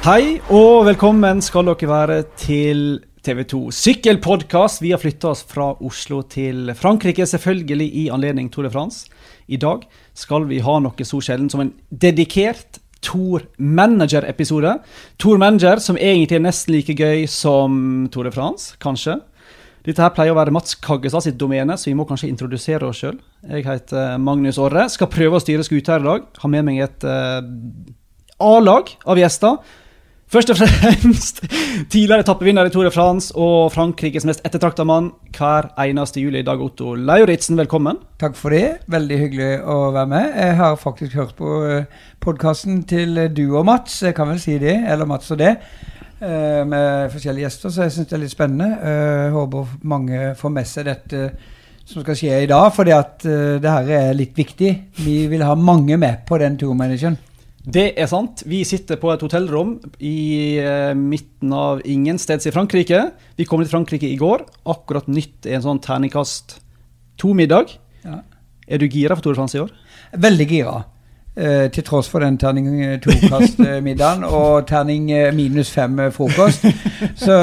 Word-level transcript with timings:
Hei 0.00 0.38
og 0.48 0.86
velkommen 0.86 1.42
skal 1.44 1.66
dere 1.68 1.88
være 1.90 2.14
til 2.40 2.78
TV2 3.20 3.58
sykkelpodkast. 3.76 4.78
Vi 4.80 4.94
har 4.94 5.00
flytta 5.02 5.28
oss 5.28 5.42
fra 5.44 5.74
Oslo 5.84 6.22
til 6.24 6.70
Frankrike, 6.72 7.26
selvfølgelig 7.28 7.88
i 8.00 8.04
anledning 8.08 8.46
Tour 8.48 8.64
de 8.64 8.70
France. 8.72 9.10
I 9.44 9.58
dag 9.60 9.82
skal 10.16 10.46
vi 10.48 10.62
ha 10.64 10.78
noe 10.80 11.04
så 11.04 11.20
sjelden 11.20 11.50
som 11.52 11.60
en 11.60 11.74
dedikert 11.92 12.78
Tour 13.04 13.44
Manager-episode. 13.58 14.72
Tour 15.20 15.36
Manager 15.42 15.84
som 15.84 16.00
egentlig 16.00 16.38
er 16.38 16.46
nesten 16.46 16.78
like 16.78 16.96
gøy 16.96 17.26
som 17.28 18.08
Tour 18.08 18.24
de 18.24 18.32
France, 18.32 18.78
kanskje. 18.80 19.18
Dette 19.84 20.00
her 20.00 20.16
pleier 20.16 20.32
å 20.32 20.40
være 20.40 20.56
Mats 20.56 20.80
Kaggestad 20.80 21.26
sitt 21.28 21.36
domene, 21.36 21.76
så 21.76 21.90
vi 21.90 21.96
må 22.00 22.08
kanskje 22.08 22.32
introdusere 22.32 22.88
oss 22.88 23.04
sjøl. 23.04 23.20
Jeg 23.52 23.68
heter 23.68 24.16
Magnus 24.16 24.56
Orre. 24.56 24.88
Skal 24.88 25.12
prøve 25.12 25.36
å 25.36 25.44
styre 25.44 25.68
skuta 25.68 25.98
her 25.98 26.06
i 26.06 26.08
dag. 26.08 26.26
Har 26.40 26.54
med 26.56 26.68
meg 26.72 26.80
et 26.88 27.04
uh, 27.04 27.44
A-lag 28.40 28.96
av 29.04 29.20
gjester. 29.20 29.60
Først 30.30 30.52
og 30.52 30.60
fremst 30.60 31.40
tidligere 31.90 32.22
etappevinner 32.22 32.68
i 32.68 32.70
Tour 32.70 32.86
de 32.86 32.90
France 32.94 33.32
og 33.34 33.72
Frankrikes 33.74 34.22
mest 34.28 34.44
ettertrakta 34.46 34.84
mann 34.86 35.08
hver 35.34 35.72
eneste 35.82 36.22
juli, 36.22 36.44
Dag 36.46 36.60
Otto 36.62 36.92
Lauritzen. 36.94 37.58
Velkommen. 37.58 37.98
Takk 38.22 38.36
for 38.38 38.54
det. 38.54 38.84
Veldig 38.86 39.16
hyggelig 39.18 39.48
å 39.66 39.78
være 39.90 40.06
med. 40.12 40.28
Jeg 40.38 40.54
har 40.60 40.76
faktisk 40.78 41.16
hørt 41.18 41.32
på 41.34 41.50
podkasten 42.22 42.84
til 42.86 43.18
du 43.34 43.48
og 43.58 43.66
Mats, 43.66 43.96
jeg 44.06 44.14
kan 44.14 44.30
vel 44.30 44.38
si 44.38 44.54
det, 44.62 44.76
eller 44.86 45.08
Mats 45.10 45.34
og 45.34 45.40
det. 45.40 45.56
Eh, 46.22 46.62
med 46.62 47.10
forskjellige 47.10 47.48
gjester, 47.48 47.74
så 47.74 47.88
jeg 47.88 47.96
syns 47.96 48.12
det 48.12 48.16
er 48.20 48.22
litt 48.22 48.34
spennende. 48.36 48.68
Jeg 48.76 49.32
eh, 49.32 49.34
håper 49.34 49.72
mange 49.82 50.28
får 50.38 50.54
med 50.54 50.70
seg 50.70 50.86
dette 50.92 51.24
som 51.90 52.04
skal 52.04 52.20
skje 52.20 52.44
i 52.44 52.46
dag, 52.46 52.70
eh, 52.86 53.58
det 53.58 53.74
her 53.74 53.90
er 53.98 54.14
litt 54.14 54.38
viktig. 54.38 54.70
Vi 55.02 55.16
vil 55.26 55.42
ha 55.42 55.58
mange 55.58 55.98
med 55.98 56.22
på 56.28 56.38
den 56.38 56.60
turmanageren. 56.60 57.18
Det 57.60 57.90
er 58.00 58.08
sant. 58.08 58.40
Vi 58.48 58.62
sitter 58.64 58.96
på 58.96 59.10
et 59.12 59.20
hotellrom 59.20 59.74
i 60.00 60.56
midten 60.96 61.52
av 61.52 61.82
ingensteds 61.84 62.48
i 62.48 62.52
Frankrike. 62.54 63.02
Vi 63.36 63.44
kom 63.44 63.60
til 63.60 63.68
Frankrike 63.68 64.08
i 64.08 64.16
går. 64.20 64.46
Akkurat 64.72 65.10
nytt 65.12 65.44
er 65.44 65.58
en 65.58 65.66
sånn 65.66 65.82
terningkast 65.84 66.56
to-middag. 67.20 67.76
Ja. 68.06 68.22
Er 68.64 68.80
du 68.80 68.88
gira 68.88 69.16
for 69.16 69.26
Tore 69.26 69.36
Frans 69.36 69.58
i 69.58 69.60
år? 69.60 69.74
Veldig 70.16 70.48
gira. 70.48 70.78
Uh, 71.36 71.68
til 71.70 71.84
tross 71.86 72.08
for 72.10 72.24
den 72.24 72.40
terning 72.40 72.66
to-kast-middagen 73.04 74.24
og 74.40 74.66
terning 74.68 75.12
minus 75.36 75.70
fem 75.74 76.00
frokost. 76.16 76.64
Så 77.20 77.36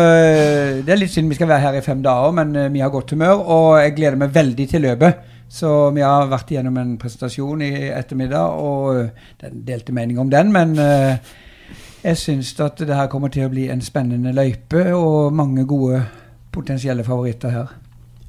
det 0.82 0.92
er 0.92 1.00
litt 1.00 1.14
synd 1.14 1.32
vi 1.32 1.38
skal 1.38 1.50
være 1.54 1.66
her 1.70 1.80
i 1.80 1.86
fem 1.86 2.02
dager, 2.04 2.34
men 2.42 2.73
vi 2.73 2.82
har 2.84 2.94
godt 2.94 3.14
humør. 3.14 3.45
Og 3.45 3.70
jeg 3.84 3.95
gleder 4.02 4.20
meg 4.26 4.34
veldig 4.36 4.70
til 4.73 4.88
løpet. 4.90 5.37
Så 5.50 5.70
vi 5.95 6.03
har 6.03 6.28
vært 6.28 6.52
igjennom 6.52 6.78
en 6.81 6.98
presentasjon 7.00 7.62
i 7.64 7.72
ettermiddag, 7.95 8.59
og 8.59 9.42
den 9.42 9.64
delte 9.67 9.95
mening 9.95 10.20
om 10.20 10.30
den. 10.30 10.52
Men 10.52 10.76
jeg 10.78 12.20
syns 12.20 12.52
at 12.64 12.80
det 12.84 12.94
her 12.94 13.08
kommer 13.12 13.31
til 13.34 13.48
å 13.48 13.52
bli 13.54 13.70
en 13.72 13.81
spennende 13.81 14.36
løype, 14.36 14.84
og 14.94 15.34
mange 15.34 15.64
gode 15.70 16.04
potensielle 16.52 17.06
favoritter 17.08 17.56
her. 17.56 17.73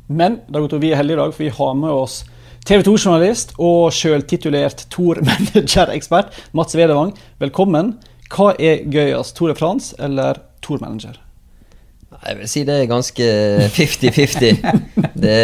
Men 0.08 0.41
Dagoto, 0.48 0.78
vi 0.80 0.92
er 0.92 1.02
heldige 1.02 1.19
i 1.19 1.20
dag, 1.20 1.34
for 1.34 1.44
vi 1.44 1.55
har 1.58 1.75
med 1.77 1.92
oss 1.92 2.22
TV 2.69 2.83
2-journalist 2.86 3.55
og 3.60 3.92
sjøltitulert 3.97 4.86
Tor-manager-ekspert 4.92 6.34
Mats 6.56 6.77
Vedevang, 6.77 7.14
velkommen. 7.41 7.94
Hva 8.32 8.55
er 8.60 8.84
gøyest, 8.88 9.36
Tour 9.36 9.53
de 9.53 9.56
France 9.58 9.97
eller 10.00 10.41
Tour 10.64 10.80
Manager? 10.82 11.28
Jeg 12.19 12.38
vil 12.41 12.50
si 12.50 12.64
det 12.66 12.74
er 12.74 12.91
ganske 12.91 13.27
50-50. 13.74 14.62
det, 15.14 15.38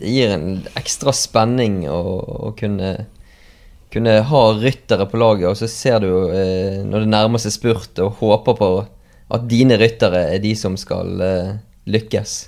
det, 0.00 0.10
gir 0.10 0.32
en 0.32 0.50
ekstra 0.78 1.12
spenning 1.14 1.82
å, 1.92 2.00
å 2.48 2.52
kunne, 2.58 2.94
kunne, 3.92 4.14
ha 4.30 4.42
ryttere 4.56 5.08
på 5.10 5.20
laget, 5.20 5.50
og 5.50 5.58
så 5.60 5.68
ser 5.70 6.00
du 6.04 6.10
eh, 6.32 6.80
når 6.88 7.04
det 7.04 7.12
nærmer 7.12 7.42
seg 7.42 7.54
spurt, 7.54 8.00
og 8.00 8.16
håper 8.22 8.58
på 8.58 8.70
at 9.36 9.44
dine 9.50 9.76
ryttere 9.80 10.24
er 10.32 10.40
de 10.40 10.54
som 10.56 10.78
skal 10.80 11.20
eh, 11.24 11.52
lykkes. 11.88 12.38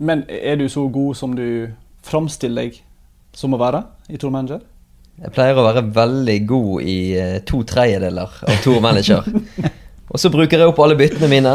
Men 0.00 0.24
er 0.28 0.56
du 0.60 0.68
så 0.72 0.88
god 0.92 1.16
som 1.16 1.36
du 1.36 1.68
framstiller 2.06 2.66
deg 2.70 2.80
som 3.36 3.52
å 3.52 3.60
være 3.60 3.84
i 4.08 4.20
Tour 4.20 4.32
Manager? 4.32 4.64
Jeg 5.16 5.32
pleier 5.32 5.56
å 5.56 5.64
være 5.64 5.86
veldig 5.96 6.40
god 6.48 6.88
i 6.88 6.98
eh, 7.16 7.38
to 7.48 7.62
tredjedeler 7.68 8.40
av 8.48 8.62
Tour 8.64 8.82
Manager. 8.84 9.24
og 10.16 10.20
så 10.22 10.30
bruker 10.32 10.62
jeg 10.62 10.70
opp 10.70 10.78
alle 10.80 10.96
byttene 10.96 11.28
mine, 11.28 11.50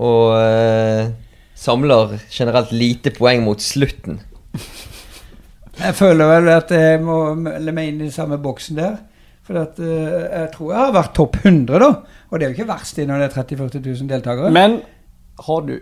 og 0.00 0.30
uh, 0.32 1.10
samler 1.52 2.14
generelt 2.32 2.70
lite 2.72 3.12
poeng 3.12 3.42
mot 3.44 3.60
slutten. 3.60 4.22
Jeg 5.74 5.96
føler 5.98 6.30
vel 6.30 6.48
at 6.54 6.72
jeg 6.72 7.02
må 7.04 7.18
melde 7.36 7.74
meg 7.76 7.90
inn 7.90 8.00
i 8.06 8.08
samme 8.14 8.38
boksen 8.40 8.80
der. 8.80 8.96
For 9.44 9.60
at, 9.60 9.76
uh, 9.76 10.24
jeg 10.24 10.48
tror 10.54 10.72
jeg 10.72 10.80
har 10.80 10.96
vært 10.96 11.12
topp 11.18 11.36
100, 11.42 11.76
da. 11.82 11.90
Og 12.30 12.40
det 12.40 12.46
er 12.46 12.54
jo 12.54 12.56
ikke 12.56 12.70
verst 12.72 13.02
når 13.04 13.20
det 13.20 13.28
er 13.28 13.36
30 13.36 13.60
000-40 13.66 13.84
000 13.90 14.12
deltakere. 14.14 14.54
Men 14.56 14.78
har 15.44 15.68
du 15.68 15.74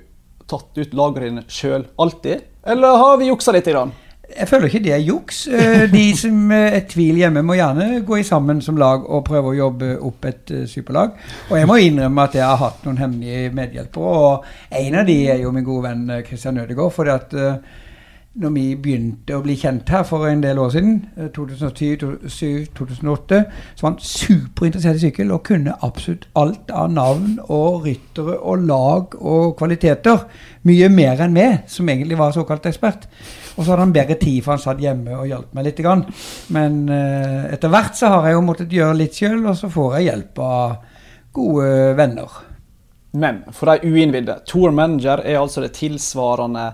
tatt 0.50 0.82
ut 0.82 0.98
lagrene 0.98 1.46
sjøl 1.46 1.86
alltid? 2.02 2.48
Eller 2.66 2.98
har 2.98 3.22
vi 3.22 3.30
juksa 3.30 3.54
litt? 3.54 3.70
Grann? 3.70 3.94
Jeg 4.38 4.48
føler 4.48 4.66
ikke 4.66 4.82
det 4.84 4.92
er 4.94 5.04
juks. 5.04 5.46
Eh, 5.48 5.84
de 5.92 6.04
som 6.22 6.50
er 6.54 6.80
tvil 6.88 7.20
hjemme, 7.20 7.42
må 7.46 7.56
gjerne 7.58 8.00
gå 8.06 8.20
i 8.20 8.26
sammen 8.26 8.62
som 8.64 8.78
lag 8.80 9.04
og 9.04 9.24
prøve 9.28 9.52
å 9.52 9.58
jobbe 9.58 9.92
opp 10.00 10.28
et 10.28 10.52
eh, 10.54 10.66
superlag. 10.70 11.14
Og 11.50 11.58
jeg 11.58 11.68
må 11.68 11.78
innrømme 11.82 12.26
at 12.26 12.36
jeg 12.38 12.46
har 12.46 12.60
hatt 12.60 12.84
noen 12.86 13.00
hemmelige 13.02 13.52
medhjelpere. 13.56 14.18
Og 14.26 14.78
en 14.82 14.98
av 15.00 15.08
de 15.08 15.18
er 15.34 15.42
jo 15.44 15.52
min 15.54 15.66
gode 15.66 15.88
venn 15.88 16.04
eh, 16.10 16.24
Christian 16.26 16.60
Ødegaard. 16.62 16.92
fordi 16.92 17.10
at 17.16 17.34
når 18.32 18.52
vi 18.54 18.62
begynte 18.80 19.34
å 19.36 19.42
bli 19.44 19.52
kjent 19.60 19.90
her 19.92 20.06
for 20.08 20.24
en 20.24 20.40
del 20.40 20.56
år 20.62 20.70
siden, 20.72 20.94
2007-2008, 21.36 23.40
så 23.76 23.84
var 23.84 23.90
han 23.90 23.98
superinteressert 24.00 24.96
i 24.96 25.02
sykkel 25.02 25.34
og 25.34 25.42
kunne 25.50 25.74
absolutt 25.84 26.24
alt 26.40 26.70
av 26.72 26.94
navn 26.94 27.34
og 27.42 27.84
ryttere 27.84 28.38
og 28.38 28.62
lag 28.70 29.16
og 29.20 29.52
kvaliteter. 29.58 30.24
Mye 30.64 30.88
mer 30.92 31.20
enn 31.26 31.36
meg, 31.36 31.66
som 31.68 31.90
egentlig 31.92 32.16
var 32.20 32.32
såkalt 32.32 32.70
ekspert. 32.70 33.04
Og 33.58 33.66
så 33.66 33.74
hadde 33.74 33.84
han 33.84 33.92
bedre 33.92 34.16
tid, 34.16 34.38
for 34.40 34.54
han 34.54 34.62
satt 34.62 34.80
hjemme 34.80 35.18
og 35.18 35.28
hjalp 35.28 35.52
meg 35.52 35.68
litt. 35.68 35.82
Men 36.56 36.78
uh, 36.88 37.52
etter 37.52 37.72
hvert 37.72 37.98
så 37.98 38.14
har 38.14 38.30
jeg 38.30 38.38
jo 38.38 38.46
måttet 38.46 38.72
gjøre 38.72 38.96
litt 38.96 39.18
sjøl, 39.18 39.42
og 39.44 39.58
så 39.60 39.68
får 39.72 39.98
jeg 39.98 40.08
hjelp 40.08 40.40
av 40.46 40.78
gode 41.36 41.68
venner. 42.00 42.40
Men 43.12 43.42
for 43.52 43.68
de 43.68 43.92
uinnvidde, 43.92 44.38
Tour 44.48 44.72
Manager 44.72 45.20
er 45.20 45.42
altså 45.42 45.60
det 45.60 45.74
tilsvarende 45.76 46.70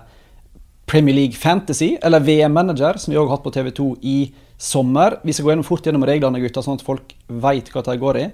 Premier 0.89 1.15
League 1.15 1.37
Fantasy, 1.37 1.97
eller 2.01 2.23
VM-manager, 2.25 2.97
som 2.97 3.13
vi 3.13 3.17
òg 3.19 3.27
har 3.27 3.37
hatt 3.37 3.45
på 3.45 3.53
TV2 3.53 3.89
i 4.09 4.17
sommer. 4.57 5.19
Vi 5.23 5.35
skal 5.35 5.45
gå 5.45 5.53
gjennom 5.53 5.67
fort 5.67 5.85
gjennom 5.85 6.05
reglene, 6.07 6.41
gutter, 6.41 6.65
sånn 6.65 6.79
at 6.79 6.85
folk 6.85 7.13
veit 7.29 7.69
hva 7.73 7.83
de 7.85 7.97
går 8.01 8.19
i. 8.23 8.25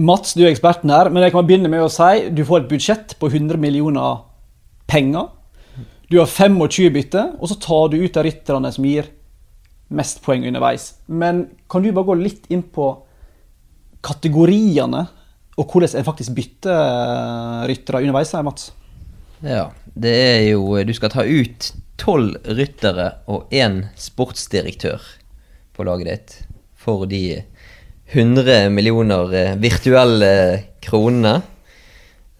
Mats, 0.00 0.32
du 0.32 0.40
er 0.40 0.50
eksperten 0.54 0.88
her, 0.88 1.10
men 1.12 1.26
jeg 1.26 1.34
kan 1.34 1.44
begynne 1.44 1.68
med 1.68 1.84
å 1.84 1.92
si 1.92 2.30
du 2.32 2.46
får 2.48 2.62
et 2.62 2.70
budsjett 2.70 3.16
på 3.20 3.28
100 3.28 3.60
millioner 3.60 4.22
penger. 4.88 5.28
Du 6.08 6.16
har 6.16 6.28
25 6.28 6.88
bytter, 6.96 7.34
og 7.36 7.52
så 7.52 7.60
tar 7.60 7.92
du 7.92 7.98
ut 8.00 8.16
de 8.16 8.24
rytterne 8.24 8.72
som 8.72 8.88
gir 8.88 9.12
mest 9.92 10.22
poeng 10.24 10.46
underveis. 10.48 10.94
Men 11.12 11.44
kan 11.68 11.84
du 11.84 11.92
bare 11.92 12.08
gå 12.08 12.16
litt 12.22 12.48
inn 12.52 12.64
på 12.64 12.88
kategoriene, 14.02 15.06
og 15.60 15.68
hvordan 15.68 16.00
en 16.00 16.06
faktisk 16.08 16.32
bytter 16.36 17.68
ryttere 17.68 18.00
underveis 18.00 18.32
her, 18.32 18.48
Mats? 18.48 18.70
Ja, 19.42 19.72
det 19.98 20.12
er 20.14 20.44
jo 20.52 20.78
Du 20.86 20.92
skal 20.94 21.10
ta 21.10 21.24
ut 21.26 21.72
tolv 21.98 22.38
ryttere 22.46 23.08
og 23.30 23.50
én 23.54 23.84
sportsdirektør 23.98 25.02
på 25.74 25.86
laget 25.86 26.08
ditt 26.08 26.34
for 26.82 27.06
de 27.10 27.42
100 28.12 28.70
millioner 28.74 29.34
eh, 29.38 29.54
virtuelle 29.62 30.32
kronene. 30.82 31.40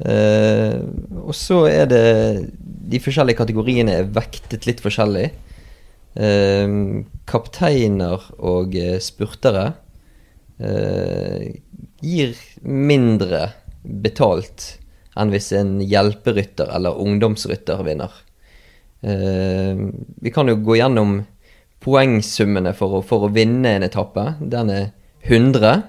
Uh, 0.02 0.82
og 1.22 1.30
så 1.36 1.60
er 1.70 1.84
det 1.86 2.06
De 2.90 2.98
forskjellige 2.98 3.38
kategoriene 3.38 3.94
er 4.00 4.08
vektet 4.10 4.66
litt 4.66 4.82
forskjellig. 4.82 5.28
Uh, 6.18 7.06
kapteiner 7.30 8.26
og 8.42 8.74
spurtere 9.04 9.68
uh, 10.58 11.46
gir 12.02 12.34
mindre 12.66 13.46
betalt 13.82 14.81
enn 15.18 15.32
hvis 15.32 15.50
en 15.56 15.76
hjelperytter 15.84 16.70
eller 16.76 17.00
ungdomsrytter 17.00 17.82
vinner. 17.86 18.12
Uh, 19.02 19.90
vi 20.22 20.32
kan 20.34 20.48
jo 20.48 20.60
gå 20.62 20.78
gjennom 20.78 21.20
poengsummene 21.82 22.72
for 22.78 22.98
å, 22.98 23.04
for 23.04 23.26
å, 23.26 23.32
vinne 23.34 23.76
en 23.76 23.86
etappe. 23.86 24.36
Den 24.40 24.70
er 24.70 24.84
100. 25.26 25.82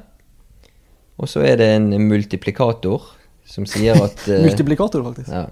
Og 1.22 1.30
så 1.30 1.44
er 1.46 1.60
det 1.62 1.70
en 1.76 1.92
multiplikator 2.10 3.12
som 3.48 3.68
sier 3.70 4.00
at 4.02 4.26
uh, 4.28 4.42
Multiplikator, 4.48 5.06
faktisk. 5.06 5.30
Ja. 5.30 5.48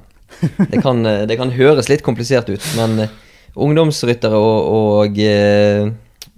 Det 0.58 0.80
kan, 0.80 1.04
eh, 1.06 1.26
det 1.28 1.36
kan, 1.36 1.52
høres 1.52 1.90
litt 1.92 2.06
komplisert 2.06 2.48
ut, 2.50 2.64
men 2.80 3.04
uh, 3.04 3.16
ungdomsryttere 3.60 4.38
og, 4.40 4.70
og, 4.72 5.18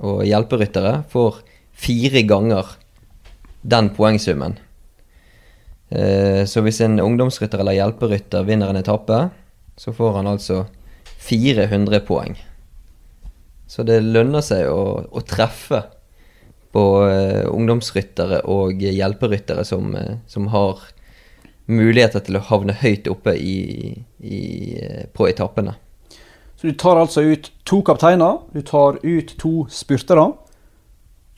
og 0.01 0.23
hjelperyttere 0.25 0.95
får 1.13 1.43
fire 1.77 2.23
ganger 2.27 2.73
den 3.63 3.91
poengsummen. 3.95 4.57
Eh, 5.93 6.45
så 6.45 6.63
hvis 6.65 6.81
en 6.81 6.97
ungdomsrytter 6.99 7.61
eller 7.61 7.77
hjelperytter 7.77 8.45
vinner 8.47 8.71
en 8.71 8.79
etappe, 8.81 9.27
så 9.77 9.93
får 9.93 10.17
han 10.17 10.29
altså 10.31 10.63
400 11.27 11.99
poeng. 12.07 12.37
Så 13.69 13.85
det 13.85 13.99
lønner 14.01 14.41
seg 14.45 14.69
å, 14.69 15.03
å 15.05 15.21
treffe 15.25 15.83
på 16.73 16.83
eh, 17.05 17.45
ungdomsryttere 17.45 18.41
og 18.49 18.81
hjelperyttere 18.81 19.65
som, 19.65 19.93
eh, 19.95 20.17
som 20.27 20.49
har 20.53 20.81
muligheter 21.69 22.25
til 22.25 22.39
å 22.39 22.45
havne 22.49 22.75
høyt 22.81 23.07
oppe 23.07 23.37
i, 23.37 23.93
i, 24.19 24.41
på 25.13 25.29
etappene. 25.29 25.77
Så 26.57 26.71
du 26.71 26.77
tar 26.79 26.97
altså 26.97 27.21
ut 27.21 27.51
to 27.69 27.81
kapteiner, 27.85 28.41
du 28.51 28.61
tar 28.65 28.97
ut 29.03 29.33
to 29.39 29.67
spurtere, 29.71 30.31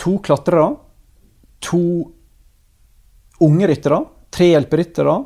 to 0.02 0.18
klatrere, 0.24 0.76
to 1.66 1.82
unge 3.44 3.70
ryttere, 3.70 4.04
tre 4.36 4.52
hjelperyttere, 4.52 5.18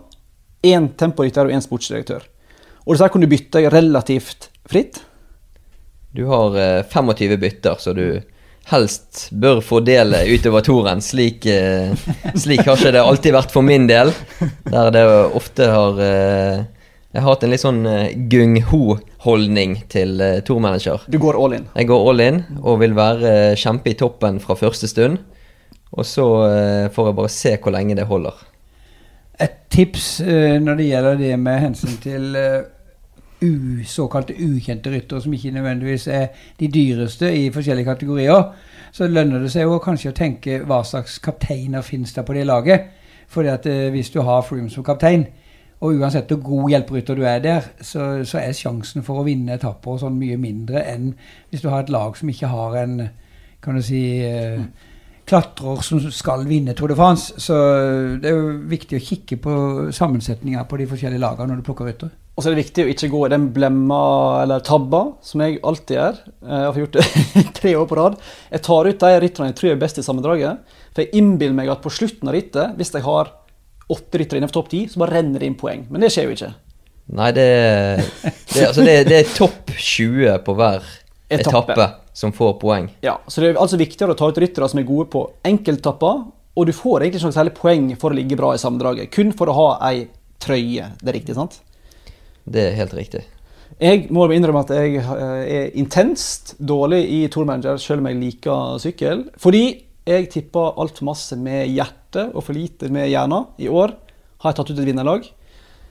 én 0.70 0.90
temporytter 1.00 1.50
og 1.50 1.56
én 1.56 1.64
sportsdirektør. 1.66 2.26
Og 2.86 2.96
disse 2.96 3.10
kan 3.14 3.24
du 3.24 3.30
bytte 3.32 3.64
relativt 3.74 4.50
fritt. 4.70 5.02
Du 6.16 6.26
har 6.30 6.56
eh, 6.58 6.84
25 6.90 7.38
bytter, 7.42 7.78
så 7.82 7.94
du 7.94 8.22
helst 8.70 9.28
bør 9.34 9.62
fordele 9.66 10.24
utover 10.30 10.66
toren. 10.66 11.02
Slik, 11.06 11.46
eh, 11.50 11.94
slik 12.38 12.66
har 12.66 12.78
ikke 12.78 12.94
det 12.96 13.04
alltid 13.04 13.36
vært 13.36 13.54
for 13.54 13.66
min 13.66 13.88
del. 13.90 14.14
Der 14.70 14.92
det 14.94 15.06
ofte 15.38 15.70
har 15.74 16.02
eh, 16.06 16.66
Jeg 17.10 17.24
har 17.24 17.32
hatt 17.32 17.44
en 17.46 17.50
litt 17.54 17.64
sånn 17.64 17.80
eh, 17.90 18.12
gung-ho-holdning 18.30 19.80
til 19.90 20.20
eh, 20.22 20.42
tormanager. 20.46 21.08
Du 21.10 21.18
går 21.22 21.40
all 21.42 21.56
in. 21.58 21.66
Jeg 21.74 21.90
går 21.90 22.10
all 22.12 22.22
in 22.26 22.44
og 22.62 22.82
vil 22.84 22.94
være 22.98 23.32
eh, 23.54 23.56
kjempe 23.58 23.94
i 23.94 23.98
toppen 23.98 24.38
fra 24.44 24.58
første 24.60 24.90
stund. 24.90 25.18
Og 25.90 26.06
så 26.06 26.28
eh, 26.50 26.86
får 26.94 27.10
jeg 27.10 27.18
bare 27.18 27.34
se 27.34 27.56
hvor 27.58 27.74
lenge 27.74 27.98
det 27.98 28.06
holder. 28.10 28.46
Et 29.40 29.56
tips 29.72 30.20
eh, 30.22 30.58
når 30.62 30.76
det 30.76 30.90
gjelder 30.90 31.18
det 31.18 31.40
med 31.40 31.60
hensyn 31.64 31.96
til 32.04 32.36
eh, 32.36 32.62
u, 33.42 33.84
såkalte 33.88 34.34
ukjente 34.34 34.92
ryttere, 34.92 35.22
som 35.22 35.34
ikke 35.34 35.52
nødvendigvis 35.52 36.08
er 36.08 36.28
de 36.60 36.68
dyreste 36.68 37.32
i 37.36 37.50
forskjellige 37.52 37.86
kategorier, 37.86 38.44
så 38.92 39.08
lønner 39.08 39.40
det 39.40 39.52
seg 39.54 39.68
jo 39.68 39.78
kanskje 39.80 40.12
å 40.12 40.18
tenke 40.18 40.60
hva 40.68 40.82
slags 40.84 41.20
kapteiner 41.24 41.86
finnes 41.86 42.14
det 42.14 42.26
på 42.26 42.36
det 42.36 42.48
laget. 42.50 42.90
Fordi 43.30 43.48
at 43.54 43.66
eh, 43.70 43.90
hvis 43.94 44.10
du 44.10 44.22
har 44.22 44.42
Froome 44.42 44.70
som 44.70 44.84
kaptein, 44.84 45.28
og 45.80 45.96
uansett 45.96 46.28
hvor 46.34 46.42
god 46.44 46.70
hjelperytter 46.74 47.16
du 47.16 47.24
er 47.24 47.40
der, 47.40 47.72
så, 47.82 48.26
så 48.28 48.42
er 48.42 48.58
sjansen 48.58 49.04
for 49.06 49.22
å 49.22 49.24
vinne 49.24 49.56
etapper 49.56 50.02
sånn 50.02 50.18
mye 50.20 50.36
mindre 50.38 50.82
enn 50.84 51.14
hvis 51.50 51.64
du 51.64 51.70
har 51.72 51.86
et 51.86 51.94
lag 51.94 52.18
som 52.20 52.30
ikke 52.30 52.50
har 52.52 52.76
en 52.82 52.98
kan 53.64 53.76
du 53.76 53.82
si, 53.84 54.02
eh, 54.24 54.60
klatrer 55.30 55.84
som 55.86 56.02
skal 56.14 56.48
vinne 56.50 56.74
Tour 56.78 56.92
de 56.92 56.98
France. 56.98 57.36
Så 57.42 57.56
det 58.22 58.32
er 58.32 58.36
jo 58.38 58.56
viktig 58.72 58.98
å 59.00 59.04
kikke 59.04 59.38
på 59.44 59.54
sammensetninga 59.96 60.66
på 60.70 60.80
de 60.82 60.90
forskjellige 60.90 61.24
lagene 61.24 61.54
når 61.54 61.62
du 61.62 61.68
plukker 61.70 61.90
rytter. 61.90 62.12
Og 62.40 62.44
så 62.44 62.50
er 62.50 62.56
det 62.56 62.64
viktig 62.64 62.86
å 62.86 62.92
ikke 62.94 63.10
gå 63.12 63.22
i 63.28 63.32
den 63.34 63.50
blemma 63.52 64.04
eller 64.46 64.62
tabba, 64.64 65.02
som 65.28 65.42
jeg 65.44 65.58
alltid 65.60 65.98
gjør. 65.98 66.20
Jeg 66.40 66.70
har 66.70 66.80
gjort 66.84 66.96
det 66.96 67.08
i 67.42 67.44
tre 67.58 67.74
år 67.76 67.90
på 67.90 67.98
rad. 68.00 68.16
Jeg 68.54 68.64
tar 68.70 68.88
ut 68.88 69.04
de 69.04 69.18
rytterne 69.26 69.50
jeg 69.50 69.58
tror 69.60 69.74
er 69.74 69.82
best 69.82 70.00
i 70.00 70.06
sammendraget. 70.06 70.78
For 70.94 71.04
jeg 71.04 71.20
innbiller 71.20 71.58
meg 71.58 71.74
at 71.74 71.84
på 71.84 71.92
slutten 71.92 72.32
av 72.32 72.38
rittet, 72.38 72.78
hvis 72.80 72.94
jeg 72.96 73.04
har 73.04 73.34
åtte 73.90 74.22
ryttere 74.22 74.40
innenfor 74.40 74.62
topp 74.62 74.72
ti, 74.72 74.86
så 74.88 75.02
bare 75.02 75.18
renner 75.18 75.42
det 75.42 75.50
inn 75.50 75.60
poeng. 75.60 75.84
Men 75.92 76.06
det 76.06 76.14
skjer 76.16 76.30
jo 76.30 76.38
ikke. 76.38 76.54
Nei, 77.20 77.30
det, 77.34 77.46
det, 78.54 78.64
altså 78.70 78.86
det, 78.86 78.96
det 79.10 79.20
er 79.20 79.32
topp 79.34 79.72
20 79.74 80.40
på 80.46 80.56
hver 80.60 80.84
Etappe. 81.30 81.74
etappe, 81.74 81.88
som 82.14 82.34
får 82.36 82.58
poeng. 82.62 82.90
Ja, 83.06 83.20
Så 83.28 83.42
det 83.42 83.52
er 83.52 83.62
altså 83.62 83.80
viktigere 83.80 84.16
å 84.16 84.20
ta 84.20 84.30
ut 84.30 84.38
ryttere 84.42 84.70
som 84.70 84.82
er 84.82 84.88
gode 84.88 85.10
på 85.14 85.24
enkelttapper. 85.46 86.24
Og 86.60 86.68
du 86.68 86.74
får 86.76 87.04
egentlig 87.04 87.22
ikke 87.22 87.30
noe 87.30 87.38
særlig 87.38 87.56
poeng 87.56 87.90
for 88.00 88.12
å 88.12 88.18
ligge 88.18 88.38
bra 88.40 88.54
i 88.54 88.62
sammendraget. 88.62 89.12
Kun 89.14 89.32
for 89.38 89.52
å 89.52 89.58
ha 89.58 89.68
ei 89.92 90.08
trøye. 90.42 90.94
Det 91.00 91.12
er 91.12 91.18
riktig, 91.20 91.36
sant? 91.38 91.60
Det 92.50 92.66
er 92.66 92.80
helt 92.80 92.96
riktig. 92.98 93.22
Jeg 93.80 94.10
må 94.12 94.26
innrømme 94.34 94.66
at 94.66 94.74
jeg 94.76 94.98
eh, 95.00 95.44
er 95.56 95.78
intenst 95.80 96.56
dårlig 96.60 97.04
i 97.16 97.20
Tour 97.32 97.46
Manager, 97.48 97.78
selv 97.80 98.02
om 98.02 98.10
jeg 98.10 98.20
liker 98.20 98.80
sykkel. 98.82 99.24
Fordi 99.40 99.64
jeg 100.10 100.30
tipper 100.34 100.80
altfor 100.82 101.08
masse 101.12 101.38
med 101.40 101.70
hjertet 101.70 102.34
og 102.34 102.44
for 102.44 102.58
lite 102.58 102.90
med 102.92 103.08
hjernen. 103.12 103.46
I 103.62 103.70
år 103.70 103.94
har 104.42 104.52
jeg 104.52 104.60
tatt 104.60 104.74
ut 104.74 104.82
et 104.82 104.90
vinnerlag. 104.90 105.30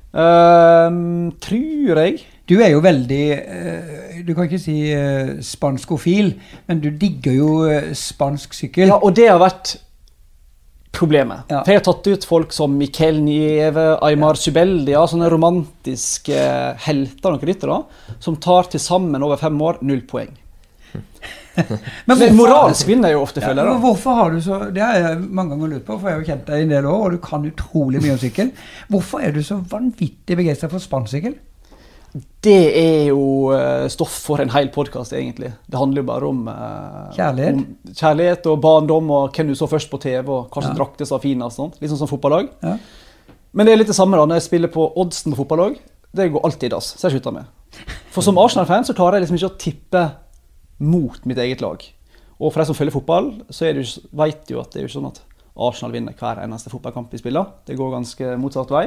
Uh, 0.09 1.31
tror 1.45 2.03
jeg. 2.03 2.25
Du 2.49 2.55
er 2.65 2.71
jo 2.73 2.81
veldig 2.85 3.25
eh, 3.37 4.23
Du 4.25 4.33
kan 4.37 4.49
ikke 4.49 4.61
si 4.63 4.79
eh, 4.95 5.35
spanskofil, 5.45 6.33
men 6.69 6.81
du 6.81 6.89
digger 6.91 7.37
jo 7.37 7.51
eh, 7.69 7.91
spansk 7.97 8.57
sykkel. 8.57 8.89
Ja, 8.89 8.97
og 9.03 9.15
det 9.19 9.29
har 9.29 9.41
vært 9.43 9.77
problemet. 10.99 11.45
Ja. 11.53 11.61
For 11.63 11.75
jeg 11.75 11.81
har 11.83 11.87
tatt 11.87 12.09
ut 12.09 12.25
folk 12.27 12.55
som 12.57 12.75
Miquel 12.81 13.21
Nieve, 13.23 13.85
Aymar 14.05 14.39
Subeldia, 14.41 15.05
sånne 15.07 15.29
romantiske 15.31 16.41
helter 16.87 17.37
og 17.37 17.45
ryttere, 17.47 17.83
som 18.25 18.39
tar 18.43 18.71
til 18.73 18.83
sammen 18.83 19.23
over 19.23 19.39
fem 19.41 19.61
år 19.63 19.83
null 19.87 20.03
poeng. 20.09 20.33
Men 22.09 22.21
Men 22.21 22.37
moralsk 22.39 22.87
vinner 22.89 23.11
jeg 23.11 23.19
jo 23.19 23.23
ofte, 23.27 23.43
Ja, 23.43 23.51
føler 23.51 23.67
jeg. 23.67 23.81
hvorfor 23.83 24.15
har 24.15 24.31
du 24.31 24.37
så 24.41 24.59
Det 24.71 24.83
har 24.83 24.95
jeg 24.95 25.19
mange 25.27 25.51
ganger 25.57 25.73
lurt 25.75 25.85
på, 25.89 25.97
for 25.99 26.09
jeg 26.09 26.15
har 26.17 26.23
jo 26.23 26.29
kjent 26.31 26.47
deg 26.47 26.61
i 26.63 26.67
en 26.69 26.73
del 26.73 26.87
år, 26.87 27.05
og 27.05 27.17
du 27.17 27.19
kan 27.23 27.47
utrolig 27.49 28.03
mye 28.03 28.15
om 28.15 28.21
sykkel. 28.23 28.53
Hvorfor 28.89 29.23
er 29.27 29.35
du 29.35 29.43
så 29.43 29.59
vanvittig 29.71 30.39
begeistra 30.39 30.71
for 30.73 30.83
spannsykkel? 30.83 31.35
Det 32.43 32.55
er 32.79 33.09
jo 33.11 33.51
eh, 33.53 33.89
stoff 33.93 34.15
for 34.29 34.41
en 34.41 34.51
hel 34.55 34.69
podkast, 34.75 35.13
egentlig. 35.13 35.51
Det 35.69 35.79
handler 35.81 36.03
jo 36.03 36.07
bare 36.09 36.29
om 36.31 36.45
eh, 36.49 37.17
Kjærlighet. 37.17 37.59
Om 37.59 37.95
kjærlighet 37.99 38.47
og 38.53 38.61
barndom 38.65 39.11
og 39.15 39.35
hvem 39.37 39.51
du 39.51 39.57
så 39.59 39.69
først 39.71 39.91
på 39.93 40.01
TV, 40.03 40.23
og 40.29 40.49
hva 40.49 40.63
slags 40.63 40.71
Ja. 40.73 40.79
drakter 40.79 41.09
som 41.09 41.19
var 41.19 41.25
finest. 41.27 41.57
Sånt. 41.61 41.77
Litt 41.83 41.91
sånn 41.93 42.01
som 42.01 42.11
fotballag. 42.11 42.49
Ja. 42.63 42.77
Men 43.53 43.67
det 43.67 43.73
er 43.75 43.81
litt 43.83 43.91
det 43.91 43.97
samme 43.99 44.17
da, 44.21 44.25
når 44.29 44.39
jeg 44.41 44.47
spiller 44.49 44.73
på 44.73 44.87
oddsen 45.03 45.35
på 45.35 45.43
fotballag. 45.43 45.79
Det 46.15 46.31
går 46.33 46.45
alltid 46.47 46.71
i 46.71 46.75
dass. 46.77 46.95
Så 46.97 47.09
jeg 47.09 47.19
slutter 47.19 47.35
med. 47.37 47.45
For 48.15 48.25
som 48.25 48.39
Arsenal-fan 48.41 48.87
så 48.89 48.95
klarer 48.97 49.19
jeg 49.19 49.27
liksom 49.27 49.39
ikke 49.41 49.51
å 49.53 49.59
tippe 49.61 50.05
mot 50.79 51.25
mitt 51.29 51.39
eget 51.43 51.61
lag. 51.61 51.83
Og 52.39 52.53
for 52.53 52.63
de 52.63 52.69
som 52.71 52.77
følger 52.79 52.95
fotball, 52.95 53.33
så 53.51 53.67
er 53.67 53.75
det 53.75 53.83
jo, 53.85 54.05
vet 54.17 54.49
jo 54.53 54.61
at 54.63 54.71
det 54.73 54.79
er 54.81 54.87
jo 54.87 54.91
ikke 54.93 54.99
sånn 55.01 55.11
at 55.11 55.21
Arsenal 55.59 55.93
vinner 55.93 56.15
hver 56.15 56.39
eneste 56.45 56.71
fotballkamp 56.71 57.11
vi 57.13 57.19
spiller. 57.19 57.49
Det 57.67 57.77
går 57.77 57.97
ganske 57.97 58.37
motsatt 58.39 58.71
vei. 58.71 58.85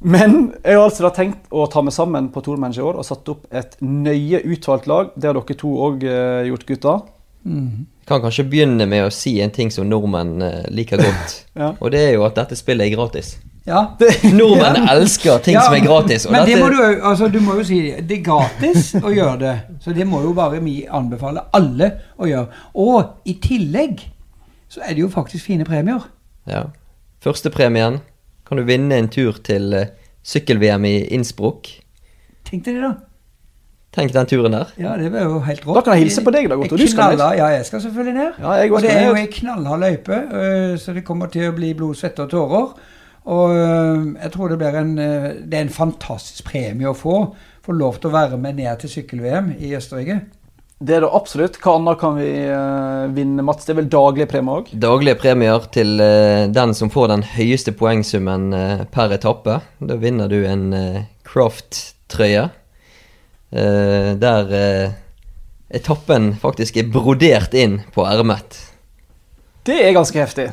Men 0.00 0.54
jeg 0.64 0.78
har 0.78 0.86
altså 0.86 1.04
da 1.04 1.10
tenkt 1.12 1.50
å 1.52 1.66
ta 1.68 1.82
meg 1.84 1.92
sammen 1.92 2.30
på 2.32 2.40
Tourmanager 2.44 2.82
i 2.82 2.88
år 2.88 3.00
og 3.02 3.04
satt 3.04 3.28
opp 3.28 3.46
et 3.52 3.76
nøye 3.84 4.40
utvalgt 4.48 4.88
lag. 4.88 5.10
Det 5.14 5.28
har 5.28 5.36
dere 5.36 5.58
to 5.60 5.72
òg 5.88 6.06
gjort, 6.48 6.66
gutter. 6.68 7.02
Mm. 7.44 7.86
Kan 8.08 8.22
kanskje 8.24 8.44
begynne 8.48 8.86
med 8.90 9.06
å 9.06 9.12
si 9.14 9.36
en 9.40 9.52
ting 9.54 9.70
som 9.72 9.88
nordmenn 9.88 10.40
uh, 10.42 10.64
liker 10.72 11.00
godt. 11.00 11.36
Ja. 11.60 11.74
Og 11.82 11.90
det 11.92 12.00
er 12.06 12.12
jo 12.14 12.24
at 12.24 12.38
dette 12.38 12.56
spillet 12.56 12.86
er 12.88 12.94
gratis. 12.94 13.34
Ja. 13.68 13.82
Nordmenn 14.38 14.88
elsker 14.88 15.42
ting 15.44 15.58
Ja, 15.58 15.66
som 15.66 15.76
er 15.76 15.84
gratis. 15.84 16.24
Og 16.26 16.32
Men 16.32 16.46
det 16.48 16.56
dette, 16.56 16.64
må 16.64 16.70
du, 16.72 17.02
altså, 17.04 17.28
du 17.28 17.40
må 17.44 17.58
jo 17.58 17.66
si 17.68 17.80
det 18.00 18.16
er 18.16 18.22
gratis 18.24 18.94
å 18.96 19.12
gjøre 19.18 19.36
det. 19.42 19.54
Så 19.84 19.92
det 19.96 20.06
må 20.08 20.22
jo 20.24 20.32
bare 20.36 20.62
vi 20.64 20.80
anbefale 20.88 21.44
alle 21.56 21.90
å 22.16 22.28
gjøre. 22.30 22.62
Og 22.80 23.28
i 23.28 23.36
tillegg 23.42 24.06
så 24.70 24.84
er 24.86 24.94
det 24.94 25.04
jo 25.04 25.12
faktisk 25.12 25.50
fine 25.50 25.68
premier. 25.68 26.06
ja. 26.48 26.68
Førstepremien 27.20 27.98
kan 28.48 28.56
du 28.56 28.62
vinne 28.64 28.96
en 28.96 29.10
tur 29.12 29.36
til 29.44 29.74
eh, 29.76 29.90
sykkel-VM 30.26 30.84
i 30.88 30.96
Innsbruck. 31.16 31.70
Tenk 32.48 32.66
deg 32.66 32.80
det, 32.80 32.82
da. 32.88 32.92
Tenk 33.90 34.12
den 34.14 34.26
turen 34.30 34.54
der. 34.54 34.70
Ja, 34.78 34.94
det 34.98 35.10
var 35.10 35.24
jo 35.26 35.40
helt 35.42 35.64
rått. 35.66 35.80
Da 35.80 35.82
kan 35.82 35.96
jeg 35.98 36.06
hilse 36.06 36.22
på 36.22 36.30
deg, 36.34 36.46
da, 36.50 36.58
Otto. 36.60 36.78
Du 36.78 36.86
skal 36.86 37.16
ned. 37.16 37.24
Ja, 37.40 37.48
jeg 37.56 37.66
skal 37.66 37.82
selvfølgelig 37.82 38.14
ned. 38.14 38.38
Ja, 38.38 38.52
jeg 38.60 38.72
og 38.72 38.84
det 38.84 38.92
er 38.94 39.06
jo 39.08 39.16
ei 39.18 39.26
knallhard 39.32 39.82
løype, 39.82 40.18
øh, 40.30 40.74
så 40.78 40.94
det 40.94 41.02
kommer 41.06 41.30
til 41.32 41.48
å 41.48 41.54
bli 41.56 41.72
blod, 41.74 41.98
svette 41.98 42.22
og 42.22 42.30
tårer. 42.30 42.68
Og 43.30 43.56
øh, 43.56 44.04
jeg 44.22 44.32
tror 44.32 44.48
det 44.48 44.58
blir 44.58 44.78
en 44.78 44.98
øh, 44.98 45.24
Det 45.44 45.58
er 45.58 45.66
en 45.66 45.74
fantastisk 45.74 46.44
premie 46.44 46.88
å 46.88 46.94
få. 46.96 47.16
Få 47.66 47.74
lov 47.76 47.98
til 47.98 48.08
å 48.08 48.14
være 48.14 48.38
med 48.38 48.62
ned 48.62 48.78
til 48.80 48.94
sykkel-VM 48.94 49.52
i 49.58 49.74
Østerrike. 49.76 50.20
Det 50.80 50.94
er 50.96 51.02
det 51.04 51.10
absolutt. 51.12 51.58
Hva 51.60 51.74
annet 51.76 51.98
kan 52.00 52.14
vi 52.16 52.28
uh, 52.48 53.04
vinne, 53.12 53.44
Mats? 53.44 53.66
Det 53.66 53.74
er 53.74 53.78
vel 53.82 53.90
daglige 53.92 54.30
premier 54.30 54.62
òg? 54.62 54.70
Daglige 54.80 55.18
premier 55.20 55.66
til 55.74 56.00
uh, 56.00 56.46
den 56.48 56.72
som 56.76 56.88
får 56.92 57.10
den 57.12 57.24
høyeste 57.34 57.74
poengsummen 57.76 58.46
uh, 58.56 58.86
per 58.88 59.12
etappe. 59.12 59.58
Da 59.76 59.98
vinner 60.00 60.30
du 60.32 60.38
en 60.48 60.70
uh, 60.72 61.02
Craft-trøye. 61.28 62.48
eh, 63.50 64.12
der 64.14 64.52
etappen 65.70 66.36
faktisk 66.38 66.76
er 66.76 66.90
brodert 66.90 67.54
inn 67.54 67.80
på 67.94 68.04
ermet. 68.06 68.58
Det 69.66 69.76
er 69.84 69.94
ganske 69.94 70.18
heftig. 70.22 70.48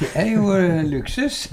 Det 0.00 0.12
er 0.14 0.30
jo 0.30 0.54
luksus. 0.88 1.48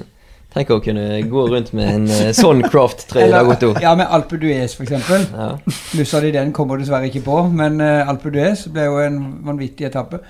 Tenk 0.55 0.71
å 0.71 0.79
kunne 0.81 1.21
gå 1.27 1.45
rundt 1.51 1.73
med 1.75 1.89
en 1.91 2.05
eh, 2.07 2.33
sånn 2.35 2.63
Croft-trøye 2.71 3.29
Dag 3.33 3.49
Otto. 3.51 3.73
ja, 3.83 3.93
med 3.99 4.07
Alpe 4.15 4.39
d'Huez 4.39 4.77
f.eks. 4.77 4.93
Ja. 5.33 5.49
Plussa 5.91 6.21
di 6.23 6.31
den 6.35 6.53
kommer 6.55 6.79
dessverre 6.79 7.09
ikke 7.09 7.25
på, 7.25 7.41
men 7.51 7.81
uh, 7.83 8.07
Alpe 8.07 8.31
d'Huez 8.33 8.67
ble 8.73 8.87
jo 8.87 9.01
en 9.03 9.19
vanvittig 9.45 9.89
etappe. 9.89 10.21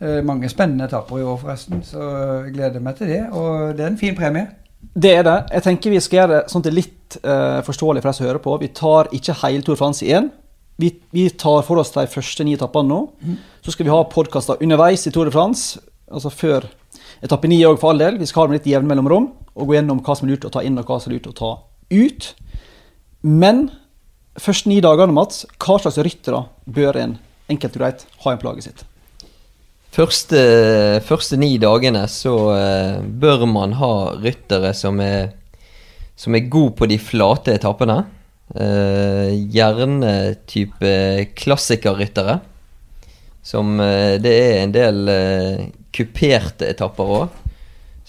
Eh, 0.00 0.22
mange 0.24 0.48
spennende 0.48 0.88
etapper 0.88 1.20
i 1.20 1.24
år, 1.28 1.36
forresten, 1.42 1.84
så 1.84 2.00
jeg 2.00 2.54
gleder 2.56 2.82
meg 2.82 2.96
til 2.98 3.12
det. 3.12 3.20
Og 3.36 3.76
det 3.76 3.84
er 3.84 3.92
en 3.92 4.00
fin 4.00 4.16
premie. 4.16 4.48
Det 4.80 5.12
er 5.18 5.26
det. 5.26 5.36
Jeg 5.52 5.66
tenker 5.66 5.92
vi 5.92 6.00
skal 6.00 6.22
gjøre 6.22 6.32
det 6.32 6.42
sånn 6.48 6.62
at 6.62 6.66
det 6.66 6.72
er 6.72 6.78
litt 6.78 7.18
uh, 7.20 7.60
forståelig 7.66 8.02
for 8.02 8.08
de 8.10 8.16
som 8.16 8.26
hører 8.26 8.42
på. 8.42 8.54
Vi 8.62 8.70
tar 8.74 9.10
ikke 9.16 9.36
hele 9.42 9.62
Tour 9.62 9.76
de 9.76 9.82
France 9.82 10.06
i 10.06 10.14
én. 10.16 10.30
Vi, 10.80 10.94
vi 11.12 11.26
tar 11.36 11.60
for 11.66 11.82
oss 11.82 11.92
de 11.92 12.06
første 12.08 12.46
ni 12.48 12.56
etappene 12.56 12.88
nå. 12.88 13.00
Så 13.60 13.74
skal 13.74 13.86
vi 13.86 13.92
ha 13.92 14.00
podkaster 14.08 14.64
underveis 14.64 15.04
i 15.04 15.12
Tour 15.12 15.28
de 15.28 15.34
France, 15.34 15.82
altså 16.08 16.32
før 16.32 16.64
etappe 17.24 17.50
ni 17.50 17.60
òg, 17.66 17.78
for 17.80 17.92
all 17.92 18.02
del. 18.02 18.18
Vi 18.20 18.28
skal 18.28 18.44
ha 18.44 18.50
med 18.50 18.60
litt 18.60 18.70
jevne 18.70 18.90
mellomrom 18.90 19.30
og 19.54 19.66
gå 19.68 19.76
gjennom 19.76 20.02
hva 20.04 20.16
som 20.16 20.28
er 20.28 20.34
lurt 20.34 20.46
å 20.48 20.52
ta 20.54 20.62
inn 20.64 20.78
og 20.80 20.88
hva 20.88 21.00
som 21.00 21.10
er 21.10 21.18
lurt 21.18 21.30
å 21.30 21.36
ta 21.36 21.50
ut. 21.90 22.30
Men 23.26 23.66
første 24.40 24.70
ni 24.70 24.78
dagene, 24.84 25.14
Mats, 25.16 25.44
hva 25.60 25.80
slags 25.82 26.00
ryttere 26.00 26.44
bør 26.64 27.00
en 27.00 27.18
enkelt 27.50 27.76
og 27.76 27.82
greit 27.82 28.06
ha 28.24 28.34
i 28.34 28.40
plaget 28.40 28.68
sitt? 28.68 28.86
Første, 29.90 30.40
første 31.02 31.36
ni 31.40 31.56
dagene 31.58 32.04
så 32.08 32.34
eh, 32.54 33.00
bør 33.02 33.42
man 33.50 33.74
ha 33.80 34.14
ryttere 34.22 34.70
som 34.78 35.02
er, 35.02 35.32
som 36.14 36.36
er 36.38 36.46
god 36.52 36.76
på 36.78 36.88
de 36.90 36.98
flate 37.02 37.56
etappene. 37.58 38.04
Uh, 38.50 39.30
gjerne 39.54 40.34
type 40.50 40.88
klassikerryttere. 41.38 42.40
Som 43.46 43.76
uh, 43.78 44.18
Det 44.18 44.32
er 44.32 44.56
en 44.64 44.72
del 44.74 45.12
eh, 45.12 45.60
kuperte 45.94 46.68
etapper 46.70 47.14
òg. 47.20 47.40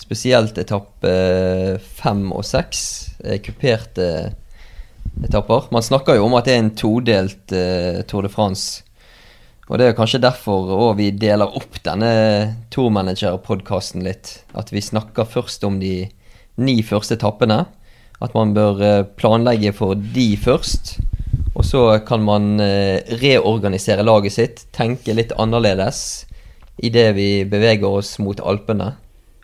Spesielt 0.01 0.57
etappe 0.57 1.09
eh, 1.09 1.75
fem 2.01 2.29
og 2.33 2.45
seks 2.47 2.83
er 3.21 3.41
kuperte 3.43 4.07
etapper. 5.25 5.67
Man 5.73 5.85
snakker 5.85 6.17
jo 6.17 6.25
om 6.27 6.37
at 6.39 6.47
det 6.47 6.55
er 6.55 6.63
en 6.63 6.73
todelt 6.77 7.53
uh, 7.53 8.01
Tour 8.09 8.25
de 8.25 8.31
France. 8.31 8.81
Og 9.71 9.77
det 9.79 9.87
er 9.87 9.95
kanskje 9.95 10.19
derfor 10.23 10.71
òg 10.75 10.97
vi 10.99 11.11
deler 11.15 11.53
opp 11.55 11.77
denne 11.85 12.11
tourmanager-podkasten 12.73 14.03
litt. 14.03 14.41
At 14.57 14.73
vi 14.73 14.83
snakker 14.83 15.29
først 15.29 15.63
om 15.67 15.77
de 15.79 16.09
ni 16.59 16.81
første 16.83 17.15
etappene. 17.15 17.63
At 18.21 18.35
man 18.35 18.51
bør 18.53 18.81
eh, 18.83 19.05
planlegge 19.17 19.71
for 19.73 19.95
de 19.95 20.33
først. 20.37 20.97
Og 21.55 21.63
så 21.65 21.85
kan 22.07 22.23
man 22.25 22.59
eh, 22.59 22.99
reorganisere 23.21 24.03
laget 24.03 24.35
sitt, 24.35 24.65
tenke 24.75 25.15
litt 25.15 25.31
annerledes 25.39 26.25
idet 26.81 27.15
vi 27.17 27.29
beveger 27.49 27.87
oss 27.87 28.17
mot 28.21 28.39
Alpene. 28.43 28.95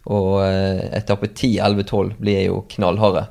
Og 0.08 0.40
eh, 0.46 0.88
etappe 0.98 1.30
10, 1.34 1.58
11, 1.60 1.84
12 1.90 2.16
blir 2.22 2.46
jo 2.46 2.64
knallharde. 2.72 3.28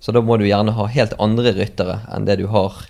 Så 0.00 0.12
da 0.12 0.20
må 0.24 0.36
du 0.40 0.46
gjerne 0.48 0.74
ha 0.76 0.88
helt 0.92 1.14
andre 1.22 1.54
ryttere 1.56 2.00
enn 2.12 2.26
det 2.28 2.38
du 2.40 2.48
har 2.52 2.82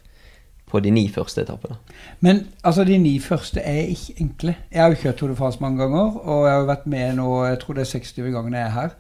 på 0.71 0.81
de 0.83 0.91
ni 0.91 1.05
første 1.13 1.45
etappene. 1.45 1.77
Men 2.25 2.49
altså, 2.67 2.83
de 2.87 2.97
ni 2.99 3.19
første 3.23 3.63
er 3.63 3.93
ikke 3.93 4.17
enkle. 4.25 4.57
Jeg 4.73 4.83
har 4.83 4.91
jo 4.91 5.03
kjørt 5.03 5.21
Tour 5.21 5.31
de 5.31 5.37
France 5.39 5.63
mange 5.63 5.79
ganger, 5.83 6.17
og 6.25 6.47
jeg 6.47 6.55
har 6.55 6.65
jo 6.65 6.73
vært 6.73 6.89
med 6.91 7.15
nå 7.21 7.29
jeg 7.47 7.61
tror 7.63 7.79
det 7.79 7.85
er 7.85 7.93
60 7.93 8.35
ganger 8.35 8.59
jeg 8.59 8.65
er 8.65 8.75
her. 8.75 8.97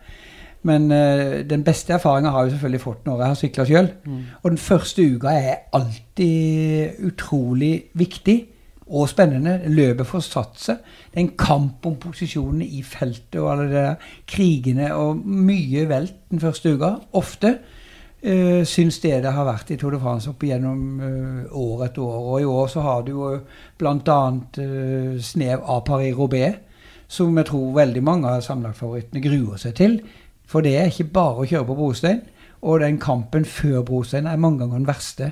Men 0.64 0.86
uh, 0.94 1.42
den 1.44 1.64
beste 1.64 1.92
erfaringa 1.92 2.30
har 2.32 2.46
jeg 2.46 2.54
selvfølgelig 2.54 2.80
fått 2.80 3.08
når 3.08 3.20
jeg 3.20 3.32
har 3.32 3.40
sykla 3.40 3.66
sjøl. 3.68 3.90
Mm. 4.06 4.20
Og 4.40 4.54
den 4.54 4.62
første 4.62 5.04
uka 5.04 5.34
er 5.34 5.58
alltid 5.76 7.02
utrolig 7.10 7.74
viktig 8.00 8.38
og 8.86 9.08
spennende. 9.08 9.60
Løpet 9.66 10.06
får 10.06 10.24
satt 10.26 10.60
seg. 10.60 10.82
Det 11.10 11.18
er 11.18 11.24
en 11.24 11.36
kamp 11.38 11.86
om 11.86 11.96
posisjonene 12.00 12.66
i 12.66 12.82
feltet 12.86 13.40
og 13.40 13.52
alle 13.52 13.68
de 13.70 13.84
krigene 14.28 14.90
og 14.94 15.22
mye 15.24 15.86
velt 15.88 16.16
den 16.30 16.42
første 16.42 16.74
uka. 16.74 16.90
Ofte 17.16 17.54
øh, 18.22 18.64
syns 18.66 18.98
det 19.00 19.22
det 19.24 19.32
har 19.32 19.48
vært 19.48 19.70
i 19.72 19.78
Tour 19.80 19.94
de 19.94 20.00
France 20.02 20.30
opp 20.30 20.42
igjennom 20.44 21.00
øh, 21.00 21.44
år 21.52 21.86
etter 21.86 22.02
år. 22.02 22.26
Og 22.32 22.40
i 22.40 22.50
år 22.56 22.66
så 22.66 22.84
har 22.84 23.06
du 23.06 23.12
jo 23.12 23.38
bl.a. 23.78 24.20
Øh, 24.58 25.20
snev 25.20 25.64
av 25.64 25.84
Paris-Roubais, 25.88 26.60
som 27.08 27.36
jeg 27.38 27.46
tror 27.46 27.72
veldig 27.78 28.02
mange 28.02 28.28
av 28.28 28.44
sammenlagtfavorittene 28.44 29.22
gruer 29.24 29.60
seg 29.60 29.76
til. 29.80 29.98
For 30.46 30.60
det 30.60 30.76
er 30.76 30.90
ikke 30.90 31.12
bare 31.14 31.40
å 31.40 31.48
kjøre 31.48 31.68
på 31.70 31.78
brostein. 31.78 32.20
Og 32.64 32.80
den 32.80 32.96
kampen 33.00 33.44
før 33.44 33.82
brostein 33.84 34.26
er 34.26 34.40
mange 34.40 34.62
ganger 34.62 34.78
den 34.80 34.88
verste. 34.88 35.30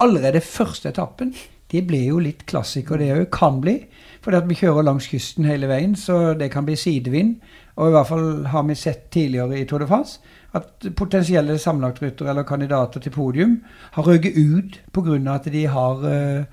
Allerede 0.00 0.40
første 0.40 0.88
etappen 0.88 1.34
det 1.70 1.84
blir 1.86 2.08
jo 2.08 2.18
litt 2.22 2.44
klassiker, 2.50 2.98
det 2.98 3.12
òg. 3.14 3.28
Kan 3.34 3.60
bli. 3.62 3.76
Fordi 4.24 4.42
vi 4.48 4.58
kjører 4.58 4.84
langs 4.84 5.06
kysten 5.08 5.46
hele 5.48 5.70
veien, 5.70 5.94
så 5.96 6.34
det 6.36 6.50
kan 6.52 6.66
bli 6.66 6.76
sidevind. 6.76 7.38
Og 7.80 7.88
i 7.88 7.94
hvert 7.94 8.10
fall 8.10 8.28
har 8.52 8.66
vi 8.68 8.76
sett 8.76 9.08
tidligere 9.14 9.60
i 9.60 9.66
Tour 9.68 9.84
de 9.84 9.88
France 9.88 10.18
at 10.58 10.86
potensielle 10.98 11.58
sammenlagtryttere 11.62 12.32
eller 12.32 12.42
kandidater 12.42 13.00
til 13.00 13.14
podium 13.14 13.60
har 13.94 14.06
røket 14.06 14.34
ut 14.36 14.80
pga. 14.92 15.34
at 15.34 15.46
de 15.52 15.66
har 15.66 16.02
uh, 16.02 16.44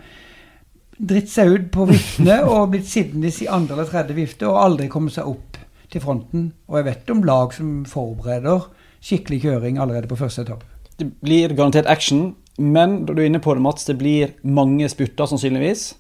dritt 0.98 1.30
seg 1.30 1.50
ut 1.50 1.72
på 1.72 1.86
viftene 1.90 2.44
og 2.52 2.72
blitt 2.72 2.88
sittende 2.90 3.28
i 3.28 3.48
andre 3.48 3.76
eller 3.76 3.90
tredje 3.90 4.16
vifte 4.16 4.48
og 4.48 4.62
aldri 4.62 4.88
kommet 4.88 5.14
seg 5.14 5.28
opp 5.28 5.58
til 5.92 6.02
fronten. 6.02 6.52
Og 6.68 6.78
jeg 6.78 6.86
vet 6.86 7.12
om 7.12 7.24
lag 7.24 7.54
som 7.54 7.86
forbereder 7.86 8.70
skikkelig 9.02 9.42
kjøring 9.42 9.80
allerede 9.80 10.08
på 10.08 10.20
første 10.20 10.42
etappe. 10.46 10.66
Det 10.98 11.12
blir 11.22 11.54
garantert 11.54 11.86
action, 11.88 12.36
men 12.58 13.06
du 13.06 13.14
er 13.16 13.28
inne 13.28 13.40
på 13.44 13.54
det, 13.54 13.62
Mats, 13.64 13.86
det 13.86 13.98
blir 14.00 14.34
mange 14.42 14.88
spurter 14.90 15.30
sannsynligvis. 15.30 15.92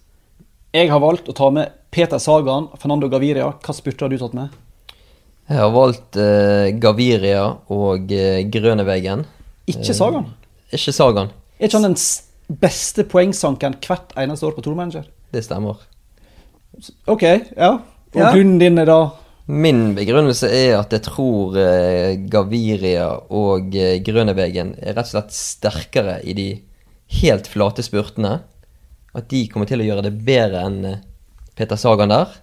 Jeg 0.75 0.89
har 0.91 1.01
valgt 1.01 1.29
å 1.29 1.35
ta 1.37 1.49
med 1.53 1.73
Peter 1.93 2.19
Sagan, 2.21 2.67
Fernando 2.77 3.07
Gaviria. 3.09 3.51
Hva 3.63 3.73
spurter 3.75 4.05
har 4.07 4.13
du 4.13 4.17
tatt 4.21 4.35
med? 4.37 4.55
Jeg 5.47 5.61
har 5.61 5.71
valgt 5.71 6.17
eh, 6.19 6.73
Gaviria 6.83 7.43
og 7.71 8.11
eh, 8.11 8.41
Grøneveggen. 8.51 9.23
Ikke 9.71 9.95
Sagan? 9.95 10.27
Eh, 10.67 10.75
ikke 10.75 10.93
Sagan. 10.95 11.29
Er 11.57 11.69
ikke 11.69 11.79
han 11.79 11.87
den 11.93 12.57
beste 12.61 13.05
poengsanken 13.07 13.77
hvert 13.85 14.11
eneste 14.19 14.49
år 14.49 14.57
på 14.57 14.65
Tourmanager? 14.65 15.07
Det 15.33 15.45
stemmer. 15.45 15.79
Ok, 17.07 17.23
ja. 17.55 17.71
Og 18.13 18.19
Ja. 18.21 18.31
grunnen 18.33 18.59
din 18.59 18.77
er 18.79 18.85
da 18.89 18.99
Min 19.47 19.93
begrunnelse 19.95 20.49
er 20.51 20.73
at 20.75 20.91
jeg 20.91 21.05
tror 21.05 21.55
eh, 21.61 22.17
Gaviria 22.27 23.13
og 23.31 23.71
Grønnevegen 24.03 24.73
er 24.81 24.97
rett 24.97 25.07
og 25.07 25.13
slett 25.13 25.37
sterkere 25.37 26.17
i 26.27 26.35
de 26.35 26.47
helt 27.21 27.47
flate 27.47 27.85
spurtene. 27.85 28.41
At 29.15 29.29
de 29.31 29.45
kommer 29.47 29.69
til 29.69 29.79
å 29.79 29.87
gjøre 29.87 30.03
det 30.09 30.17
bedre 30.27 30.65
enn 30.67 30.81
eh, 30.89 30.99
Peter 31.55 31.79
Sagan 31.79 32.11
der. 32.11 32.35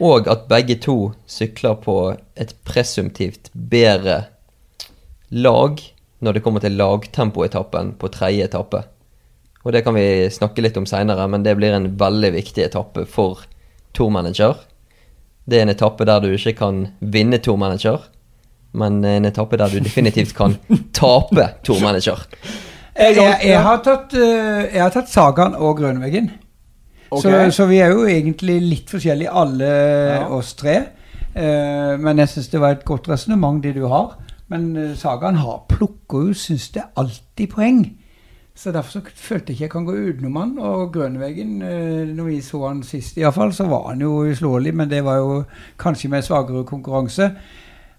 Og 0.00 0.26
at 0.32 0.48
begge 0.48 0.80
to 0.80 1.12
sykler 1.28 1.76
på 1.84 1.98
et 2.40 2.56
presumptivt 2.64 3.52
bedre 3.52 4.22
lag 5.36 5.84
når 6.24 6.32
det 6.32 6.46
kommer 6.46 6.64
til 6.64 6.80
lagtempoetappen 6.80 7.92
på 8.00 8.14
tredje 8.14 8.48
etappe. 8.48 8.86
Og 9.68 9.76
det 9.76 9.84
kan 9.84 9.96
vi 9.96 10.32
snakke 10.32 10.64
litt 10.64 10.80
om 10.80 10.88
seinere, 10.88 11.28
men 11.28 11.44
det 11.44 11.58
blir 11.60 11.76
en 11.76 11.92
veldig 12.00 12.32
viktig 12.40 12.64
etappe 12.64 13.04
for 13.04 13.44
tourmanager. 13.92 14.56
Det 15.44 15.58
er 15.58 15.66
en 15.66 15.72
etappe 15.74 16.06
der 16.08 16.22
du 16.24 16.30
ikke 16.32 16.54
kan 16.58 16.84
vinne 17.00 17.38
tourmanager, 17.38 18.06
men 18.74 19.04
en 19.04 19.28
etappe 19.28 19.58
der 19.60 19.68
du 19.72 19.78
definitivt 19.84 20.34
kan 20.36 20.56
tape 20.96 21.48
tourmanager. 21.66 22.24
Jeg, 22.94 23.16
jeg, 23.16 23.38
jeg, 23.50 23.60
har 23.62 23.80
tatt, 23.82 24.14
eh, 24.14 24.68
jeg 24.70 24.82
har 24.82 24.92
tatt 24.94 25.10
Sagan 25.10 25.56
og 25.58 25.78
Grønveggen. 25.80 26.30
Okay. 27.10 27.50
Så, 27.50 27.56
så 27.56 27.66
vi 27.70 27.80
er 27.82 27.90
jo 27.92 28.06
egentlig 28.10 28.60
litt 28.62 28.90
forskjellige, 28.90 29.30
alle 29.30 29.70
Ja. 29.70 30.20
oss 30.34 30.54
tre. 30.58 30.76
Eh, 31.34 31.94
men 31.98 32.22
jeg 32.22 32.30
syns 32.30 32.48
det 32.52 32.60
var 32.62 32.76
et 32.76 32.84
godt 32.86 33.08
resonnement, 33.10 33.62
det 33.62 33.74
du 33.76 33.86
har. 33.90 34.14
Men 34.48 34.72
Sagaen 34.74 34.96
Sagan 34.96 35.40
har, 35.42 35.60
plukker 35.68 36.28
jo, 36.28 36.34
syns 36.38 36.68
det, 36.74 36.86
alltid 36.96 37.50
poeng. 37.50 37.84
Så 38.54 38.70
derfor 38.72 38.90
så 38.90 39.00
følte 39.14 39.50
jeg 39.50 39.54
ikke 39.54 39.64
jeg 39.64 39.70
kan 39.70 39.84
gå 39.84 39.92
utenom 39.92 40.36
han. 40.36 40.58
Og 40.58 40.92
Grønveggen, 40.94 41.62
eh, 41.62 42.14
når 42.14 42.24
vi 42.24 42.40
så 42.40 42.66
han 42.68 42.82
sist 42.86 43.16
iallfall, 43.18 43.52
så 43.52 43.66
var 43.66 43.88
han 43.88 44.00
jo 44.00 44.22
uslåelig, 44.30 44.74
men 44.74 44.90
det 44.90 45.04
var 45.04 45.16
jo 45.16 45.42
kanskje 45.78 46.08
med 46.08 46.22
svakere 46.22 46.64
konkurranse. 46.64 47.30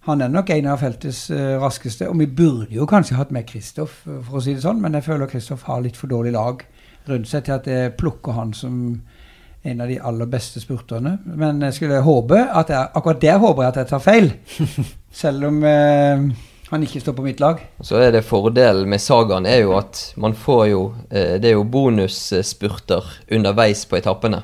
Han 0.06 0.22
er 0.22 0.28
nok 0.30 0.50
en 0.50 0.68
av 0.70 0.80
feltets 0.80 1.30
eh, 1.34 1.58
raskeste, 1.62 2.08
og 2.10 2.20
vi 2.20 2.26
burde 2.26 2.76
jo 2.76 2.86
kanskje 2.86 3.18
hatt 3.18 3.32
med 3.36 3.48
Kristoff, 3.50 4.04
eh, 4.08 4.22
for 4.24 4.38
å 4.38 4.42
si 4.46 4.54
det 4.54 4.64
sånn, 4.64 4.80
men 4.82 4.94
jeg 4.94 5.04
føler 5.04 5.28
Kristoff 5.28 5.66
har 5.68 5.82
litt 5.82 5.98
for 5.98 6.08
dårlig 6.08 6.32
lag 6.36 6.64
rundt 7.10 7.28
seg 7.30 7.46
til 7.46 7.56
at 7.58 7.68
jeg 7.70 7.94
plukker 7.98 8.38
han 8.38 8.54
som 8.54 8.76
en 9.66 9.82
av 9.82 9.90
de 9.90 9.98
aller 9.98 10.30
beste 10.30 10.62
spurterne. 10.62 11.18
Men 11.26 11.62
jeg 11.66 11.74
skulle 11.74 12.04
håpe 12.06 12.38
at 12.38 12.70
jeg, 12.70 12.92
akkurat 12.96 13.22
der 13.22 13.40
håper 13.42 13.64
jeg 13.64 13.74
at 13.74 13.80
jeg 13.82 13.90
tar 13.92 14.04
feil, 14.06 14.32
selv 15.24 15.50
om 15.50 15.64
eh, 15.66 16.28
han 16.70 16.84
ikke 16.84 17.02
står 17.02 17.14
på 17.14 17.26
mitt 17.26 17.40
lag. 17.40 17.62
Så 17.86 18.00
er 18.02 18.12
det 18.16 18.24
fordelen 18.26 18.90
med 18.90 19.02
sagaen 19.02 19.46
er 19.46 19.62
jo 19.62 19.76
at 19.78 20.02
man 20.22 20.34
får 20.34 20.66
jo 20.72 20.82
eh, 21.12 21.38
Det 21.42 21.52
er 21.52 21.58
jo 21.60 21.68
bonusspurter 21.70 23.06
underveis 23.38 23.86
på 23.86 24.00
etappene. 24.00 24.42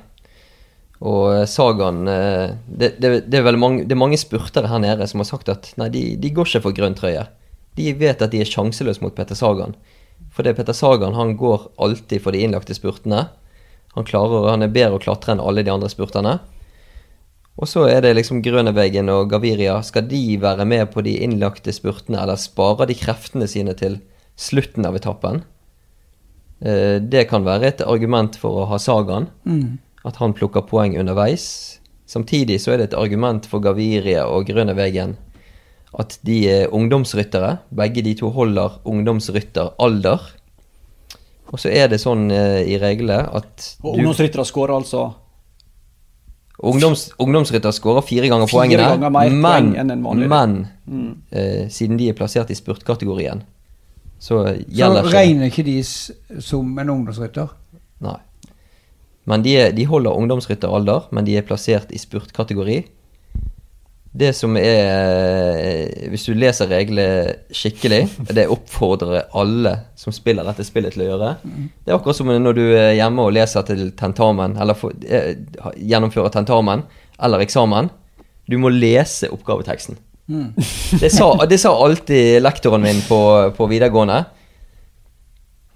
Og 1.02 1.34
eh, 1.34 1.48
sagaen 1.50 2.06
eh, 2.08 2.54
det, 2.68 2.94
det, 3.02 3.14
det, 3.26 3.40
er 3.40 3.48
vel 3.50 3.58
mange, 3.62 3.88
det 3.88 3.98
er 3.98 4.04
mange 4.04 4.22
spurtere 4.22 4.70
her 4.70 4.84
nede 4.84 5.08
som 5.10 5.24
har 5.24 5.32
sagt 5.32 5.50
at 5.50 5.72
nei, 5.82 5.90
de, 5.94 6.04
de 6.22 6.34
går 6.36 6.50
ikke 6.50 6.66
for 6.68 6.78
grønn 6.78 6.98
trøye. 6.98 7.26
De 7.80 7.90
vet 7.98 8.22
at 8.22 8.34
de 8.34 8.44
er 8.44 8.50
sjanseløse 8.50 9.02
mot 9.02 9.16
Petter 9.18 9.38
Sagan. 9.38 9.74
Fordi 10.36 10.54
Petter 10.54 10.78
Sagan 10.78 11.18
han 11.18 11.34
går 11.40 11.72
alltid 11.82 12.22
for 12.22 12.36
de 12.36 12.44
innlagte 12.46 12.78
spurtene. 12.78 13.30
Han, 13.96 14.06
klarer, 14.08 14.52
han 14.52 14.64
er 14.64 14.72
bedre 14.72 15.00
å 15.00 15.04
klatre 15.04 15.34
enn 15.34 15.44
alle 15.44 15.66
de 15.66 15.74
andre 15.74 15.90
spurterne. 15.92 16.38
Og 17.60 17.68
så 17.68 17.84
er 17.92 18.02
det 18.02 18.16
liksom 18.16 18.42
Grøneveggen 18.42 19.10
og 19.12 19.30
Gaviria. 19.30 19.82
Skal 19.84 20.08
de 20.08 20.38
være 20.42 20.66
med 20.66 20.92
på 20.94 21.04
de 21.04 21.18
innlagte 21.24 21.74
spurtene, 21.76 22.22
eller 22.22 22.40
sparer 22.40 22.88
de 22.88 22.96
kreftene 22.98 23.48
sine 23.48 23.76
til 23.78 24.00
slutten 24.40 24.88
av 24.88 24.96
etappen? 24.96 25.44
Eh, 26.64 27.00
Det 27.00 27.28
kan 27.30 27.44
være 27.44 27.68
et 27.68 27.82
argument 27.82 28.36
for 28.36 28.64
å 28.64 28.68
ha 28.68 28.78
Sagan, 28.78 29.28
at 30.06 30.16
han 30.16 30.34
plukker 30.34 30.62
poeng 30.62 30.98
underveis. 30.98 31.80
Samtidig 32.08 32.60
så 32.62 32.74
er 32.74 32.78
det 32.78 32.84
et 32.92 33.00
argument 33.00 33.46
for 33.46 33.60
Gaviria 33.60 34.26
og 34.28 34.48
Grøneveggen 34.48 35.18
at 36.00 36.18
de 36.24 36.48
er 36.48 36.72
ungdomsryttere. 36.72 37.60
Begge 37.76 38.02
de 38.02 38.14
to 38.16 38.30
holder 38.30 38.80
ungdomsrytteralder. 38.86 40.20
Og 41.52 41.60
så 41.60 41.70
er 41.70 41.90
det 41.92 42.00
sånn 42.00 42.30
eh, 42.32 42.64
i 42.64 42.78
reglene 42.80 43.28
at 43.36 43.76
Og 43.84 43.98
ungdomsryttere 43.98 44.46
skårer 44.48 44.78
altså 44.78 45.10
Ungdoms, 46.62 47.08
ungdomsrytter 47.18 47.74
skårer 47.74 48.04
fire 48.06 48.28
ganger 48.30 48.46
Fire 48.48 48.60
poengene, 48.60 48.90
ganger 48.94 49.10
mer 49.10 49.30
men, 49.34 49.42
poeng 49.42 49.72
enn 49.82 49.92
en 49.96 50.04
vanlig 50.06 50.28
men 50.30 50.68
Mm. 50.92 51.16
eh, 51.32 51.70
siden 51.70 51.98
de 51.98 52.10
er 52.10 52.14
plassert 52.14 52.50
i 52.52 52.56
spurtkategorien, 52.58 53.44
så 54.20 54.44
Så 54.46 54.66
gjelder 54.68 55.04
ikke 55.08 55.16
regner 55.16 55.46
ikke 55.50 55.64
de 55.66 55.84
som 56.42 56.78
en 56.80 56.90
ungdomsrytter. 56.90 57.50
Nei. 58.02 58.18
Men 59.26 59.42
de, 59.42 59.72
de 59.72 59.86
holder 59.86 60.12
ungdomsrytteralder, 60.18 61.08
men 61.12 61.26
de 61.26 61.38
er 61.38 61.42
plassert 61.48 61.92
i 61.92 61.98
spurtkategori. 61.98 62.86
Det 64.12 64.34
som 64.36 64.58
er 64.60 66.10
Hvis 66.12 66.26
du 66.28 66.34
leser 66.36 66.68
reglene 66.68 67.36
skikkelig, 67.56 68.02
det 68.36 68.50
oppfordrer 68.52 69.30
alle 69.40 69.78
som 69.96 70.12
spiller 70.12 70.44
dette 70.44 70.66
spillet 70.68 70.92
til 70.96 71.06
å 71.06 71.10
gjøre. 71.14 71.30
Det 71.86 71.94
er 71.94 71.96
akkurat 71.96 72.20
som 72.20 72.28
når 72.28 72.58
du 72.58 72.64
er 72.76 72.92
hjemme 72.98 73.24
og 73.24 73.32
leser 73.38 73.64
til 73.70 73.92
tentamen, 73.96 74.58
eller 74.60 74.76
for, 74.76 74.92
eh, 75.08 75.38
gjennomfører 75.78 76.34
tentamen 76.36 76.84
eller 77.22 77.46
eksamen. 77.46 77.90
Du 78.50 78.58
må 78.60 78.74
lese 78.74 79.30
oppgaveteksten. 79.32 79.96
Det, 81.00 81.12
sa, 81.12 81.32
det 81.46 81.60
sa 81.60 81.72
alltid 81.76 82.42
lektoren 82.42 82.84
min 82.84 83.02
på, 83.08 83.22
på 83.56 83.68
videregående. 83.72 84.26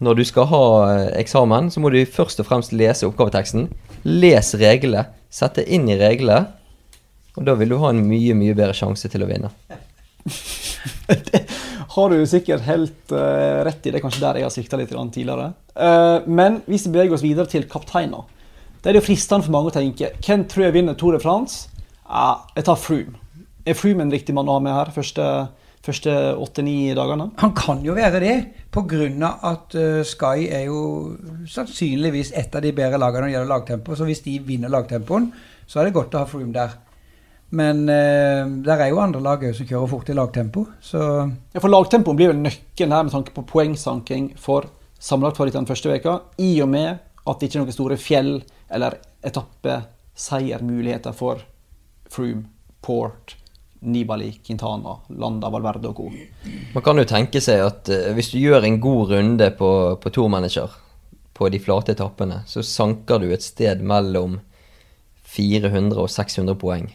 Når 0.04 0.20
du 0.20 0.24
skal 0.28 0.50
ha 0.52 0.66
eh, 0.92 1.10
eksamen, 1.22 1.72
så 1.72 1.80
må 1.80 1.92
du 1.94 2.02
først 2.04 2.42
og 2.44 2.50
fremst 2.50 2.76
lese 2.76 3.08
oppgaveteksten. 3.08 3.70
Les 4.04 4.52
reglene. 4.60 5.08
Sette 5.32 5.64
inn 5.64 5.88
i 5.88 5.98
reglene. 6.00 6.50
Og 7.36 7.48
da 7.48 7.56
vil 7.60 7.72
du 7.74 7.80
ha 7.82 7.92
en 7.92 8.04
mye, 8.08 8.36
mye 8.38 8.56
bedre 8.56 8.76
sjanse 8.78 9.12
til 9.12 9.26
å 9.26 9.30
vinne. 9.30 9.52
det 11.08 11.44
har 11.96 12.12
du 12.12 12.24
sikkert 12.28 12.66
helt 12.68 13.14
uh, 13.14 13.64
rett 13.66 13.86
i. 13.86 13.92
Det 13.92 14.00
er 14.00 14.04
kanskje 14.04 14.24
der 14.24 14.40
jeg 14.40 14.48
har 14.48 14.54
svikta 14.54 14.80
litt 14.80 14.92
tidligere. 14.92 15.52
Uh, 15.76 16.26
men 16.28 16.62
hvis 16.68 16.88
vi 16.88 16.96
beveger 16.96 17.16
oss 17.16 17.24
videre 17.24 17.48
til 17.52 17.68
kapteiner, 17.72 18.26
det 18.82 18.92
er 18.92 19.00
det 19.00 19.06
fristende 19.06 19.46
for 19.48 19.56
mange 19.56 19.72
å 19.72 19.76
tenke 19.76 20.12
hvem 20.20 20.44
tror 20.50 20.68
jeg 20.68 20.76
vinner 20.76 20.98
Tour 21.00 21.16
de 21.16 21.22
France? 21.24 21.70
Ja, 22.06 22.46
jeg 22.58 22.68
tar 22.68 22.78
Froome. 22.78 23.16
Er 23.66 23.78
Froome 23.78 24.06
en 24.06 24.14
riktig 24.14 24.36
mann 24.38 24.50
å 24.52 24.60
ha 24.60 24.62
med 24.62 24.76
her 24.76 24.92
første, 24.94 25.24
første 25.86 26.14
åtte-ni 26.38 26.94
dagene? 26.98 27.32
Han 27.42 27.56
kan 27.58 27.82
jo 27.86 27.96
være 27.98 28.22
det, 28.22 28.36
pga. 28.76 29.32
at 29.42 29.78
uh, 29.80 30.04
Sky 30.06 30.50
er 30.52 30.68
jo 30.68 31.16
sannsynligvis 31.50 32.36
et 32.36 32.56
av 32.56 32.62
de 32.66 32.76
bedre 32.76 33.00
lagene 33.02 33.26
når 33.26 33.32
det 33.32 33.38
gjelder 33.38 33.54
lagtempo. 33.56 33.96
Så 33.96 34.10
hvis 34.10 34.26
de 34.28 34.38
vinner 34.44 34.74
lagtempoen, 34.74 35.32
så 35.66 35.80
er 35.80 35.88
det 35.88 35.96
godt 35.96 36.14
å 36.14 36.26
ha 36.26 36.30
Froome 36.30 36.54
der. 36.54 36.76
Men 37.56 37.86
eh, 37.92 38.44
der 38.66 38.82
er 38.82 38.90
jo 38.92 39.00
andre 39.00 39.22
lag 39.24 39.44
som 39.56 39.68
kjører 39.70 39.92
fort 39.92 40.10
i 40.12 40.16
lagtempo, 40.18 40.66
så 40.84 41.02
Ja, 41.54 41.62
for 41.62 41.72
lagtempoen 41.72 42.18
blir 42.20 42.34
vel 42.34 42.42
nøkkelen 42.44 42.96
her 42.96 43.06
med 43.08 43.14
tanke 43.16 43.36
på 43.36 43.46
poengsanking 43.48 44.34
for 44.42 44.68
sammenlagt 45.00 45.38
for 45.40 45.52
den 45.52 45.68
første 45.70 45.92
veka, 45.92 46.18
i 46.42 46.58
og 46.64 46.70
med 46.74 46.98
at 47.26 47.40
det 47.40 47.48
ikke 47.48 47.60
er 47.60 47.64
noen 47.64 47.76
store 47.76 47.98
fjell- 48.02 48.44
eller 48.76 48.98
etappeseiermuligheter 49.26 51.14
for 51.16 51.42
Froome, 52.12 52.46
Port, 52.82 53.36
Nibali, 53.86 54.32
Quintana, 54.46 54.98
Landa, 55.10 55.50
Valverde 55.50 55.90
og 55.90 55.96
co. 55.96 56.10
Man 56.74 56.84
kan 56.84 56.98
jo 56.98 57.06
tenke 57.10 57.42
seg 57.42 57.64
at 57.66 57.90
eh, 57.94 58.12
hvis 58.18 58.34
du 58.34 58.40
gjør 58.42 58.66
en 58.66 58.82
god 58.82 59.14
runde 59.14 59.50
på, 59.58 59.72
på 60.02 60.14
tourmanager 60.14 60.76
på 61.36 61.50
de 61.52 61.60
flate 61.60 61.96
etappene, 61.96 62.42
så 62.48 62.64
sanker 62.64 63.20
du 63.20 63.32
et 63.34 63.44
sted 63.44 63.82
mellom 63.84 64.40
400 65.36 66.00
og 66.00 66.10
600 66.10 66.56
poeng. 66.62 66.88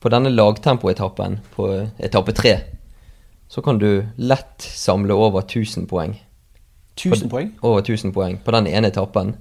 På 0.00 0.08
denne 0.08 0.32
lagtempoetappen, 0.32 1.38
på 1.54 1.66
etappe 2.00 2.32
tre, 2.32 2.54
så 3.50 3.62
kan 3.62 3.78
du 3.78 4.06
lett 4.16 4.62
samle 4.62 5.14
over 5.14 5.42
1000 5.44 5.88
poeng. 5.90 6.14
1000 6.96 7.30
poeng? 7.30 7.50
Over 7.60 7.82
1000 7.82 8.14
poeng 8.16 8.38
på 8.44 8.54
den 8.54 8.68
ene 8.70 8.88
etappen, 8.88 9.34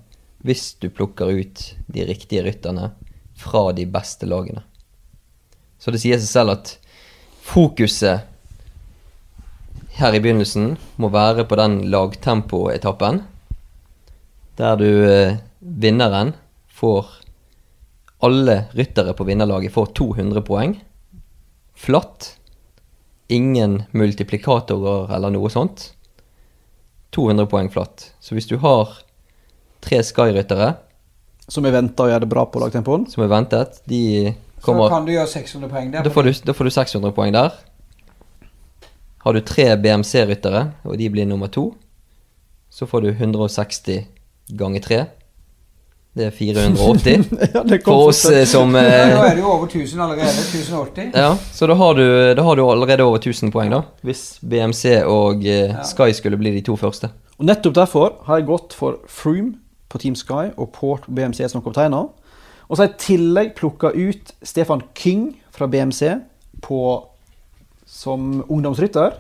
hvis 0.43 0.73
du 0.79 0.89
plukker 0.89 1.31
ut 1.31 1.63
de 1.87 2.05
riktige 2.07 2.43
rytterne 2.43 2.91
fra 3.39 3.69
de 3.75 3.85
beste 3.87 4.27
lagene. 4.27 4.63
Så 5.79 5.91
det 5.95 6.01
sier 6.03 6.19
seg 6.19 6.27
selv 6.27 6.55
at 6.57 6.73
fokuset 7.45 8.27
her 9.99 10.15
i 10.15 10.21
begynnelsen 10.23 10.73
må 10.99 11.11
være 11.11 11.45
på 11.47 11.59
den 11.59 11.81
lagtempoetappen, 11.91 13.23
der 14.59 14.75
du 14.79 14.89
eh, 15.07 15.39
vinneren 15.59 16.33
får 16.79 17.18
alle 18.19 18.63
ryttere 18.75 19.13
på 19.13 19.23
vinnerlaget 19.23 19.73
får 19.73 19.86
200 19.99 20.41
poeng. 20.47 20.75
Flatt. 21.75 22.36
Ingen 23.27 23.84
multiplikatorer 23.91 25.13
eller 25.15 25.32
noe 25.32 25.51
sånt. 25.53 25.93
200 27.15 27.47
poeng 27.49 27.69
flatt. 27.71 28.12
Så 28.19 28.36
hvis 28.36 28.49
du 28.49 28.58
har 28.62 28.91
tre 29.79 30.01
Sky-ryttere 30.03 30.73
Som 31.49 31.65
er 31.65 31.73
venta 31.73 32.05
å 32.05 32.10
gjøre 32.12 32.25
det 32.25 32.29
bra 32.29 32.43
på 32.45 32.60
lagtempoen? 32.62 33.08
Som 33.10 33.23
er 33.23 33.32
ventet, 33.32 33.79
de 33.89 34.36
kommer 34.62 34.86
Så 34.89 34.93
kan 34.93 35.08
du 35.08 35.13
gjøre 35.15 35.32
600 35.32 35.71
poeng 35.71 35.93
der. 35.95 36.03
Da 36.05 36.12
får, 36.13 36.27
du, 36.27 36.41
da 36.45 36.53
får 36.53 36.67
du 36.67 36.73
600 36.75 37.15
poeng 37.15 37.34
der. 37.34 37.55
Har 39.23 39.34
du 39.34 39.41
tre 39.41 39.65
BMC-ryttere, 39.82 40.62
og 40.86 40.99
de 40.99 41.08
blir 41.12 41.25
nummer 41.27 41.49
to, 41.51 41.71
så 42.69 42.86
får 42.88 43.08
du 43.08 43.10
160 43.15 44.05
ganger 44.60 44.86
tre. 44.86 44.99
Det 46.17 46.26
er 46.26 46.32
480 46.34 47.28
ja, 47.54 47.62
det 47.69 47.78
for 47.86 48.10
oss 48.10 48.24
eh, 48.26 48.41
som 48.50 48.74
Ja, 48.76 48.82
eh, 48.82 49.12
Nå 49.13 49.24
er 49.28 49.36
det 49.38 49.43
jo 49.43 49.52
over 49.54 49.67
1000 49.69 50.02
allerede. 50.02 50.32
1080. 50.34 51.12
Ja, 51.13 51.28
så 51.54 51.67
da 51.69 51.76
har, 51.78 51.93
du, 52.00 52.06
da 52.36 52.43
har 52.43 52.56
du 52.58 52.63
allerede 52.65 53.06
over 53.06 53.22
1000 53.22 53.52
poeng, 53.54 53.69
da. 53.72 53.84
Hvis 54.04 54.24
BMC 54.41 55.04
og 55.06 55.45
eh, 55.45 55.69
Ja. 55.76 55.84
Sky 55.88 56.10
skulle 56.17 56.39
bli 56.41 56.56
de 56.58 56.63
to 56.65 56.76
første. 56.82 57.12
Og 57.38 57.45
Nettopp 57.48 57.76
derfor 57.78 58.15
har 58.26 58.41
jeg 58.41 58.50
gått 58.50 58.74
for 58.76 58.98
Froome 59.08 59.54
på 59.89 60.02
Team 60.02 60.17
Sky 60.17 60.50
og 60.58 60.72
Port 60.76 61.06
BMC 61.08 61.45
som 61.54 61.62
kapteiner. 61.65 62.10
Og 62.67 62.76
så 62.78 62.84
har 62.84 62.89
jeg 62.89 62.98
i 62.98 63.04
tillegg 63.06 63.54
plukka 63.58 63.93
ut 63.95 64.34
Stefan 64.45 64.82
King 64.98 65.30
fra 65.56 65.65
BMC 65.72 66.17
på, 66.62 66.82
som 67.86 68.43
ungdomsrytter. 68.50 69.15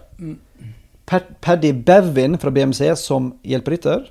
Pat- 1.09 1.31
Paddy 1.41 1.71
Bevin 1.73 2.35
fra 2.37 2.51
BMC 2.53 2.91
som 2.99 3.31
hjelperytter. 3.45 4.03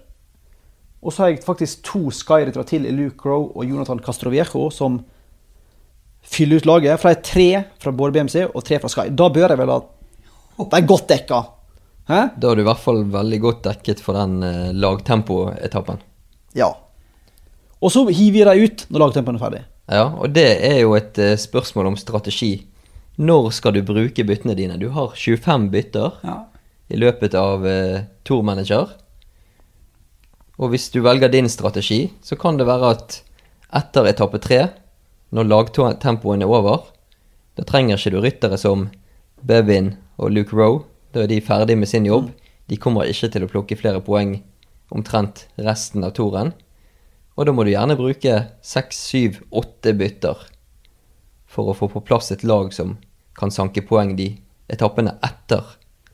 Og 1.02 1.12
så 1.14 1.22
har 1.22 1.30
jeg 1.32 1.44
faktisk 1.46 1.82
to 1.86 2.08
Sky-ryttere 2.10 2.66
til 2.66 2.86
i 2.88 2.94
Luke 2.94 3.28
Rowe 3.28 3.52
og 3.54 3.68
Jonathan 3.68 4.00
Castroviejo 4.02 4.64
som 4.74 4.98
fyller 6.28 6.58
ut 6.58 6.66
laget. 6.66 6.98
For 7.00 7.08
det 7.12 7.18
er 7.18 7.28
tre 7.28 7.48
fra 7.82 7.92
både 7.94 8.16
BMC 8.18 8.48
og 8.50 8.64
tre 8.66 8.80
fra 8.82 8.90
Sky. 8.92 9.06
Da 9.14 9.28
bør 9.32 9.54
jeg 9.54 9.60
vel 9.60 9.70
ha 9.76 9.78
De 10.58 10.66
er 10.80 10.88
godt 10.90 11.06
dekka. 11.12 11.38
Hæ? 12.08 12.20
Da 12.40 12.50
er 12.50 12.58
du 12.58 12.64
i 12.64 12.66
hvert 12.66 12.82
fall 12.82 13.04
veldig 13.12 13.38
godt 13.44 13.62
dekket 13.68 14.00
for 14.02 14.16
den 14.18 14.42
eh, 14.42 14.70
lagtempoetappen. 14.74 16.00
Ja. 16.56 16.72
Og 17.78 17.92
så 17.94 18.02
hiver 18.08 18.48
vi 18.54 18.58
dem 18.58 18.64
ut 18.66 18.86
når 18.90 19.04
lagtempoen 19.04 19.36
er 19.38 19.44
ferdig. 19.44 19.60
Ja, 19.88 20.06
og 20.18 20.32
det 20.34 20.48
er 20.66 20.80
jo 20.82 20.96
et 20.98 21.18
eh, 21.22 21.36
spørsmål 21.38 21.92
om 21.92 21.98
strategi. 22.00 22.64
Når 23.22 23.52
skal 23.54 23.76
du 23.76 23.82
bruke 23.86 24.24
byttene 24.26 24.56
dine? 24.58 24.78
Du 24.80 24.88
har 24.96 25.14
25 25.14 25.68
bytter 25.70 26.18
Ja. 26.26 26.40
i 26.90 26.96
løpet 26.98 27.34
av 27.38 27.66
eh, 27.68 28.02
Tour 28.24 28.42
Manager. 28.42 28.96
Og 30.58 30.72
hvis 30.72 30.88
du 30.90 31.00
velger 31.04 31.30
din 31.30 31.48
strategi, 31.48 32.08
så 32.22 32.36
kan 32.36 32.58
det 32.58 32.66
være 32.66 32.90
at 32.96 33.20
etter 33.78 34.08
etappe 34.10 34.40
tre, 34.42 34.60
når 35.30 35.46
lagtempoen 35.46 36.42
er 36.42 36.50
over, 36.50 36.88
da 37.58 37.66
trenger 37.66 37.98
ikke 37.98 38.14
du 38.14 38.20
ryttere 38.22 38.58
som 38.58 38.88
Bevin 39.42 39.92
og 40.18 40.32
Luke 40.34 40.56
Rowe. 40.56 40.84
Da 41.14 41.24
er 41.24 41.30
de 41.30 41.40
ferdig 41.42 41.78
med 41.78 41.88
sin 41.90 42.06
jobb. 42.06 42.30
De 42.68 42.76
kommer 42.76 43.08
ikke 43.08 43.30
til 43.32 43.44
å 43.44 43.50
plukke 43.50 43.78
flere 43.78 44.02
poeng 44.04 44.38
omtrent 44.94 45.46
resten 45.56 46.04
av 46.04 46.14
toren. 46.16 46.52
Og 47.38 47.46
da 47.46 47.54
må 47.54 47.64
du 47.64 47.72
gjerne 47.72 47.96
bruke 47.98 48.34
seks, 48.64 48.98
syv, 49.10 49.42
åtte 49.50 49.94
bytter 49.94 50.38
for 51.48 51.70
å 51.70 51.76
få 51.76 51.88
på 51.92 52.02
plass 52.04 52.32
et 52.34 52.44
lag 52.44 52.72
som 52.74 52.96
kan 53.38 53.52
sanke 53.54 53.84
poeng 53.86 54.16
de 54.18 54.32
etappene 54.68 55.14
etter 55.24 55.64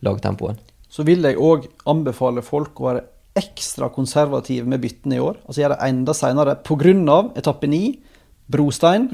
lagtempoen. 0.04 0.60
Så 0.88 1.02
vil 1.08 1.24
jeg 1.26 1.40
òg 1.40 1.66
anbefale 1.90 2.44
folk 2.44 2.78
å 2.78 2.90
være 2.90 3.06
ekstra 3.38 3.88
konservativ 3.92 4.68
med 4.70 4.82
byttene 4.82 5.18
i 5.18 5.22
år. 5.22 5.40
Altså 5.46 5.62
gjør 5.62 5.74
det 5.74 5.88
enda 5.88 6.14
seinere 6.14 6.54
pga. 6.62 7.18
etappe 7.36 7.66
ni, 7.66 7.98
brostein. 8.50 9.08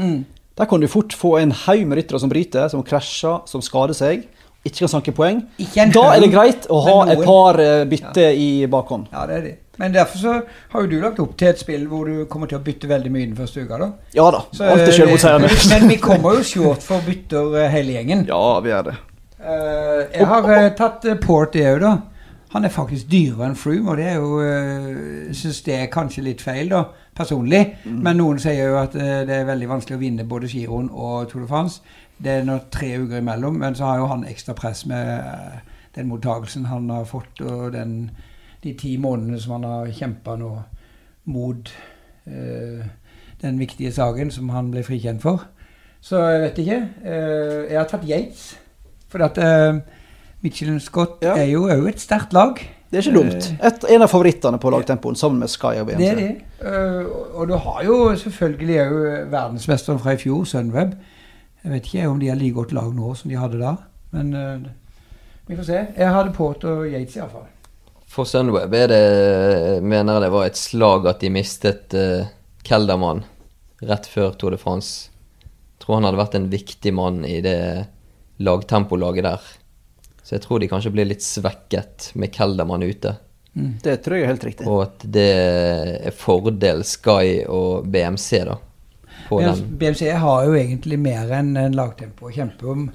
Der 0.59 0.67
kan 0.67 0.81
du 0.81 0.89
fort 0.89 1.13
få 1.13 1.39
en 1.39 1.53
haug 1.53 1.87
med 1.87 1.99
ryttere 1.99 2.21
som 2.21 2.29
bryter, 2.29 2.69
som 2.69 2.83
krasjer, 2.83 3.47
som 3.47 3.63
skader 3.63 3.95
seg. 3.95 4.29
Ikke 4.65 4.85
kan 4.85 4.89
sanke 4.89 5.13
poeng. 5.13 5.41
Ikke 5.59 5.89
Da 5.89 6.15
er 6.15 6.21
det 6.21 6.33
greit 6.33 6.67
å 6.69 6.81
ha 6.85 6.99
et 7.09 7.25
par 7.25 7.57
bytte 7.89 8.21
ja. 8.21 8.37
i 8.37 8.67
bakhånd. 8.69 9.09
Ja, 9.13 9.27
det 9.27 9.37
er 9.39 9.43
det. 9.43 9.57
Men 9.81 9.95
derfor 9.95 10.19
så 10.19 10.33
har 10.69 10.83
jo 10.85 10.89
du 10.91 10.99
lagt 11.01 11.21
opp 11.23 11.39
til 11.41 11.49
et 11.49 11.61
spill 11.63 11.87
hvor 11.89 12.05
du 12.05 12.25
kommer 12.29 12.51
til 12.51 12.59
å 12.59 12.65
bytte 12.65 12.89
veldig 12.89 13.13
mye 13.15 13.29
den 13.31 13.37
første 13.39 13.63
uka, 13.65 13.79
da. 13.81 13.87
Ja 14.13 14.27
da. 14.35 14.43
Så, 14.53 14.67
Alt 14.69 14.83
er 14.85 14.93
selvmotsigende. 14.93 15.53
Men 15.71 15.87
vi 15.89 15.97
kommer 16.03 16.37
jo 16.37 16.43
short 16.45 16.85
for 16.85 17.07
bytter 17.07 17.57
eh, 17.63 17.71
hele 17.73 17.95
gjengen. 17.97 18.27
Ja, 18.29 18.43
vi 18.61 18.75
er 18.77 18.85
det. 18.91 18.99
Eh, 19.41 20.03
jeg 20.19 20.27
har 20.35 20.51
eh, 20.59 20.67
tatt 20.77 21.09
port 21.25 21.57
i 21.57 21.65
EU, 21.65 21.79
da. 21.81 21.95
Han 22.51 22.65
er 22.67 22.73
faktisk 22.75 23.07
dyrere 23.11 23.47
enn 23.47 23.57
Froome, 23.57 23.93
og 23.93 23.97
det 24.01 24.07
er 24.11 24.17
jo 24.19 24.41
uh, 24.43 25.31
Syns 25.37 25.63
det 25.67 25.77
er 25.77 25.93
kanskje 25.93 26.25
litt 26.27 26.43
feil, 26.43 26.73
da, 26.73 26.83
personlig. 27.17 27.63
Men 27.87 28.19
noen 28.19 28.41
sier 28.43 28.73
jo 28.73 28.79
at 28.81 28.97
eh, 28.99 29.21
det 29.29 29.37
er 29.37 29.49
veldig 29.49 29.69
vanskelig 29.71 29.99
å 29.99 30.01
vinne 30.01 30.27
både 30.27 30.49
giroen 30.51 30.89
og 30.91 31.29
Tour 31.31 31.45
de 31.45 31.51
France. 31.51 31.83
Det 32.19 32.33
er 32.33 32.47
nå 32.49 32.59
tre 32.73 32.95
uker 32.99 33.21
imellom, 33.21 33.61
men 33.61 33.77
så 33.77 33.87
har 33.87 34.01
jo 34.01 34.09
han 34.11 34.27
ekstra 34.29 34.55
press 34.59 34.83
med 34.89 35.13
eh, 35.19 35.61
den 35.95 36.11
mottagelsen 36.11 36.67
han 36.71 36.91
har 36.91 37.07
fått, 37.09 37.41
og 37.41 37.73
den, 37.77 38.11
de 38.65 38.75
ti 38.79 38.97
månedene 39.01 39.41
som 39.41 39.59
han 39.59 39.69
har 39.69 39.95
kjempa 40.01 40.37
nå 40.41 40.51
mot 41.31 41.73
eh, 42.27 42.83
den 43.41 43.59
viktige 43.61 43.93
saken 43.93 44.31
som 44.35 44.51
han 44.55 44.73
ble 44.73 44.85
frikjent 44.87 45.23
for. 45.23 45.47
Så 46.01 46.21
jeg 46.25 46.43
vet 46.45 46.61
ikke. 46.65 46.81
Eh, 47.05 47.57
jeg 47.71 47.79
har 47.79 47.89
tatt 47.89 48.09
Yates. 48.09 48.45
For 49.11 49.25
at 49.27 49.39
uh, 49.43 49.81
Michelin 50.43 50.81
Scott 50.81 51.23
Ja. 51.23 51.35
er 51.37 51.51
jo 51.51 51.67
òg 51.69 51.89
et 51.89 52.01
sterkt 52.01 52.33
lag. 52.33 52.61
Det 52.91 52.99
er 52.99 53.07
ikke 53.07 53.21
dumt. 53.21 53.49
Et, 53.63 53.85
en 53.95 54.03
av 54.03 54.11
favorittene 54.11 54.59
på 54.59 54.71
lagtempoen, 54.75 55.15
sammen 55.15 55.39
med 55.39 55.51
Sky 55.53 55.77
og 55.79 55.87
BMC. 55.87 55.99
Det 55.99 56.09
er 56.11 56.17
det. 56.17 56.31
Eh, 56.67 57.07
og 57.39 57.47
du 57.49 57.55
har 57.55 57.85
jo 57.87 57.99
selvfølgelig 58.19 58.81
òg 58.83 59.31
verdensmesteren 59.31 60.01
fra 60.03 60.17
i 60.17 60.19
fjor, 60.19 60.43
Sunweb. 60.45 60.97
Jeg 61.63 61.73
vet 61.73 61.87
ikke 61.87 62.09
om 62.09 62.19
de 62.19 62.29
har 62.33 62.37
like 62.41 62.57
godt 62.57 62.73
lag 62.73 62.91
nå 62.97 63.15
som 63.15 63.31
de 63.31 63.39
hadde 63.39 63.61
da, 63.61 63.77
men 64.17 64.35
eh, 64.35 64.71
vi 65.47 65.57
får 65.59 65.69
se. 65.69 65.87
Jeg 65.99 66.15
hadde 66.17 66.33
Port 66.35 66.65
og 66.65 66.87
Yates 66.89 67.17
iallfall. 67.21 67.47
For 68.11 68.27
Sunweb 68.27 68.75
er 68.75 68.91
det, 68.91 69.05
mener 69.87 70.17
jeg 70.17 70.25
det 70.25 70.33
var 70.35 70.49
et 70.49 70.59
slag 70.59 71.07
at 71.07 71.21
de 71.23 71.31
mistet 71.31 71.95
uh, 71.95 72.27
Keldermann 72.67 73.23
rett 73.87 74.09
før 74.11 74.35
Tour 74.35 74.51
de 74.51 74.59
France. 74.59 75.13
Jeg 75.45 75.85
tror 75.85 76.01
han 76.01 76.09
hadde 76.09 76.19
vært 76.19 76.35
en 76.35 76.49
viktig 76.51 76.93
mann 76.97 77.23
i 77.25 77.39
det 77.45 77.87
lagtempolaget 78.43 79.29
der. 79.29 79.47
Så 80.23 80.37
jeg 80.37 80.45
tror 80.45 80.63
de 80.63 80.69
kanskje 80.71 80.93
blir 80.95 81.09
litt 81.09 81.25
svekket 81.25 82.11
med 82.21 82.33
Kelderman 82.35 82.85
ute. 82.87 83.17
Mm. 83.55 83.77
Det 83.83 83.97
tror 84.05 84.17
jeg 84.17 84.25
er 84.25 84.31
helt 84.31 84.47
riktig. 84.47 84.67
Og 84.71 84.83
at 84.85 85.07
det 85.17 85.29
er 86.07 86.15
fordel 86.15 86.85
Sky 86.87 87.41
og 87.51 87.89
BMC, 87.91 88.45
da. 88.47 88.59
BMC 89.31 90.11
har 90.19 90.45
jo 90.47 90.55
egentlig 90.59 90.99
mer 90.99 91.31
enn 91.39 91.55
en 91.59 91.77
lagtempo 91.77 92.29
å 92.29 92.35
kjempe 92.35 92.69
om. 92.71 92.89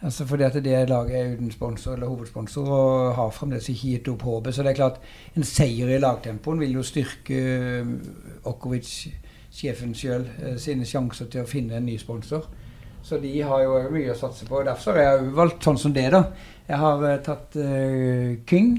Altså 0.00 0.24
fordi 0.24 0.46
at 0.46 0.56
det 0.64 0.88
laget 0.88 1.16
er 1.16 1.32
uten 1.34 1.50
sponsor 1.52 1.94
eller 1.94 2.08
hovedsponsor 2.08 2.68
og 2.72 3.14
har 3.18 3.32
fremdeles 3.36 3.68
ikke 3.68 3.96
gitt 3.96 4.08
opp 4.08 4.22
håpet. 4.24 4.54
Så 4.54 4.64
det 4.64 4.72
er 4.72 4.78
klart, 4.78 5.00
en 5.36 5.44
seier 5.44 5.90
i 5.92 6.00
lagtempoen 6.00 6.62
vil 6.62 6.78
jo 6.78 6.84
styrke 6.86 7.40
eh, 7.40 7.90
Okovic, 8.48 8.94
sjefen 9.52 9.92
sjøl, 9.94 10.24
eh, 10.40 10.56
sine 10.62 10.88
sjanser 10.88 11.28
til 11.28 11.44
å 11.44 11.50
finne 11.50 11.76
en 11.76 11.88
ny 11.88 11.98
sponsor. 12.00 12.48
Så 13.02 13.18
de 13.18 13.32
har 13.42 13.62
jo 13.64 13.76
mye 13.92 14.12
å 14.12 14.18
satse 14.18 14.46
på. 14.48 14.62
Derfor 14.66 14.98
har 14.98 15.06
jeg 15.06 15.34
valgt 15.36 15.66
sånn 15.66 15.78
som 15.80 15.94
det, 15.96 16.06
da. 16.12 16.24
Jeg 16.68 16.80
har 16.80 17.04
uh, 17.04 17.14
tatt 17.24 17.56
uh, 17.58 18.34
King 18.48 18.74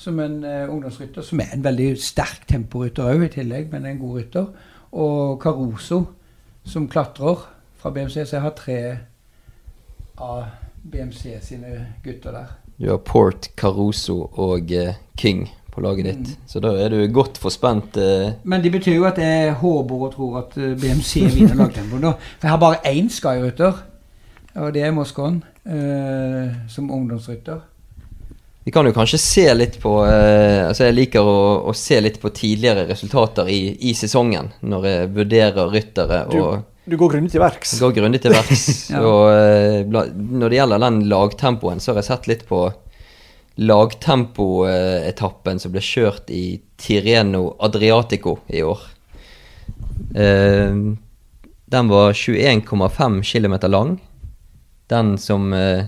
som 0.00 0.18
en 0.20 0.40
uh, 0.44 0.72
ungdomsrytter, 0.72 1.24
som 1.24 1.42
er 1.42 1.54
en 1.54 1.64
veldig 1.64 1.92
sterk 2.00 2.46
temporytter 2.50 3.12
òg, 3.12 3.26
i 3.28 3.32
tillegg, 3.36 3.70
men 3.72 3.86
en 3.88 4.00
god 4.00 4.18
rytter. 4.18 4.48
Og 4.90 5.38
Caruso, 5.42 6.02
som 6.66 6.88
klatrer 6.90 7.46
fra 7.80 7.92
BMC. 7.94 8.24
Så 8.24 8.36
jeg 8.36 8.44
har 8.44 8.56
tre 8.58 8.80
av 10.20 10.50
BMC 10.82 11.38
sine 11.44 11.86
gutter 12.04 12.34
der. 12.36 12.52
Du 12.80 12.88
har 12.90 13.00
Port, 13.04 13.52
Caruso 13.60 14.24
og 14.40 14.72
King 15.20 15.46
på 15.70 15.84
laget 15.84 16.10
ditt. 16.10 16.32
Mm. 16.32 16.48
Så 16.50 16.62
da 16.64 16.74
er 16.80 16.92
du 16.92 17.00
godt 17.14 17.38
forspent. 17.40 17.96
Eh. 18.00 18.32
Men 18.42 18.64
det 18.64 18.72
betyr 18.74 18.98
jo 18.98 19.06
at 19.08 19.20
jeg 19.22 19.54
håper 19.60 20.06
og 20.06 20.12
tror 20.14 20.42
at 20.44 20.58
BMC 20.58 21.26
vinner 21.34 21.58
lagtempoen. 21.58 22.10
For 22.10 22.48
jeg 22.48 22.54
har 22.54 22.62
bare 22.62 22.82
én 22.90 23.10
Sky-rytter, 23.12 23.82
og 24.60 24.72
det 24.74 24.82
er 24.86 24.94
Moskon 24.94 25.42
eh, 25.64 26.54
som 26.68 26.90
ungdomsrytter. 26.90 27.60
Vi 28.64 28.72
kan 28.72 28.86
jo 28.86 28.92
kanskje 28.92 29.18
se 29.18 29.46
litt 29.56 29.78
på 29.80 29.94
eh, 30.04 30.66
altså 30.66 30.84
Jeg 30.84 30.96
liker 30.98 31.24
å, 31.24 31.38
å, 31.70 31.72
se 31.76 31.96
litt 32.02 32.20
på 32.20 32.30
tidligere 32.36 32.84
resultater 32.90 33.48
i, 33.48 33.72
i 33.88 33.94
sesongen, 33.96 34.52
når 34.60 34.90
jeg 34.90 35.08
vurderer 35.16 35.72
ryttere. 35.72 36.20
og... 36.36 36.66
Du 36.90 36.96
går 37.00 37.14
grundig 37.14 37.32
til 37.32 37.42
verks. 37.42 37.72
Går 37.80 37.94
grundig 37.96 38.20
til 38.24 38.34
verks. 38.34 38.66
ja. 38.92 39.00
og, 39.00 39.30
eh, 39.32 39.80
når 39.86 40.52
det 40.52 40.60
gjelder 40.60 40.84
den 40.84 41.00
lagtempoen, 41.10 41.80
så 41.80 41.92
har 41.92 42.02
jeg 42.02 42.10
sett 42.10 42.30
litt 42.30 42.46
på 42.48 42.66
lagtempoetappen 43.56 45.60
som 45.60 45.74
ble 45.74 45.82
kjørt 45.84 46.30
i 46.32 46.60
Tireno 46.80 47.56
Adriatico 47.60 48.38
i 48.48 48.62
år. 48.64 48.80
Eh, 50.14 50.76
den 51.70 51.88
var 51.88 52.12
21,5 52.12 53.22
km 53.22 53.70
lang. 53.70 53.98
Den 54.90 55.18
som 55.18 55.52
eh, 55.52 55.86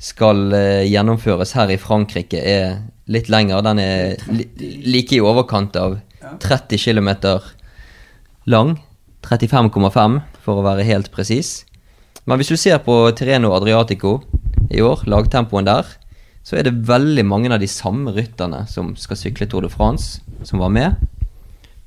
skal 0.00 0.52
eh, 0.52 0.84
gjennomføres 0.88 1.54
her 1.56 1.72
i 1.72 1.80
Frankrike, 1.80 2.40
er 2.40 2.82
litt 3.10 3.30
lengre. 3.32 3.62
Den 3.64 3.80
er 3.80 4.20
like 4.28 5.16
i 5.16 5.22
overkant 5.24 5.76
av 5.76 5.98
30 6.40 6.80
km 6.80 7.10
lang. 8.44 8.76
35,5 9.24 10.20
for 10.40 10.60
å 10.60 10.64
være 10.64 10.86
helt 10.88 11.10
presis. 11.12 11.64
Men 12.24 12.40
hvis 12.40 12.52
du 12.52 12.56
ser 12.60 12.80
på 12.84 12.94
Tireno 13.16 13.52
Adriatico 13.56 14.20
i 14.70 14.80
år, 14.84 15.04
lagtempoen 15.08 15.68
der, 15.68 15.88
så 16.42 16.56
er 16.56 16.66
det 16.66 16.88
veldig 16.88 17.24
mange 17.28 17.50
av 17.52 17.60
de 17.60 17.68
samme 17.70 18.12
rytterne 18.16 18.64
som 18.70 18.94
skal 18.98 19.18
sykle 19.18 19.48
Tour 19.50 19.66
de 19.66 19.70
France, 19.72 20.22
som 20.42 20.62
var 20.62 20.72
med. 20.72 20.96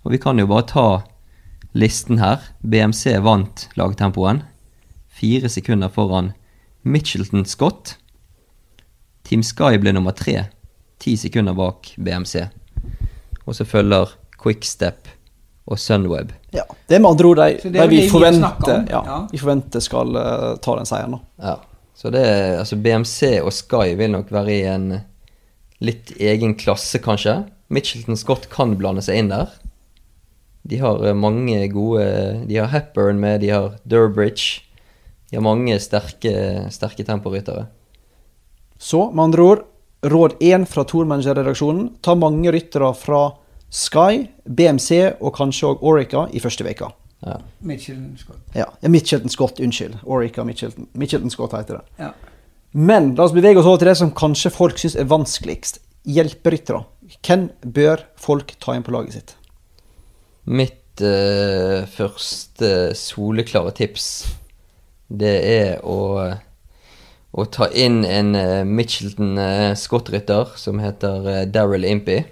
Og 0.04 0.13
vi 0.13 0.20
kan 0.22 0.39
jo 0.39 0.48
bare 0.50 0.68
ta 0.70 0.88
listen 1.74 2.22
her. 2.22 2.44
BMC 2.62 3.18
vant 3.26 3.68
lagtempoen. 3.80 4.44
Fire 5.13 5.50
sekunder 5.50 5.89
foran 5.89 6.34
Mitchelton 6.84 7.46
Scott. 7.46 7.98
Team 9.24 9.44
Sky 9.44 9.80
ble 9.82 9.94
nummer 9.96 10.13
tre. 10.16 10.46
Ti 11.02 11.16
sekunder 11.18 11.56
bak 11.58 11.94
BMC. 11.98 12.48
Og 13.48 13.58
så 13.58 13.66
følger 13.68 14.13
Quickstep 14.39 15.10
og 15.66 15.80
Sunweb. 15.80 16.34
Ja, 16.54 16.63
Det 16.88 16.98
er 16.98 17.00
med 17.00 17.10
andre 17.10 17.28
ord 17.28 17.39
de, 17.39 17.88
vi, 17.89 18.02
forventer, 18.12 18.84
ja, 18.92 19.20
vi 19.32 19.39
forventer 19.39 19.84
skal 19.84 20.16
uh, 20.16 20.56
ta 20.60 20.76
den 20.78 20.88
seieren. 20.88 21.16
Ja. 21.39 21.58
Så 21.95 22.10
det 22.13 22.23
altså 22.60 22.77
BMC 22.82 23.39
og 23.43 23.53
Sky 23.53 23.93
vil 23.99 24.13
nok 24.15 24.32
være 24.34 24.53
i 24.53 24.63
en 24.69 24.88
litt 25.84 26.13
egen 26.19 26.56
klasse, 26.58 26.99
kanskje. 27.03 27.43
Mitchelton 27.73 28.17
Scott 28.19 28.49
kan 28.51 28.75
blande 28.79 29.03
seg 29.06 29.21
inn 29.21 29.32
der. 29.34 29.51
De 30.63 30.79
har 30.79 31.01
eh, 31.03 31.15
mange 31.15 31.58
gode 31.73 32.06
De 32.47 32.60
har 32.60 32.71
Hepburn 32.71 33.19
med, 33.19 33.41
de 33.43 33.51
har 33.51 33.75
Durbridge. 33.84 34.63
De 35.29 35.38
har 35.39 35.45
mange 35.45 35.75
sterke, 35.82 36.34
sterke 36.71 37.06
temporyttere. 37.06 37.67
Så 38.77 39.08
med 39.12 39.29
andre 39.29 39.47
ord, 39.47 39.63
råd 40.03 40.36
én 40.43 40.67
fra 40.69 40.84
Tormanager-redaksjonen. 40.86 41.95
Ta 42.03 42.15
mange 42.15 42.51
ryttere 42.53 42.91
fra 42.97 43.23
Sky, 43.73 44.27
BMC 44.45 45.17
og 45.17 45.34
kanskje 45.34 45.71
òg 45.71 45.86
Orica 45.89 46.27
i 46.29 46.41
første 46.43 46.65
veka. 46.67 46.91
Ja. 47.26 47.40
Mitchelton 47.60 48.18
Scott. 48.18 48.40
Ja, 48.54 48.68
ja 48.82 48.90
Mitchelton 48.90 49.30
Scott, 49.30 49.60
unnskyld. 49.60 49.98
Orica 50.04 50.44
Mitchelton, 50.44 50.88
Mitchelton 50.92 51.32
Scott 51.32 51.54
heter 51.54 51.74
det. 51.80 52.04
Ja. 52.04 52.12
Men 52.72 53.14
la 53.16 53.28
oss 53.28 53.36
bevege 53.36 53.62
oss 53.62 53.70
over 53.70 53.80
til 53.82 53.92
det 53.92 53.98
som 54.00 54.14
kanskje 54.18 54.52
folk 54.54 54.80
syns 54.82 54.98
er 54.98 55.10
vanskeligst. 55.10 55.80
Hjelperyttere. 56.10 56.84
Hvem 57.24 57.48
bør 57.64 58.02
folk 58.20 58.56
ta 58.60 58.76
inn 58.76 58.86
på 58.86 58.96
laget 58.96 59.20
sitt? 59.20 59.36
Mitt 60.44 61.04
uh, 61.04 61.86
første 61.88 62.72
soleklare 62.98 63.72
tips, 63.78 64.08
det 65.08 65.36
er 65.48 65.86
å, 65.86 66.26
å 67.32 67.46
ta 67.54 67.70
inn 67.72 68.02
en 68.04 68.34
uh, 68.36 68.66
Mitchelton 68.68 69.38
uh, 69.38 69.72
Scott-rytter 69.80 70.58
som 70.60 70.82
heter 70.84 71.30
uh, 71.30 71.44
Daryl 71.48 71.88
Impey. 71.88 72.26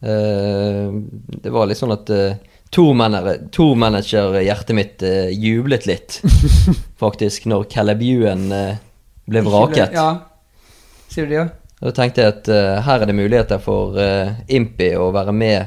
det 0.00 1.50
var 1.52 1.66
litt 1.68 1.76
sånn 1.76 1.92
at 1.92 2.08
Tour-manager-hjertet 2.70 4.76
mitt 4.76 5.02
uh, 5.02 5.30
jublet 5.34 5.86
litt, 5.90 6.20
faktisk, 7.02 7.48
når 7.50 7.64
Caleb 7.72 8.02
Ewan 8.06 8.44
uh, 8.54 8.76
ble 9.26 9.42
vraket. 9.42 9.90
Ja, 9.96 10.30
sier 11.10 11.26
du 11.26 11.34
det? 11.34 11.40
Ja? 11.40 11.48
Da 11.80 11.90
tenkte 11.96 12.22
jeg 12.22 12.28
at 12.36 12.48
uh, 12.52 12.82
her 12.86 13.02
er 13.02 13.06
det 13.10 13.16
muligheter 13.18 13.58
for 13.62 13.98
uh, 13.98 14.30
Impi 14.46 14.96
å 15.00 15.10
være 15.16 15.32
med 15.34 15.60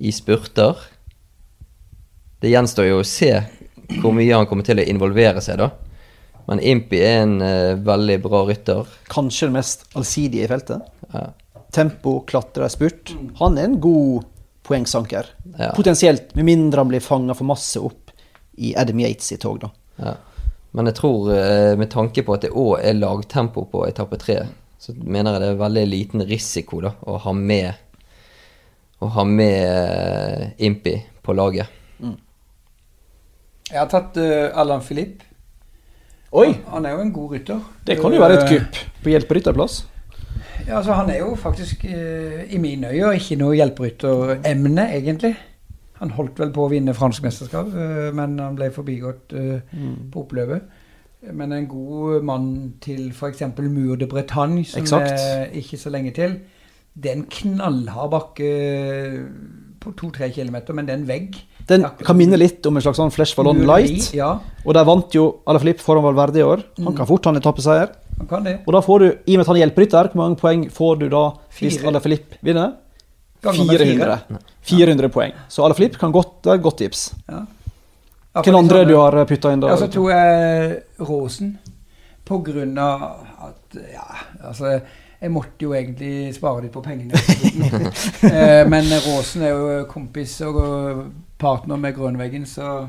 i 0.00 0.12
spurter. 0.14 0.76
Det 2.40 2.48
gjenstår 2.50 2.88
jo 2.88 3.00
å 3.02 3.06
se 3.06 3.42
hvor 4.00 4.12
mye 4.16 4.32
han 4.32 4.46
kommer 4.48 4.64
til 4.66 4.80
å 4.80 4.88
involvere 4.88 5.40
seg, 5.44 5.60
da. 5.60 5.68
Men 6.48 6.58
Impi 6.64 6.98
er 7.04 7.22
en 7.22 7.36
veldig 7.86 8.16
bra 8.24 8.40
rytter. 8.48 8.88
Kanskje 9.12 9.46
den 9.46 9.56
mest 9.60 9.84
allsidige 9.94 10.48
i 10.48 10.50
feltet. 10.50 10.80
Ja. 11.12 11.28
Tempo, 11.72 12.20
klatre, 12.26 12.68
spurt. 12.72 13.12
Han 13.38 13.58
er 13.60 13.64
en 13.68 13.80
god 13.84 14.31
poengsanker. 14.62 15.28
Ja. 15.58 15.72
Potensielt, 15.76 16.34
med 16.38 16.46
mindre 16.48 16.80
han 16.80 16.90
blir 16.90 17.02
fanga 17.04 17.34
for 17.34 17.48
masse 17.48 17.80
opp 17.82 18.12
i 18.62 18.74
Adam 18.78 19.00
Yates 19.00 19.32
i 19.32 19.38
tog, 19.42 19.60
da. 19.62 19.70
Ja. 19.96 20.16
Men 20.72 20.88
jeg 20.88 20.96
tror, 20.96 21.32
eh, 21.34 21.76
med 21.76 21.90
tanke 21.92 22.24
på 22.24 22.34
at 22.36 22.46
det 22.46 22.52
òg 22.56 22.78
er 22.80 22.96
lagtempo 22.96 23.66
på 23.68 23.84
etappe 23.88 24.18
tre, 24.20 24.38
så 24.80 24.94
mener 24.96 25.36
jeg 25.36 25.42
det 25.42 25.48
er 25.52 25.60
veldig 25.60 25.86
liten 25.88 26.24
risiko 26.26 26.80
da, 26.82 26.94
å 27.06 27.18
ha 27.22 27.34
med 27.36 27.72
å 29.02 29.08
ha 29.16 29.24
med 29.26 29.58
uh, 29.66 30.62
Impi 30.62 30.94
på 31.22 31.34
laget. 31.34 31.66
Mm. 31.98 32.16
Jeg 33.70 33.78
har 33.80 33.88
tatt 33.90 34.18
uh, 34.20 34.52
Allan 34.58 34.84
Filip. 34.86 35.24
Oi! 36.32 36.52
Han 36.70 36.86
er 36.86 36.94
jo 36.94 37.02
en 37.02 37.14
god 37.14 37.34
rytter. 37.36 37.64
Det 37.86 37.98
kan 38.00 38.14
jo 38.14 38.22
være 38.22 38.38
et 38.38 38.52
kupp 38.52 38.78
på 39.02 39.12
hjelperytterplass. 39.12 39.82
Ja, 40.66 40.76
altså 40.78 40.92
Han 40.92 41.10
er 41.10 41.18
jo 41.18 41.34
faktisk 41.34 41.84
eh, 41.84 42.44
i 42.54 42.58
mine 42.58 42.92
øyne 42.92 43.16
ikke 43.18 43.38
noe 43.40 43.56
hjelperytteremne, 43.58 44.86
egentlig. 44.94 45.34
Han 46.02 46.10
holdt 46.10 46.38
vel 46.42 46.52
på 46.54 46.64
å 46.66 46.70
vinne 46.70 46.94
fransk 46.94 47.22
mesterskap, 47.26 47.74
eh, 47.74 48.08
men 48.14 48.38
han 48.42 48.56
ble 48.58 48.70
forbigått 48.74 49.34
eh, 49.38 49.60
mm. 49.72 49.98
på 50.12 50.24
oppløpet. 50.24 50.78
Men 51.32 51.54
en 51.54 51.68
god 51.70 52.24
mann 52.26 52.48
til 52.82 53.12
f.eks. 53.12 53.44
Mur 53.62 53.94
de 53.96 54.08
Bretagne, 54.10 54.64
som 54.66 54.82
Exakt. 54.82 55.12
er 55.12 55.52
ikke 55.58 55.78
så 55.78 55.92
lenge 55.94 56.10
til. 56.16 56.40
Det 56.94 57.10
er 57.10 57.20
en 57.20 57.28
knallhard 57.30 58.10
bakke 58.10 58.50
på 59.82 59.92
to-tre 59.98 60.28
kilometer, 60.34 60.74
men 60.74 60.88
det 60.88 60.94
er 60.94 61.00
en 61.00 61.08
vegg. 61.08 61.38
Den 61.68 61.86
kan 62.02 62.18
minne 62.18 62.38
litt 62.40 62.66
om 62.66 62.76
en 62.76 62.84
slags 62.84 62.98
sånn 62.98 63.12
Flesh 63.14 63.38
Ballon 63.38 63.62
Light. 63.66 64.10
Ja. 64.16 64.34
Og 64.66 64.74
der 64.74 64.86
vant 64.86 65.14
jo 65.14 65.28
Alaphilippe 65.46 65.84
foran 65.84 66.04
Valverde 66.04 66.42
i 66.42 66.46
år. 66.46 66.64
Han 66.80 66.90
mm. 66.90 66.96
kan 66.98 67.08
fort 67.08 67.26
ha 67.28 67.32
en 67.32 67.40
etappeseier. 67.40 67.94
Han 68.18 68.28
kan 68.30 68.44
det. 68.46 68.58
Og 68.66 68.72
da 68.76 68.80
får 68.84 68.98
du, 69.02 69.06
i 69.26 69.34
og 69.34 69.40
med 69.40 69.44
at 69.44 69.50
han 69.50 69.56
er 69.56 69.62
hjelperytter, 69.64 70.10
hvor 70.12 70.20
mange 70.22 70.38
poeng 70.40 70.66
får 70.70 71.00
du 71.00 71.08
da 71.12 71.24
hvis 71.58 71.80
Fire. 71.80 72.00
Filip 72.04 72.36
vinner? 72.44 72.74
Ganger 73.42 73.66
med 73.66 73.80
400. 73.82 74.38
400 74.62 75.08
poeng. 75.10 75.32
Så 75.50 75.64
Alaphilippe 75.66 75.98
kan 75.98 76.12
godt, 76.14 76.36
det 76.44 76.52
er 76.52 76.60
et 76.60 76.62
godt 76.62 76.78
tips. 76.78 77.00
Ja. 77.28 77.40
Hvem 78.42 78.56
andre 78.56 78.84
du 78.88 78.94
har 78.96 79.16
putta 79.28 79.50
inn 79.52 79.60
da? 79.60 79.72
Ja, 79.72 79.76
så 79.80 79.88
tror 79.92 80.12
jeg 80.12 80.76
Rosen. 81.04 81.56
På 82.24 82.38
grunn 82.46 82.78
av 82.78 83.02
at 83.42 83.76
Ja, 83.92 84.04
altså 84.46 84.76
Jeg 85.22 85.30
måtte 85.30 85.64
jo 85.66 85.72
egentlig 85.74 86.30
spare 86.34 86.62
litt 86.64 86.72
på 86.74 86.82
pengene. 86.82 87.18
Eh, 88.32 88.62
Men 88.68 88.86
Rosen 89.04 89.42
er 89.42 89.52
jo 89.52 89.84
kompis 89.90 90.36
og 90.46 91.02
partner 91.38 91.76
med 91.78 91.94
Grønveggen, 91.96 92.46
så 92.46 92.86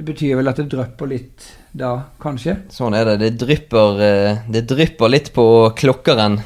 det 0.00 0.06
betyr 0.14 0.38
vel 0.38 0.48
at 0.48 0.56
det 0.56 0.70
drypper 0.72 1.08
litt 1.10 1.46
da, 1.76 1.90
kanskje. 2.22 2.54
Sånn 2.72 2.94
er 2.96 3.04
det. 3.04 3.18
Det 3.20 3.34
drypper, 3.42 3.98
eh, 4.00 4.38
det 4.48 4.62
drypper 4.70 5.10
litt 5.12 5.26
på 5.34 5.44
klokkeren 5.76 6.38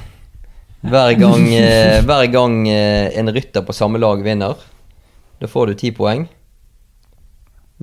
hver 0.82 1.12
gang, 1.20 1.44
eh, 1.54 2.00
hver 2.08 2.26
gang 2.32 2.56
eh, 2.66 3.14
en 3.14 3.30
rytter 3.30 3.62
på 3.62 3.76
samme 3.76 4.00
lag 4.02 4.24
vinner. 4.26 4.58
Da 5.38 5.46
får 5.46 5.70
du 5.70 5.76
ti 5.78 5.92
poeng. 5.94 6.24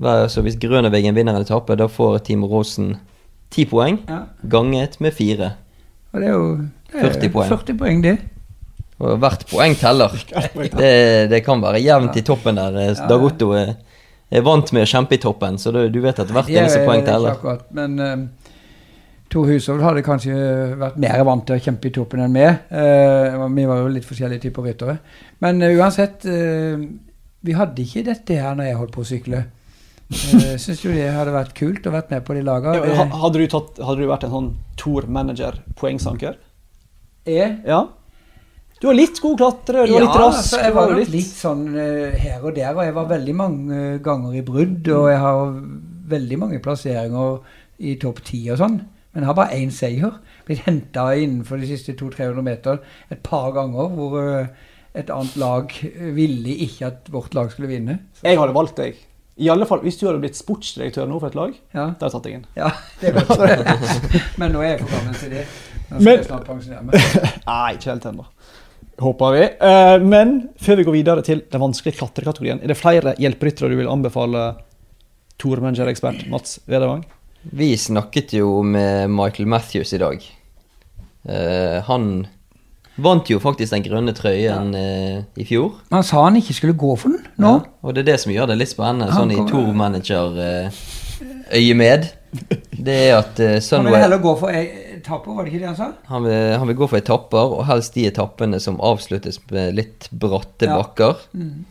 Så 0.02 0.42
hvis 0.44 0.58
Grøneveggen 0.60 1.16
vinner 1.16 1.38
en 1.38 1.46
etappe, 1.46 1.76
da 1.78 1.86
får 1.88 2.18
Team 2.26 2.44
Rosen 2.50 2.92
ti 3.52 3.64
poeng. 3.70 3.96
Ja. 4.10 4.26
Ganget 4.52 4.98
med 5.00 5.16
fire. 5.16 5.54
Og 6.12 6.20
det 6.20 6.28
er 6.28 6.36
jo 6.36 6.46
det 6.92 7.00
er 7.00 7.16
40 7.16 7.32
poeng. 7.32 7.48
40 7.54 7.80
poeng, 7.80 8.04
det. 8.04 8.16
Og 9.00 9.16
hvert 9.24 9.48
poeng 9.48 9.78
teller. 9.80 10.20
Det, 10.76 10.92
det 11.32 11.40
kan 11.46 11.64
være 11.64 11.80
jevnt 11.80 12.20
i 12.20 12.24
toppen 12.28 12.60
der. 12.60 12.76
Dag. 13.08 13.24
Otto 13.24 13.54
er, 13.56 13.72
er 14.32 14.44
vant 14.46 14.72
med 14.72 14.86
å 14.86 14.88
kjempe 14.88 15.16
i 15.16 15.20
toppen, 15.22 15.58
så 15.60 15.72
du, 15.74 15.82
du 15.92 16.00
vet 16.04 16.18
at 16.22 16.30
hvert 16.32 16.48
Det 16.48 16.56
er 16.56 16.64
eneste 16.64 16.86
poeng 16.86 17.04
teller. 17.06 17.36
akkurat, 17.36 17.66
Men 17.76 17.98
uh, 18.00 18.52
Tor 19.32 19.48
Hushovd 19.48 19.80
hadde 19.80 20.04
kanskje 20.04 20.34
vært 20.80 20.98
mer 21.00 21.22
vant 21.24 21.46
til 21.48 21.56
å 21.56 21.62
kjempe 21.64 21.88
i 21.88 21.94
toppen 21.94 22.20
enn 22.24 22.34
meg. 22.34 22.66
Uh, 22.68 23.46
vi 23.54 23.64
var 23.68 23.80
jo 23.80 23.88
litt 23.94 24.06
forskjellige 24.08 24.44
typer 24.44 24.68
ryttere. 24.68 24.98
Men 25.44 25.62
uh, 25.64 25.72
uansett, 25.72 26.26
eh, 26.28 26.82
vi 27.42 27.56
hadde 27.56 27.80
ikke 27.82 28.04
dette 28.10 28.36
her 28.36 28.58
når 28.58 28.68
jeg 28.68 28.80
holdt 28.82 28.94
på 28.96 29.04
å 29.04 29.10
sykle. 29.14 29.42
Uh, 30.12 30.58
Syns 30.60 30.82
du 30.82 30.90
det 30.92 31.06
hadde 31.08 31.32
vært 31.32 31.54
kult 31.56 31.86
å 31.88 31.92
vært 31.94 32.10
med 32.12 32.20
på 32.26 32.34
de 32.36 32.42
lagene? 32.44 32.82
Ja, 32.84 33.06
hadde, 33.22 33.40
du 33.40 33.54
hadde 33.56 33.94
du 33.96 34.10
vært 34.10 34.26
en 34.26 34.34
sånn 34.34 34.50
Tor-manager-poengsanker? 34.76 36.34
Jeg? 37.24 37.54
Ja. 37.64 37.78
Du 38.82 38.88
var 38.88 38.96
litt 38.98 39.20
god 39.22 39.36
klatrer, 39.38 39.86
du 39.86 39.92
var 39.94 40.02
litt 40.02 40.16
rask. 40.18 40.38
altså, 40.40 40.58
jeg 40.64 40.74
var 40.74 40.88
jo 40.90 40.94
nok 40.98 41.12
litt 41.12 41.34
sånn 41.38 41.60
eh, 41.78 42.16
her 42.18 42.42
og 42.42 42.56
der, 42.56 42.72
og 42.74 42.82
jeg 42.82 42.94
var 42.96 43.10
veldig 43.12 43.34
mange 43.38 43.82
ganger 44.02 44.32
i 44.34 44.42
brudd, 44.46 44.88
og 44.96 45.04
jeg 45.12 45.20
har 45.22 45.52
veldig 46.12 46.38
mange 46.42 46.58
plasseringer 46.64 47.36
i 47.78 47.94
topp 48.02 48.18
ti 48.26 48.40
og 48.50 48.58
sånn. 48.58 48.80
Men 49.12 49.22
jeg 49.22 49.28
har 49.28 49.36
bare 49.38 49.58
én 49.60 49.70
seier. 49.74 50.16
Blitt 50.48 50.64
henta 50.66 51.04
innenfor 51.14 51.60
de 51.62 51.68
siste 51.70 51.94
200-300 52.00 52.42
meter 52.46 52.80
et 53.12 53.20
par 53.22 53.52
ganger 53.54 53.92
hvor 53.94 54.18
eh, 54.22 54.46
et 54.98 55.10
annet 55.14 55.36
lag 55.40 55.72
ville 56.18 56.56
ikke 56.66 56.88
at 56.90 57.06
vårt 57.14 57.36
lag 57.38 57.52
skulle 57.54 57.70
vinne. 57.70 58.00
Så, 58.18 58.26
Jeg 58.26 58.40
hadde 58.40 58.56
valgt 58.56 58.80
deg. 58.82 58.98
I 59.42 59.48
alle 59.48 59.64
fall, 59.64 59.80
Hvis 59.86 59.96
du 60.00 60.08
hadde 60.08 60.20
blitt 60.20 60.36
sportsdirektør 60.36 61.06
nå 61.08 61.20
for 61.22 61.30
et 61.30 61.38
lag, 61.38 61.54
ja, 61.72 61.86
da 61.96 62.08
hadde 62.08 62.10
jeg 62.10 62.12
tatt 62.16 62.26
deg 62.26 62.34
inn. 62.36 62.42
ja, 62.58 62.72
det 63.00 63.08
er 63.08 63.22
godt. 63.22 64.02
Men 64.42 64.52
nå 64.52 64.60
er 64.66 64.74
jeg 64.74 64.82
for 64.82 64.96
gammel 64.96 65.14
til 65.22 65.32
det. 65.38 65.46
Nå 65.86 65.94
skal 65.94 66.04
Men- 66.08 66.18
jeg 66.18 66.26
snart 66.26 66.50
pensjonere 66.50 66.82
meg. 66.90 67.06
Nei, 67.48 67.70
ikke 67.78 67.92
helt 67.94 68.10
ennå. 68.10 68.26
Håper 69.00 69.32
vi. 69.32 69.42
Eh, 69.42 69.98
men 70.04 70.48
før 70.60 70.76
vi 70.78 70.84
går 70.86 70.92
videre 70.98 71.22
til 71.24 71.42
den 71.50 71.60
vanskelige 71.62 71.96
klatrekategorien, 71.98 72.60
er 72.62 72.68
det 72.70 72.76
flere 72.78 73.14
hjelperyttere 73.20 73.68
du 73.72 73.76
vil 73.80 73.90
anbefale 73.90 74.40
Tour-manager-ekspert 75.42 76.18
Mats 76.30 76.60
Vedervang? 76.70 77.02
Vi 77.42 77.76
snakket 77.80 78.32
jo 78.36 78.62
med 78.62 79.10
Michael 79.10 79.48
Matthews 79.50 79.92
i 79.96 80.02
dag. 80.02 80.18
Eh, 81.24 81.78
han 81.88 82.26
vant 83.02 83.30
jo 83.32 83.38
faktisk 83.42 83.70
den 83.72 83.86
grønne 83.86 84.12
trøyen 84.14 84.74
ja. 84.76 85.22
i 85.40 85.44
fjor. 85.48 85.70
Han 85.90 86.04
sa 86.06 86.24
han 86.26 86.36
ikke 86.38 86.54
skulle 86.54 86.76
gå 86.78 86.96
for 87.00 87.08
den 87.16 87.24
nå. 87.40 87.52
Ja, 87.56 87.62
og 87.82 87.90
det 87.96 88.00
er 88.04 88.08
det 88.12 88.20
som 88.22 88.32
gjør 88.34 88.46
det 88.52 88.60
litt 88.60 88.74
spennende, 88.74 89.10
Han 89.10 89.18
sånn 89.24 89.32
i 89.32 89.46
Tour-manager-øyemed. 89.48 92.02
Det 92.82 92.96
er 93.08 93.12
at 93.16 93.36
Sunway 93.64 93.88
Han 93.88 93.88
vil 93.88 94.04
heller 94.04 94.20
gå 94.22 94.32
for 94.44 94.50
etapper, 95.02 95.34
var 95.36 95.44
det 95.44 95.52
ikke 95.52 95.60
det 95.66 95.70
han 95.74 95.76
sa? 95.78 95.90
han 96.08 96.24
vil, 96.24 96.56
han 96.62 96.70
vil 96.70 96.78
gå 96.78 96.88
for 96.88 97.02
etapper, 97.02 97.56
og 97.58 97.66
helst 97.68 97.94
de 97.98 98.06
etappene 98.08 98.60
som 98.62 98.80
avsluttes 98.80 99.40
med 99.50 99.74
litt 99.76 100.08
bratte 100.10 100.70
Ja. 100.70 100.78
bakker. 100.80 101.20
Mm. 101.34 101.64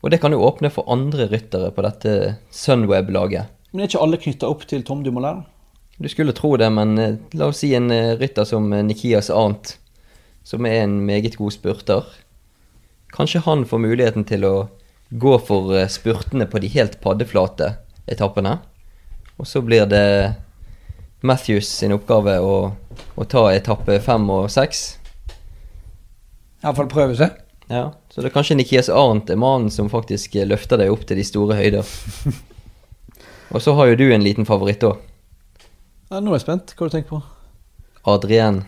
Og 0.00 0.10
det 0.10 0.20
kan 0.22 0.32
jo 0.32 0.40
åpne 0.40 0.70
for 0.72 0.88
andre 0.88 1.26
ryttere 1.28 1.70
på 1.76 1.82
dette 1.84 2.36
Sunweb-laget. 2.50 3.46
Men 3.72 3.82
er 3.84 3.90
ikke 3.90 4.00
alle 4.02 4.16
knytta 4.18 4.48
opp 4.48 4.64
til 4.66 4.82
Tom 4.82 5.04
Dumoulin? 5.04 5.44
Du 6.00 6.08
skulle 6.08 6.32
tro 6.32 6.54
det, 6.56 6.70
men 6.72 6.96
eh, 6.98 7.16
la 7.36 7.50
oss 7.52 7.60
si 7.60 7.74
en 7.76 7.90
eh, 7.92 8.16
rytter 8.16 8.46
som 8.48 8.72
eh, 8.72 8.82
Nikias 8.82 9.28
Arnt, 9.30 9.74
som 10.42 10.64
er 10.66 10.80
en 10.86 10.94
meget 11.06 11.36
god 11.36 11.52
spurter. 11.52 12.08
Kanskje 13.12 13.42
han 13.44 13.66
får 13.68 13.82
muligheten 13.84 14.24
til 14.24 14.46
å 14.48 14.54
gå 15.10 15.34
for 15.44 15.74
spurtene 15.92 16.46
på 16.48 16.62
de 16.62 16.70
helt 16.72 16.96
paddeflate 17.04 17.74
etappene. 18.08 18.56
Og 19.36 19.46
så 19.50 19.60
blir 19.60 19.84
det 19.90 20.34
Matthews 21.26 21.68
sin 21.68 21.92
oppgave 21.92 22.38
å, 22.40 22.56
å 23.14 23.26
ta 23.28 23.44
etappe 23.52 23.98
fem 24.04 24.24
og 24.32 24.48
seks. 24.52 24.84
Iallfall 26.64 26.88
prøve 26.92 27.16
seg. 27.18 27.36
Ja, 27.70 27.92
så 28.10 28.20
det 28.20 28.30
er 28.30 28.34
kanskje 28.34 28.56
Nikias 28.58 28.90
Arnt 28.90 29.30
er 29.30 29.38
mannen 29.38 29.70
som 29.70 29.90
faktisk 29.92 30.34
løfter 30.48 30.80
deg 30.80 30.90
opp 30.90 31.04
til 31.06 31.20
de 31.20 31.26
store 31.26 31.58
høyder. 31.60 31.86
Og 33.54 33.62
så 33.62 33.74
har 33.74 33.90
jo 33.90 33.98
du 33.98 34.08
en 34.14 34.22
liten 34.22 34.46
favoritt 34.46 34.84
òg. 34.86 34.98
Ja, 36.10 36.18
nå 36.18 36.32
er 36.32 36.38
jeg 36.38 36.44
spent. 36.44 36.74
Hva 36.74 36.84
har 36.84 36.90
du 36.90 36.96
tenkt 36.96 37.10
på? 37.10 37.18
Adrien. 38.10 38.62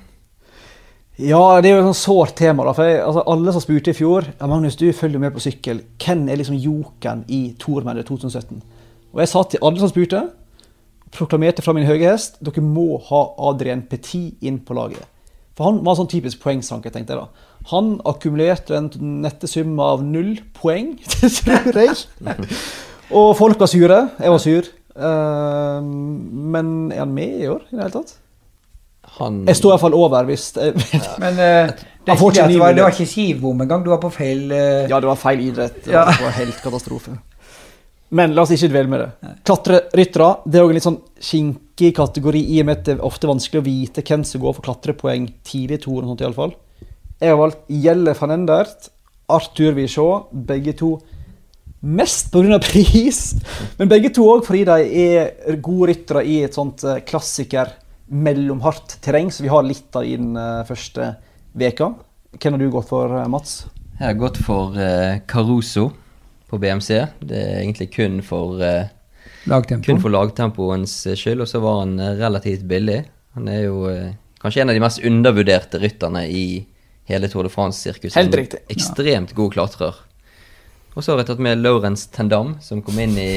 Ja, 1.23 1.61
det 1.61 1.71
er 1.71 1.77
jo 1.77 1.83
et 1.83 1.88
sånn 1.91 1.99
sårt 1.99 2.37
tema. 2.38 2.65
da, 2.67 2.75
for 2.75 2.88
jeg, 2.88 3.01
altså, 3.05 3.23
Alle 3.31 3.55
som 3.55 3.62
spurte 3.62 3.93
i 3.93 3.97
fjor 3.97 4.27
ja, 4.31 4.47
Magnus, 4.49 4.79
du 4.81 4.87
følger 4.97 5.23
med 5.23 5.35
på 5.35 5.43
sykkel. 5.45 5.83
Hvem 6.03 6.25
er 6.29 6.41
liksom 6.41 6.59
jokeren 6.59 7.25
i 7.29 7.43
Tormennet 7.62 8.09
2017? 8.09 8.62
Og 9.12 9.21
jeg 9.21 9.31
sa 9.31 9.43
til 9.45 9.62
alle 9.67 9.83
som 9.83 9.91
spurte, 9.93 10.23
proklamerte 11.12 11.62
fra 11.64 11.75
min 11.77 11.87
høye 11.88 12.07
hest, 12.11 12.38
dere 12.44 12.62
må 12.64 12.96
ha 13.11 13.22
Adrien 13.51 13.83
Petit 13.88 14.40
inn 14.44 14.61
på 14.64 14.77
laget. 14.79 15.05
For 15.57 15.68
han 15.68 15.83
var 15.85 15.92
en 15.92 16.01
sånn 16.03 16.12
typisk 16.12 16.40
poengsanker, 16.40 16.92
tenkte 16.94 17.12
jeg 17.12 17.20
da. 17.20 17.48
Han 17.75 17.98
akkumulerte 18.09 18.75
en 18.79 18.88
nette 19.22 19.46
sum 19.51 19.77
av 19.85 20.01
null 20.05 20.38
poeng, 20.57 20.94
tror 21.42 21.83
jeg. 21.85 21.98
Og 23.12 23.35
folk 23.37 23.61
var 23.61 23.68
sure. 23.70 23.98
Jeg 24.16 24.33
var 24.33 24.40
sur. 24.42 24.70
Eh, 24.96 25.79
men 25.85 26.72
er 26.92 27.03
han 27.05 27.12
med 27.14 27.44
i 27.44 27.48
år 27.53 27.62
i 27.68 27.77
det 27.77 27.83
hele 27.85 27.94
tatt? 28.01 28.16
Han 29.18 29.42
Jeg 29.48 29.59
står 29.59 29.75
iallfall 29.75 29.94
over 29.98 30.25
hvis 30.29 30.46
jeg, 30.57 30.72
Men 31.20 31.37
uh, 31.37 31.72
det, 32.07 32.14
var, 32.16 32.72
det 32.72 32.85
var 32.85 32.94
ikke 32.94 33.07
skivbom 33.11 33.61
engang. 33.64 33.85
Du 33.85 33.90
var 33.92 34.01
på 34.01 34.09
feil 34.14 34.46
uh... 34.48 34.88
Ja, 34.88 35.01
det 35.03 35.11
var 35.11 35.18
feil 35.20 35.42
idrett. 35.51 35.83
Det 35.85 35.92
Ja. 35.92 36.07
var 36.09 36.33
helt 36.38 36.62
katastrofe. 36.64 37.18
Men 38.12 38.35
la 38.37 38.44
oss 38.44 38.53
ikke 38.53 38.68
dvele 38.68 38.92
med 38.92 39.01
det. 39.01 39.31
Klatreryttere 39.48 40.27
det 40.44 40.59
er 40.59 40.64
også 40.64 40.72
en 40.72 40.77
litt 40.77 40.87
sånn 40.87 40.98
kinkig 41.29 41.92
kategori, 41.96 42.42
i 42.53 42.59
og 42.61 42.68
med 42.68 42.81
at 42.81 42.85
det 42.85 42.96
er 42.98 43.07
ofte 43.09 43.31
vanskelig 43.31 43.62
å 43.62 43.64
vite 43.64 44.05
hvem 44.05 44.27
som 44.29 44.42
går 44.42 44.59
for 44.59 44.66
klatrepoeng 44.66 45.31
tidlig 45.48 45.81
i 45.81 45.85
toren. 45.87 46.11
sånt 46.11 46.20
i 46.20 46.27
alle 46.29 46.37
fall. 46.37 46.53
Jeg 47.22 47.33
har 47.33 47.40
valgt 47.40 47.62
Gjelle 47.72 48.12
van 48.18 48.35
Endert, 48.35 48.90
Arthur 49.33 49.72
Vichot, 49.79 50.29
begge 50.33 50.75
to 50.77 50.90
mest 51.81 52.29
pga. 52.35 52.59
pris, 52.61 53.22
men 53.79 53.88
begge 53.88 54.12
to 54.12 54.27
òg 54.29 54.44
fordi 54.44 54.66
de 54.68 55.07
er 55.07 55.57
gode 55.64 55.92
ryttere 55.94 56.27
i 56.29 56.42
et 56.44 56.55
sånt 56.55 56.85
eh, 56.85 57.01
klassiker 57.09 57.72
mellomhardt 58.12 58.98
terreng, 59.01 59.33
så 59.33 59.46
vi 59.46 59.51
har 59.55 59.64
litt 59.64 59.96
av 59.96 60.05
i 60.05 60.18
den 60.20 60.37
eh, 60.37 60.66
første 60.68 61.14
veka. 61.57 61.94
Hvem 62.37 62.59
har 62.59 62.61
du 62.61 62.68
gått 62.77 62.92
for, 62.92 63.16
eh, 63.22 63.33
Mats? 63.33 63.62
Jeg 63.96 64.05
har 64.05 64.20
gått 64.20 64.37
for 64.44 64.77
Caruso 65.31 65.92
på 66.53 66.59
BMC. 66.61 67.07
Det 67.25 67.38
er 67.38 67.62
egentlig 67.62 67.88
kun 67.95 68.21
for, 68.23 68.61
eh, 68.62 68.91
lagtempo. 69.49 69.87
kun 69.87 70.01
for 70.03 70.12
lagtempoens 70.12 71.07
eh, 71.07 71.17
skyld, 71.17 71.41
og 71.41 71.49
så 71.49 71.62
var 71.65 71.79
han 71.81 71.99
eh, 71.99 72.19
relativt 72.21 72.67
billig. 72.69 73.05
Han 73.33 73.49
er 73.49 73.62
jo 73.62 73.87
kanskje 74.43 74.61
en 74.61 74.69
av 74.69 74.77
de 74.77 74.83
mest 74.85 75.01
undervurderte 75.01 75.81
rytterne 75.81 76.27
i 76.29 76.67
hele 77.09 77.31
Tour 77.33 77.49
de 77.49 77.55
France-sirkuset. 77.55 78.19
Helt 78.21 78.37
riktig. 78.37 78.61
Ekstremt 78.69 79.33
god 79.35 79.57
klatrer. 79.57 79.97
Og 80.93 81.01
så 81.01 81.15
har 81.15 81.23
jeg 81.23 81.31
tatt 81.33 81.41
med 81.41 81.62
Laurence 81.65 82.11
Tendam, 82.12 82.59
som 82.61 82.85
kom 82.85 83.01
inn 83.01 83.17
i 83.17 83.33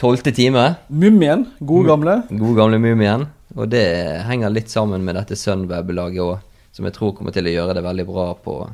tolvte 0.00 0.34
time. 0.34 0.74
Mummien, 0.88 1.46
god 1.60 1.86
gamle. 1.86 2.22
God 2.34 2.56
gamle 2.58 2.82
mumien. 2.82 3.28
Og 3.54 3.70
det 3.70 3.86
henger 4.26 4.50
litt 4.50 4.74
sammen 4.74 5.06
med 5.06 5.14
dette 5.14 5.38
Sunweb-laget 5.38 6.24
òg, 6.26 6.40
som 6.74 6.86
jeg 6.86 6.98
tror 6.98 7.14
kommer 7.14 7.30
til 7.30 7.46
å 7.46 7.54
gjøre 7.54 7.78
det 7.78 7.86
veldig 7.86 8.10
bra 8.10 8.32
på, 8.34 8.64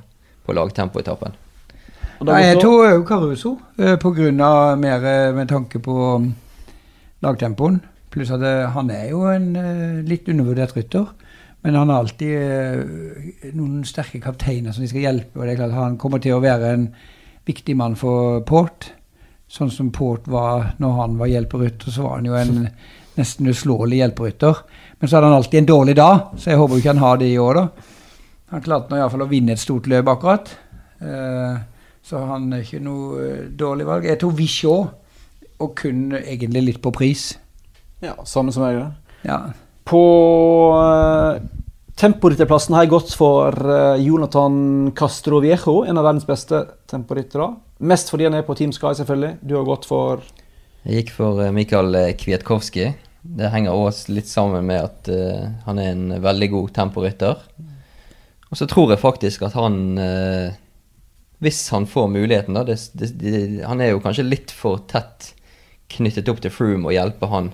på 0.48 0.56
lagtempoetappen. 0.56 1.36
Nei, 2.24 2.40
jeg 2.46 2.60
tror 2.62 2.86
jo 2.88 3.04
Caruso, 3.04 3.52
eh, 3.76 3.96
på 4.00 4.12
grunn 4.16 4.40
av 4.40 4.78
mer 4.80 5.04
eh, 5.04 5.34
med 5.36 5.50
tanke 5.50 5.80
på 5.84 5.96
um, 6.16 6.30
lagtempoen. 7.24 7.76
Pluss 8.12 8.32
at 8.32 8.44
eh, 8.46 8.64
han 8.72 8.90
er 8.94 9.10
jo 9.10 9.26
en 9.28 9.50
litt 10.08 10.28
undervurdert 10.32 10.76
rytter. 10.78 11.10
Men 11.66 11.74
han 11.74 11.90
har 11.90 12.04
alltid 12.04 13.52
noen 13.58 13.80
sterke 13.88 14.20
kapteiner 14.22 14.72
som 14.72 14.84
de 14.84 14.88
skal 14.88 15.02
hjelpe. 15.02 15.34
Og 15.34 15.44
det 15.44 15.56
er 15.56 15.58
klart 15.58 15.74
han 15.74 15.96
kommer 15.98 16.22
til 16.22 16.36
å 16.36 16.42
være 16.44 16.72
en 16.76 16.84
viktig 17.48 17.74
mann 17.76 17.96
for 17.98 18.44
Port. 18.46 18.92
Sånn 19.50 19.72
som 19.74 19.90
Port 19.94 20.28
var 20.30 20.76
når 20.78 20.94
han 21.00 21.18
var 21.18 21.32
hjelperytter, 21.32 21.90
så 21.90 22.06
var 22.06 22.20
han 22.20 22.30
jo 22.30 22.38
en 22.38 22.68
nesten 23.18 23.50
uslåelig 23.50 24.00
hjelperytter. 24.04 24.62
Men 25.00 25.10
så 25.10 25.18
hadde 25.18 25.32
han 25.32 25.40
alltid 25.40 25.60
en 25.60 25.70
dårlig 25.72 25.96
dag, 25.98 26.32
så 26.38 26.52
jeg 26.52 26.60
håper 26.60 26.80
ikke 26.80 26.94
han 26.94 27.02
har 27.02 27.20
det 27.20 27.32
i 27.32 27.40
år, 27.42 27.60
da. 27.60 27.92
Han 28.54 28.62
klarte 28.62 28.92
nå 28.92 29.00
iallfall 29.00 29.26
å 29.26 29.30
vinne 29.30 29.56
et 29.56 29.62
stort 29.62 29.88
løp 29.90 30.12
akkurat. 30.12 30.52
Eh, 31.02 31.56
så 32.06 32.22
han 32.28 32.46
er 32.54 32.62
ikke 32.62 32.82
noe 32.84 33.24
eh, 33.24 33.44
dårlig 33.58 33.86
valg. 33.88 34.06
Jeg 34.06 34.20
tok 34.22 34.36
Vichot, 34.38 34.94
og 35.62 35.72
kun 35.78 36.10
egentlig 36.18 36.62
litt 36.62 36.80
på 36.84 36.92
pris. 36.94 37.30
Ja, 38.04 38.14
samme 38.28 38.52
som 38.54 38.66
jeg. 38.66 38.76
gjør. 38.76 38.90
Ja. 39.26 39.38
På 39.86 40.02
uh, 40.76 41.38
temporytterplassen 41.98 42.76
har 42.76 42.84
jeg 42.84 42.92
gått 42.92 43.14
for 43.16 43.56
uh, 43.56 43.96
Jonathan 43.98 44.92
Castroviejo, 44.96 45.80
en 45.86 45.96
av 45.96 46.06
verdens 46.06 46.28
beste 46.28 46.60
temporyttere. 46.90 47.48
Mest 47.88 48.12
fordi 48.12 48.28
han 48.28 48.36
er 48.36 48.44
på 48.46 48.56
Team 48.58 48.74
Sky, 48.76 48.92
selvfølgelig. 48.98 49.38
Du 49.40 49.56
har 49.56 49.66
gått 49.66 49.88
for 49.88 50.22
Jeg 50.86 51.00
gikk 51.00 51.14
for 51.16 51.40
Mikael 51.56 51.96
Kwiatkowski. 52.20 52.90
Det 53.26 53.50
henger 53.50 53.74
også 53.74 54.12
litt 54.14 54.28
sammen 54.30 54.68
med 54.68 54.84
at 54.84 55.10
uh, 55.10 55.48
han 55.66 55.80
er 55.82 55.94
en 55.94 56.20
veldig 56.22 56.52
god 56.52 56.76
temporytter. 56.76 57.40
Og 58.50 58.60
så 58.60 58.68
tror 58.70 58.92
jeg 58.92 59.02
faktisk 59.02 59.42
at 59.48 59.56
han 59.58 59.98
eh, 59.98 60.54
Hvis 61.42 61.60
han 61.74 61.86
får 61.86 62.08
muligheten, 62.08 62.56
da 62.56 62.64
det, 62.64 62.78
det, 62.96 63.12
det, 63.20 63.64
Han 63.68 63.82
er 63.84 63.92
jo 63.92 64.00
kanskje 64.04 64.24
litt 64.24 64.54
for 64.54 64.86
tett 64.88 65.34
knyttet 65.92 66.28
opp 66.32 66.40
til 66.42 66.50
Froome 66.50 66.88
og 66.88 66.96
hjelpe 66.96 67.28
han. 67.30 67.52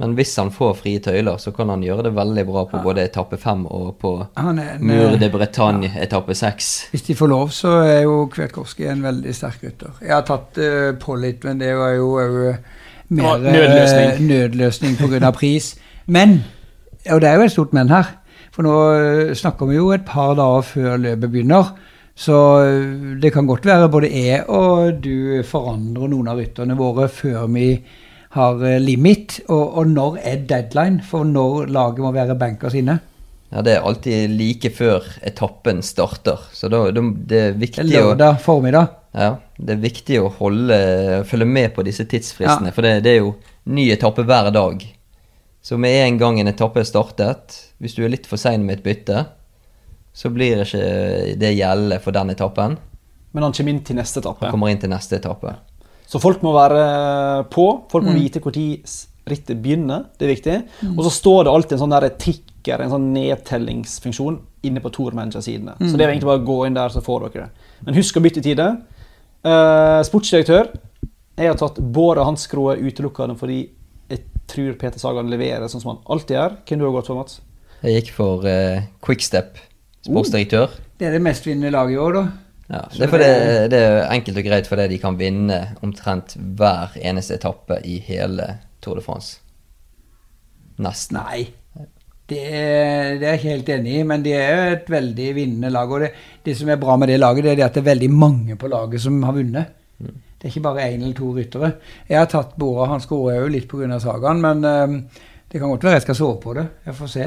Men 0.00 0.14
hvis 0.16 0.32
han 0.40 0.48
får 0.52 0.74
frie 0.78 1.00
tøyler, 1.04 1.36
så 1.40 1.52
kan 1.52 1.68
han 1.68 1.82
gjøre 1.84 2.06
det 2.06 2.14
veldig 2.16 2.44
bra 2.48 2.64
på 2.68 2.80
både 2.84 3.04
etappe 3.04 3.36
fem 3.40 3.66
og 3.68 3.98
på 4.00 4.14
Han 4.40 4.58
er 4.58 4.78
Mur 4.80 5.10
eh, 5.10 5.18
de 5.20 5.28
Bretagne 5.32 5.90
etappe 6.00 6.34
seks. 6.36 6.70
Hvis 6.92 7.04
de 7.08 7.16
får 7.16 7.28
lov, 7.28 7.50
så 7.52 7.74
er 7.84 8.02
jo 8.06 8.22
Kvetkorski 8.32 8.88
en 8.88 9.04
veldig 9.04 9.34
sterk 9.36 9.66
rytter. 9.66 9.98
Jeg 10.00 10.14
har 10.16 10.24
tatt 10.28 10.60
uh, 10.60 11.16
litt 11.20 11.44
men 11.44 11.60
det 11.60 11.74
var 11.76 11.92
jo 11.98 12.14
uh, 12.16 12.80
mer 13.10 13.22
var 13.22 13.38
nødløsning. 13.38 14.10
eh, 14.12 14.20
nødløsning 14.20 14.96
pga. 14.96 15.30
pris. 15.30 15.76
Men, 16.06 16.44
og 17.10 17.20
det 17.20 17.28
er 17.28 17.34
jo 17.34 17.42
et 17.42 17.50
stort 17.50 17.72
men 17.72 17.88
her, 17.88 18.04
for 18.52 18.62
nå 18.62 18.74
eh, 18.92 19.34
snakker 19.34 19.66
vi 19.66 19.76
jo 19.76 19.90
et 19.90 20.04
par 20.06 20.34
dager 20.34 20.62
før 20.62 20.96
løpet 20.96 21.30
begynner. 21.30 21.74
Så 22.16 22.36
eh, 22.64 23.18
det 23.22 23.32
kan 23.34 23.46
godt 23.48 23.66
være 23.68 23.88
både 23.92 24.10
jeg 24.12 24.44
og 24.48 25.00
du 25.04 25.40
forandrer 25.46 26.10
noen 26.12 26.28
av 26.32 26.40
rytterne 26.42 26.76
våre 26.78 27.08
før 27.12 27.46
vi 27.54 27.68
har 28.36 28.64
eh, 28.66 28.80
limit. 28.82 29.40
Og, 29.48 29.78
og 29.80 29.88
når 29.94 30.18
er 30.24 30.42
deadline 30.50 31.00
for 31.06 31.24
når 31.24 31.70
laget 31.72 32.04
må 32.04 32.12
være 32.16 32.36
bankers 32.40 32.76
inne? 32.78 32.98
Ja, 33.50 33.62
Det 33.66 33.72
er 33.74 33.82
alltid 33.86 34.30
like 34.38 34.70
før 34.70 35.06
etappen 35.26 35.80
starter. 35.82 36.44
Så 36.54 36.68
da, 36.70 36.84
da, 36.94 37.02
det 37.02 37.40
er 37.40 37.52
Det 37.56 37.60
viktig 37.64 37.82
er 37.96 38.04
å 38.04 38.10
lørdag 38.12 38.36
formiddag. 38.44 38.92
Ja, 39.10 39.30
det 39.58 39.74
er 39.74 39.80
viktig 39.82 40.20
å 40.22 40.28
holde, 40.36 40.76
følge 41.26 41.48
med 41.50 41.72
på 41.74 41.82
disse 41.82 42.04
tidsfristene, 42.06 42.70
Ja. 42.70 42.74
for 42.76 42.86
det, 42.86 43.00
det 43.02 43.16
er 43.16 43.24
jo 43.24 43.32
ny 43.66 43.88
etappe 43.90 44.22
hver 44.22 44.52
dag. 44.54 44.84
Så 45.66 45.74
med 45.82 45.96
en 46.04 46.18
gang 46.20 46.38
en 46.38 46.46
etappe 46.48 46.78
er 46.80 46.86
startet, 46.86 47.56
hvis 47.82 47.96
du 47.98 48.04
er 48.04 48.12
litt 48.14 48.28
for 48.30 48.38
sein 48.38 48.62
med 48.64 48.78
et 48.78 48.84
bytte, 48.86 49.24
så 50.12 50.30
blir 50.34 50.62
ikke 50.64 51.36
det 51.40 51.52
gjeldende 51.56 52.00
for 52.02 52.12
den 52.16 52.30
etappen. 52.34 52.78
Men 53.32 53.46
han 53.46 53.52
kommer 53.54 53.70
inn 53.74 53.82
til 53.86 53.96
neste 53.96 54.20
etappe. 54.20 54.46
Han 54.46 54.54
kommer 54.56 54.72
inn 54.72 54.80
til 54.82 54.90
neste 54.90 55.16
etappe. 55.20 55.54
Så 56.10 56.18
folk 56.18 56.42
må 56.42 56.52
være 56.56 57.44
på. 57.52 57.66
Folk 57.90 58.04
Mm. 58.04 58.10
må 58.10 58.18
vite 58.18 58.40
når 58.42 59.06
rittet 59.30 59.62
begynner. 59.62 60.06
Det 60.18 60.26
er 60.26 60.34
viktig. 60.34 60.56
Og 60.98 61.04
så 61.06 61.10
står 61.14 61.44
det 61.44 61.52
alltid 61.52 61.72
en 61.72 61.82
sånn 61.84 62.00
der 62.00 62.08
tikker, 62.18 62.80
en 62.82 62.90
sånn 62.90 63.12
nedtellingsfunksjon 63.14 64.40
inne 64.66 64.80
på 64.82 64.90
Tour 64.92 65.12
Manager-sidene. 65.12 65.76
Så 65.78 65.96
det 65.96 66.04
er 66.04 66.10
egentlig 66.10 66.26
bare 66.28 66.42
å 66.42 66.46
gå 66.48 66.66
inn 66.66 66.74
der, 66.74 66.88
så 66.92 67.00
får 67.04 67.28
dere 67.30 67.46
det. 67.46 67.50
Men 67.86 67.94
husk 67.94 68.16
å 68.18 68.22
bytte 68.24 68.42
tide. 68.42 68.66
Uh, 69.44 70.02
sportsdirektør. 70.04 70.72
Jeg 71.38 71.48
har 71.48 71.56
tatt 71.56 71.78
Bård 71.80 72.18
Hanskroe 72.18 72.74
utelukkende 72.76 73.38
fordi 73.38 73.70
jeg 74.10 74.24
tror 74.50 74.74
Peter 74.76 74.98
Sagan 75.00 75.30
leverer 75.30 75.70
sånn 75.70 75.80
som 75.80 75.94
han 75.94 76.02
alltid 76.12 76.36
gjør. 76.36 76.56
Hvem 76.66 76.78
du 76.82 76.84
har 76.84 76.92
gått 76.98 77.06
for, 77.08 77.16
Mats? 77.22 77.40
Jeg 77.80 78.02
gikk 78.02 78.10
for 78.18 78.44
uh, 78.44 78.82
Quickstep, 79.00 79.56
sportsdirektør. 80.06 80.78
Det 81.00 81.08
er 81.08 81.12
det 81.16 81.22
mestvinnende 81.24 81.70
laget 81.74 81.96
i 81.96 82.00
år, 82.00 82.12
da. 82.16 82.24
Ja, 82.70 82.80
det, 82.94 83.06
er 83.12 83.18
det- 83.18 83.70
det 83.72 83.78
er 83.82 84.10
enkelt 84.14 84.36
og 84.38 84.44
greit 84.46 84.66
fordi 84.70 84.88
de 84.92 84.98
kan 85.02 85.16
vinne 85.18 85.56
omtrent 85.82 86.36
hver 86.56 86.92
eneste 87.02 87.34
etappe 87.34 87.80
i 87.84 87.98
hele 87.98 88.58
Tour 88.80 88.94
de 89.00 89.02
France. 89.02 89.40
Nesten. 90.80 91.18
Nei. 91.18 91.48
Det 92.30 92.38
er, 92.46 93.16
det 93.18 93.26
er 93.26 93.32
jeg 93.34 93.38
ikke 93.40 93.50
helt 93.50 93.68
enig 93.74 93.94
i, 93.98 94.02
men 94.06 94.22
de 94.22 94.32
er 94.38 94.60
et 94.76 94.90
veldig 94.92 95.34
vinnende 95.34 95.70
lag. 95.74 95.90
Og 95.90 96.04
det, 96.04 96.12
det 96.46 96.54
som 96.56 96.68
er 96.70 96.78
bra 96.78 96.94
med 96.96 97.10
det 97.10 97.18
laget, 97.18 97.42
det 97.44 97.56
er 97.58 97.64
at 97.66 97.74
det 97.74 97.82
er 97.82 97.88
veldig 97.90 98.10
mange 98.14 98.56
på 98.56 98.70
laget 98.70 99.02
som 99.02 99.16
har 99.26 99.34
vunnet. 99.34 99.72
Det 99.98 100.46
er 100.46 100.52
ikke 100.52 100.62
bare 100.62 100.86
én 100.92 101.02
eller 101.02 101.16
to 101.18 101.32
ryttere. 101.36 101.72
Jeg 102.08 102.18
har 102.22 102.26
tatt 102.30 102.54
bordet, 102.56 102.86
han 102.88 103.02
skårer 103.02 103.40
jo 103.42 103.50
litt 103.50 103.66
pga. 103.68 103.98
sagaen, 104.00 104.40
men 104.40 104.64
eh, 104.64 104.94
det 105.50 105.60
kan 105.60 105.68
godt 105.74 105.82
være 105.84 105.98
jeg 105.98 106.02
skal 106.06 106.14
sove 106.20 106.38
på 106.40 106.54
det. 106.54 106.68
Jeg 106.86 106.94
får 106.94 107.10
se. 107.16 107.26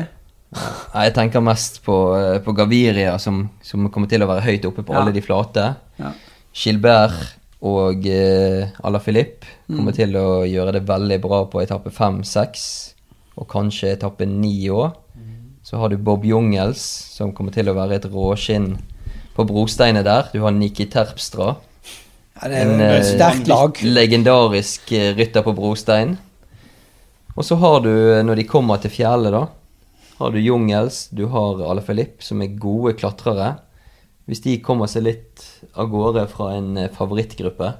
Nei, 0.93 1.05
Jeg 1.07 1.13
tenker 1.15 1.41
mest 1.41 1.81
på, 1.85 1.95
eh, 2.17 2.39
på 2.45 2.53
Gaviria, 2.55 3.17
som, 3.19 3.49
som 3.61 3.89
kommer 3.89 4.07
til 4.11 4.21
å 4.23 4.27
være 4.29 4.45
høyt 4.45 4.65
oppe 4.69 4.83
på 4.83 4.93
Ja. 4.93 5.01
alle 5.01 5.13
de 5.15 5.21
flate. 5.21 5.75
Ja. 5.99 6.11
Gilbert 6.53 7.35
og 7.63 8.05
eh, 8.07 8.67
Alaphilippe 8.83 9.47
Mm. 9.69 9.77
kommer 9.77 9.93
til 9.95 10.11
å 10.19 10.43
gjøre 10.45 10.73
det 10.73 10.81
veldig 10.85 11.21
bra 11.23 11.45
på 11.49 11.61
etappe 11.63 11.89
fem, 11.89 12.17
seks, 12.27 12.93
og 13.39 13.47
kanskje 13.47 13.93
etappe 13.95 14.25
ni 14.27 14.67
òg. 14.69 14.91
Så 15.63 15.77
har 15.79 15.89
du 15.89 15.95
Bob 15.97 16.25
Jungels, 16.27 16.81
som 17.15 17.31
kommer 17.31 17.53
til 17.55 17.69
å 17.71 17.73
være 17.73 17.95
et 17.95 18.03
råskinn 18.11 18.77
på 19.33 19.45
brosteinet 19.47 20.03
der. 20.03 20.27
Du 20.33 20.41
har 20.43 20.51
Niki 20.51 20.85
Terpstra. 20.91 21.55
Ja, 22.43 22.49
En 22.51 22.77
jo 22.77 22.85
eh, 22.85 23.81
legendarisk 23.87 24.91
eh, 24.91 25.13
rytter 25.15 25.41
på 25.45 25.53
brostein. 25.55 26.17
Og 27.37 27.43
så 27.47 27.55
har 27.57 27.79
du, 27.81 27.89
når 28.27 28.35
de 28.35 28.43
kommer 28.43 28.77
til 28.83 28.91
fjellet, 28.91 29.31
da, 29.33 29.47
har 30.17 30.33
du 30.33 30.39
Jungels, 30.39 31.07
du 31.11 31.25
har 31.31 31.61
Alaphilippe, 31.71 32.23
som 32.23 32.41
er 32.41 32.57
gode 32.59 32.95
klatrere. 32.99 33.55
Hvis 34.29 34.43
de 34.45 34.57
kommer 34.63 34.87
seg 34.87 35.07
litt 35.07 35.43
av 35.75 35.89
gårde 35.91 36.27
fra 36.31 36.53
en 36.57 36.77
eh, 36.79 36.91
favorittgruppe, 36.93 37.73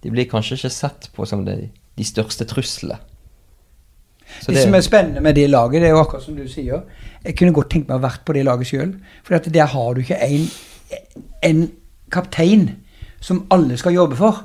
de 0.00 0.12
blir 0.12 0.28
kanskje 0.30 0.58
ikke 0.58 0.72
sett 0.72 1.08
på 1.16 1.26
som 1.28 1.42
de, 1.44 1.56
de 1.98 2.06
største 2.06 2.46
truslene. 2.48 3.00
Så 4.40 4.52
Det 4.52 4.62
som 4.62 4.74
er 4.74 4.84
spennende 4.86 5.20
med 5.20 5.34
det 5.34 5.48
laget, 5.50 5.82
det 5.82 5.88
er 5.88 5.96
jo 5.96 6.04
akkurat 6.04 6.22
som 6.22 6.36
du 6.36 6.44
sier. 6.48 6.84
Jeg 7.24 7.34
kunne 7.36 7.54
godt 7.56 7.72
tenkt 7.72 7.88
meg 7.88 7.96
å 7.96 7.98
ha 7.98 8.06
vært 8.06 8.24
på 8.24 8.36
det 8.36 8.44
laget 8.46 8.70
sjøl. 8.70 8.92
For 9.26 9.50
der 9.50 9.72
har 9.72 9.94
du 9.94 10.00
ikke 10.04 10.20
en, 10.22 10.44
en 11.42 11.64
kaptein 12.14 12.68
som 13.20 13.42
alle 13.50 13.76
skal 13.80 13.96
jobbe 13.96 14.18
for. 14.20 14.44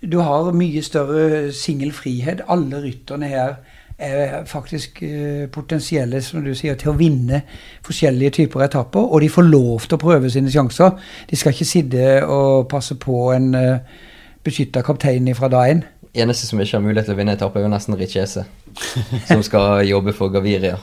Du 0.00 0.18
har 0.24 0.48
mye 0.56 0.82
større 0.82 1.52
singel 1.52 1.92
frihet. 1.92 2.40
Alle 2.48 2.80
rytterne 2.80 3.28
her 3.28 3.58
er 3.98 4.44
faktisk 4.44 5.02
eh, 5.02 5.46
potensielle 5.48 6.20
som 6.22 6.44
du 6.44 6.52
sier, 6.54 6.76
til 6.76 6.92
å 6.92 6.96
vinne 6.98 7.42
forskjellige 7.86 8.34
typer 8.40 8.66
etapper. 8.66 9.00
Og 9.00 9.22
de 9.24 9.30
får 9.32 9.48
lov 9.48 9.86
til 9.86 9.96
å 9.96 10.02
prøve 10.02 10.30
sine 10.30 10.52
sjanser. 10.52 10.98
De 11.30 11.36
skal 11.36 11.54
ikke 11.54 11.68
sitte 11.68 12.10
og 12.24 12.68
passe 12.68 12.98
på 13.00 13.30
en 13.32 13.54
uh, 13.56 14.02
beskytta 14.44 14.84
kaptein 14.84 15.32
fra 15.34 15.48
dag 15.52 15.72
én. 15.72 15.82
Eneste 16.16 16.46
som 16.48 16.60
ikke 16.60 16.76
har 16.78 16.84
mulighet 16.84 17.08
til 17.08 17.16
å 17.16 17.18
vinne 17.18 17.36
etappe, 17.36 17.60
er 17.60 17.66
jo 17.66 17.72
nesten 17.72 17.96
Richese, 17.96 18.46
som 19.30 19.42
skal 19.44 19.82
jobbe 19.88 20.14
for 20.16 20.32
Gaviria. 20.32 20.76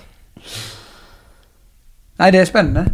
Nei, 2.19 2.30
det 2.34 2.43
er 2.43 2.49
spennende. 2.49 2.86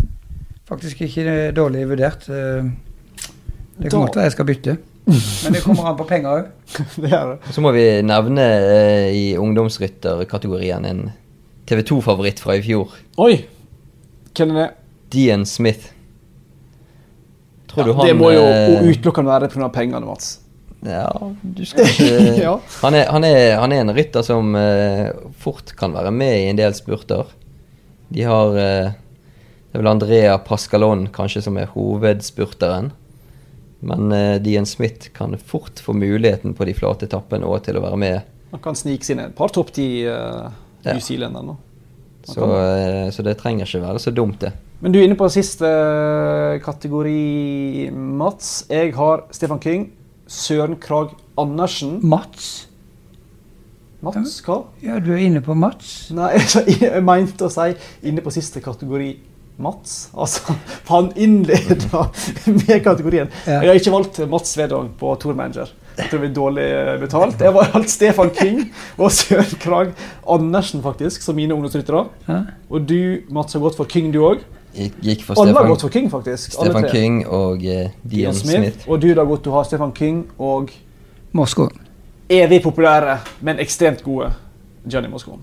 Faktisk 0.70 1.02
ikke 1.02 1.50
dårlig 1.56 1.88
vurdert. 1.90 2.30
Eh, 2.30 2.70
Det 3.80 3.92
kommer 3.92 4.12
til 4.12 4.20
at 4.20 4.30
jeg 4.30 4.32
skal 4.32 4.46
bytte. 4.46 4.78
Men 5.08 5.56
det 5.56 5.62
kommer 5.64 5.90
an 5.90 5.98
på 5.98 6.06
penger 6.10 6.30
òg. 6.36 6.50
det 7.04 7.10
det. 7.12 7.38
Så 7.54 7.64
må 7.66 7.72
vi 7.76 7.86
nevne 8.06 8.46
eh, 8.46 9.08
i 9.16 9.24
ungdomsrytterkategorien 9.42 10.86
en 10.86 11.06
TV 11.70 11.82
2-favoritt 11.86 12.42
fra 12.44 12.58
i 12.58 12.66
fjor. 12.66 12.94
Oi! 13.22 13.46
Hvem 14.38 14.54
er 14.56 14.60
det? 14.60 14.68
Dean 15.14 15.46
Smith. 15.50 15.90
Tror 17.70 17.90
du 17.90 17.94
han 17.98 18.08
det 18.08 18.16
må 18.18 18.32
jo 18.34 18.46
eh, 18.46 18.86
utelukkende 18.90 19.30
være 19.30 19.50
pga. 19.54 19.70
pengene, 19.74 20.06
Mats. 20.06 20.40
Ja, 20.86 21.10
du 21.42 21.66
skal 21.68 21.90
ikke 21.90 22.08
Ja. 22.46 22.54
han, 22.82 22.96
er, 22.96 23.10
han, 23.12 23.26
er, 23.28 23.58
han 23.60 23.74
er 23.76 23.84
en 23.84 23.94
rytter 23.96 24.24
som 24.26 24.56
eh, 24.56 25.10
fort 25.42 25.74
kan 25.78 25.94
være 25.96 26.14
med 26.16 26.38
i 26.38 26.48
en 26.54 26.60
del 26.60 26.76
spurter. 26.78 27.28
De 28.10 28.26
har 28.26 28.56
eh, 28.58 28.94
Det 29.70 29.78
er 29.78 29.84
vel 29.84 29.92
Andrea 29.92 30.38
Pascalon 30.42 31.08
kanskje 31.14 31.44
som 31.46 31.58
er 31.62 31.70
hovedspurteren. 31.76 32.94
Men 33.80 34.12
uh, 34.12 34.36
Dean 34.44 34.66
Smith 34.66 35.10
kan 35.16 35.38
fort 35.38 35.80
få 35.80 35.94
muligheten 35.94 36.54
på 36.54 36.68
de 36.68 36.76
flate 36.76 37.08
etappene 37.08 37.48
og 37.48 37.62
til 37.64 37.80
å 37.80 37.84
være 37.84 38.00
med. 38.00 38.32
Han 38.52 38.64
kan 38.64 38.78
snike 38.78 39.08
sine 39.08 39.30
et 39.30 39.36
par 39.38 39.54
topp 39.56 39.74
ti 39.76 39.90
uh, 40.08 40.50
Ja. 40.84 40.94
New 40.96 41.04
Zealand 41.04 41.36
ennå. 41.36 41.58
Så, 42.24 42.46
uh, 42.46 43.08
så 43.12 43.24
det 43.26 43.38
trenger 43.40 43.68
ikke 43.68 43.84
være 43.84 44.02
så 44.04 44.12
dumt, 44.16 44.40
det. 44.44 44.54
Men 44.80 44.94
du 44.94 45.00
er 45.00 45.10
inne 45.10 45.18
på 45.20 45.28
siste 45.32 45.68
kategori, 46.64 47.90
Mats. 47.92 48.64
Jeg 48.72 48.94
har 48.96 49.26
Stefan 49.36 49.60
King, 49.60 49.90
Søren 50.28 50.78
Krag 50.80 51.12
Andersen. 51.40 51.98
Mats? 52.04 52.70
Mats, 54.00 54.38
hva? 54.46 54.62
Ja, 54.80 55.02
du 55.04 55.12
er 55.12 55.26
inne 55.26 55.42
på 55.44 55.56
Mats. 55.60 56.08
Nei, 56.16 56.32
jeg 56.80 57.04
mente 57.04 57.50
å 57.50 57.52
si 57.52 57.74
inne 58.08 58.24
på 58.24 58.32
siste 58.32 58.64
kategori 58.64 59.10
Mats. 59.60 60.10
Altså, 60.16 60.56
han 60.88 61.12
innleda 61.20 62.06
med 62.46 62.84
kategorien. 62.84 63.30
Ja. 63.46 63.60
Jeg 63.60 63.72
har 63.72 63.80
ikke 63.82 63.94
valgt 63.94 64.20
Mats 64.32 64.56
Svedang 64.56 64.92
på 65.00 65.14
Tour 65.22 65.36
Manager. 65.38 65.72
Jeg 66.00 66.08
tror 66.12 66.22
vi 66.24 66.30
er 66.30 66.36
dårlig 66.36 66.68
betalt. 67.02 67.42
Jeg 67.44 67.52
har 67.52 67.74
valgt 67.74 67.92
Stefan 67.92 68.32
King 68.36 68.62
og 68.98 69.12
Søren 69.12 69.60
Krag 69.60 69.92
Andersen 70.30 70.84
faktisk, 70.84 71.26
som 71.26 71.36
mine 71.36 71.54
ungdomsryttere. 71.54 72.06
Og 72.70 72.88
du, 72.88 73.26
Mats, 73.36 73.54
har 73.58 73.64
gått 73.66 73.76
for 73.76 73.90
King, 73.90 74.14
du 74.16 74.22
òg. 74.24 74.46
Gikk 74.74 75.26
for 75.26 75.36
Alle 75.42 75.52
har 75.52 75.66
Stefan, 75.66 75.74
gått 75.74 75.84
for 75.84 75.96
King, 75.98 76.10
faktisk. 76.14 76.56
Stefan. 76.56 76.88
King 76.94 77.22
og 77.28 77.66
uh, 77.66 77.92
Dion 78.08 78.38
Smith. 78.38 78.88
Og 78.88 79.02
du, 79.04 79.10
da, 79.18 79.26
godt 79.28 79.44
du 79.44 79.52
har 79.52 79.68
Stefan 79.68 79.92
King 79.98 80.24
og 80.38 80.72
Moskva. 81.36 81.68
evig 82.30 82.62
populære, 82.64 83.20
men 83.42 83.60
ekstremt 83.60 84.04
gode 84.06 84.32
Johnny 84.86 85.10
Moscon. 85.10 85.42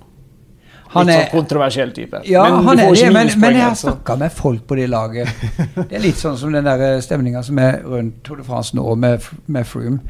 Han 0.96 1.06
Litt 1.06 1.14
er- 1.16 1.22
sånn 1.28 1.38
kontroversiell 1.40 1.92
type. 1.96 2.20
Ja, 2.28 2.42
men 2.48 2.64
han 2.66 2.78
er 2.82 2.92
det, 2.94 3.12
men, 3.12 3.30
men 3.40 3.56
jeg 3.58 3.62
har 3.66 3.74
snakka 3.78 4.16
med 4.18 4.32
folk 4.32 4.66
på 4.66 4.76
det 4.78 4.88
laget. 4.90 5.28
Det 5.76 5.92
er 5.98 6.02
litt 6.02 6.18
sånn 6.20 6.36
som 6.40 6.52
den 6.54 6.64
der 6.66 7.00
stemninga 7.04 7.42
som 7.46 7.58
er 7.62 7.80
rundt 7.84 8.22
Tour 8.24 8.36
de 8.40 8.44
France 8.46 8.74
nå 8.76 8.94
med, 8.98 9.24
med 9.46 9.66
Froome. 9.68 10.00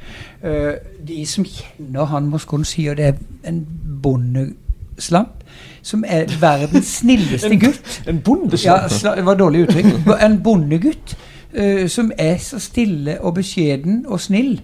Uh, 0.45 0.75
de 1.07 1.25
som 1.27 1.45
kjenner 1.45 2.07
han 2.13 2.29
Moscon, 2.33 2.65
sier 2.65 2.95
det 2.99 3.11
er 3.13 3.19
en 3.51 3.63
bondeslamp 4.03 5.43
som 5.87 6.05
er 6.09 6.27
verdens 6.41 6.89
snilleste 7.01 7.51
En- 7.53 7.61
gutt. 7.63 8.01
En 8.11 8.21
bondeslamp. 8.27 8.93
Ja, 9.05 9.15
det 9.15 9.25
var 9.27 9.35
dårlig 9.39 9.67
uttrykk. 9.69 9.93
En 10.27 10.39
bondegutt 10.43 11.17
uh, 11.59 11.87
som 11.89 12.13
er 12.19 12.37
så 12.43 12.59
stille 12.63 13.19
og 13.21 13.35
beskjeden 13.39 14.05
og 14.07 14.21
snill, 14.21 14.59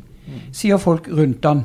sier 0.52 0.78
folk 0.78 1.08
rundt 1.08 1.44
han. 1.48 1.64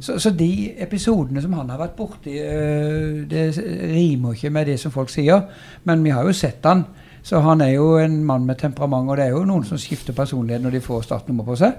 Så, 0.00 0.18
så 0.22 0.30
de 0.30 0.72
episodene 0.78 1.42
som 1.42 1.52
han 1.58 1.70
har 1.72 1.80
vært 1.80 1.96
borti, 1.98 2.36
eh, 2.38 3.24
det 3.28 3.48
rimer 3.92 4.36
ikke 4.36 4.52
med 4.54 4.70
det 4.70 4.78
som 4.80 4.94
folk 4.94 5.10
sier. 5.12 5.42
Men 5.84 6.04
vi 6.04 6.14
har 6.14 6.24
jo 6.24 6.32
sett 6.36 6.64
han. 6.64 6.84
Så 7.26 7.40
han 7.42 7.60
er 7.60 7.72
jo 7.74 7.96
en 7.98 8.20
mann 8.24 8.46
med 8.46 8.58
temperament, 8.60 9.10
og 9.10 9.16
det 9.18 9.26
er 9.26 9.34
jo 9.34 9.44
noen 9.48 9.64
som 9.66 9.78
skifter 9.78 10.14
personlighet 10.14 10.62
når 10.62 10.76
de 10.76 10.80
får 10.84 11.08
startnummer 11.08 11.44
på 11.48 11.56
seg. 11.58 11.72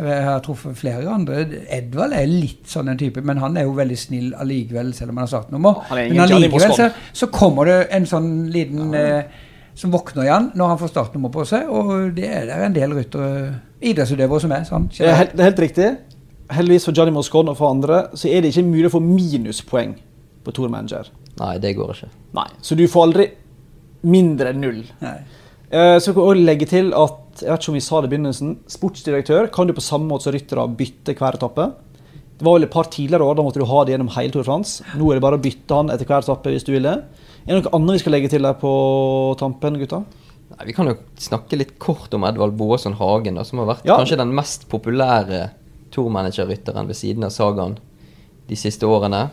Jeg 0.00 0.24
har 0.24 0.40
truffet 0.44 0.76
flere 0.76 1.08
andre. 1.12 1.42
Edvald 1.72 2.14
er 2.16 2.28
litt 2.28 2.68
sånn 2.68 2.88
en 2.88 3.00
type, 3.00 3.20
men 3.24 3.40
han 3.40 3.56
er 3.56 3.66
jo 3.68 3.74
veldig 3.76 3.96
snill 3.98 4.30
allikevel, 4.36 4.92
selv 4.96 5.12
om 5.12 5.20
han 5.20 5.26
har 5.26 5.32
startnummer. 5.32 5.80
Han 5.88 6.02
Men 6.12 6.24
allikevel 6.26 6.74
så, 6.76 6.90
så 7.12 7.28
kommer 7.32 7.68
det 7.68 7.78
en 7.96 8.08
sånn 8.08 8.30
liten 8.52 8.94
eh, 8.96 9.40
som 9.80 9.92
våkner 9.94 10.26
igjen 10.26 10.50
når 10.58 10.72
han 10.74 10.80
får 10.82 10.92
startnummer 10.92 11.32
på 11.32 11.46
seg, 11.48 11.68
og 11.72 12.12
det 12.16 12.28
er 12.28 12.46
det 12.50 12.58
en 12.66 12.76
del 12.76 12.94
ryttere, 12.98 13.30
idrettsutøvere 13.80 14.42
som 14.44 14.52
er 14.56 14.66
Sant? 14.68 14.96
Det 14.98 15.08
er, 15.08 15.16
helt, 15.22 15.34
det 15.36 15.44
er 15.44 15.50
helt 15.50 15.62
riktig. 15.64 15.90
Heldigvis 16.50 16.86
for 16.88 16.96
Johnny 16.98 17.14
Moscon 17.14 17.48
og 17.52 17.56
for 17.58 17.70
andre 17.72 18.02
så 18.18 18.28
er 18.28 18.42
det 18.44 18.50
ikke 18.52 18.66
mulig 18.68 18.88
å 18.90 18.94
få 18.98 19.00
minuspoeng 19.04 19.94
på 20.44 20.54
Tour 20.56 20.68
Manager. 20.72 21.08
Nei, 21.40 21.54
det 21.62 21.74
går 21.78 21.94
ikke. 21.94 22.10
Nei, 22.36 22.48
Så 22.60 22.76
du 22.76 22.84
får 22.90 23.06
aldri 23.08 23.28
mindre 24.10 24.52
enn 24.52 24.60
null. 24.64 24.80
Nei. 25.04 25.18
Eh, 25.70 25.98
Så 26.02 26.12
kan 26.12 26.24
jeg 26.24 26.32
også 26.34 26.46
legge 26.48 26.66
til 26.68 26.92
at 26.96 27.16
jeg 27.40 27.48
vet 27.54 27.62
ikke 27.62 27.70
om 27.72 27.76
vi 27.78 27.84
sa 27.86 28.00
det 28.00 28.08
i 28.10 28.12
begynnelsen, 28.16 28.50
sportsdirektør 28.68 29.46
kan 29.54 29.68
du 29.68 29.72
på 29.76 29.84
samme 29.84 30.10
måte 30.10 30.26
som 30.26 30.34
ryttere 30.34 30.66
bytte 30.76 31.14
hver 31.16 31.38
etappe. 31.38 31.70
Det 32.40 32.44
var 32.44 32.56
vel 32.58 32.66
et 32.66 32.72
par 32.72 32.88
tidligere 32.90 33.24
år, 33.24 33.36
da 33.38 33.44
måtte 33.46 33.60
du 33.62 33.68
ha 33.68 33.84
det 33.84 33.94
gjennom 33.94 34.10
hele 34.16 34.32
Tour 34.34 34.42
de 34.42 34.48
France. 34.48 34.84
Nå 34.98 35.08
er 35.10 35.18
det 35.20 35.24
bare 35.24 35.38
å 35.38 35.44
bytte 35.44 35.76
han 35.78 35.92
etter 35.94 36.08
hver 36.08 36.24
etappe 36.24 36.52
hvis 36.52 36.66
du 36.66 36.72
vil 36.74 36.88
det. 36.88 36.96
Er 37.46 37.56
det 37.56 37.64
noe 37.64 37.74
annet 37.78 37.96
vi 37.96 38.02
skal 38.02 38.12
legge 38.16 38.30
til 38.32 38.44
der 38.44 38.56
på 38.60 38.70
tampen, 39.40 39.78
gutta? 39.80 40.02
Nei, 40.50 40.66
Vi 40.66 40.74
kan 40.76 40.90
jo 40.90 40.96
snakke 41.18 41.56
litt 41.58 41.78
kort 41.82 42.12
om 42.14 42.24
Edvald 42.28 42.56
Boasson 42.58 42.96
Hagen, 42.98 43.38
da, 43.40 43.44
som 43.44 43.58
har 43.62 43.66
vært 43.74 43.84
Ja. 43.86 43.96
kanskje 43.96 44.18
den 44.18 44.34
mest 44.34 44.68
populære 44.68 45.50
tourmanagerrytteren 45.90 46.86
ved 46.86 46.96
siden 46.96 47.24
av 47.24 47.30
Sagaen 47.30 47.78
de 48.48 48.56
siste 48.56 48.82
årene. 48.86 49.30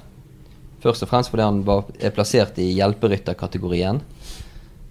Først 0.81 1.03
og 1.03 1.09
fremst 1.09 1.29
fordi 1.31 1.43
han 1.43 1.63
var, 1.65 1.85
er 1.99 2.11
plassert 2.11 2.57
i 2.61 2.69
hjelperytterkategorien. 2.77 4.01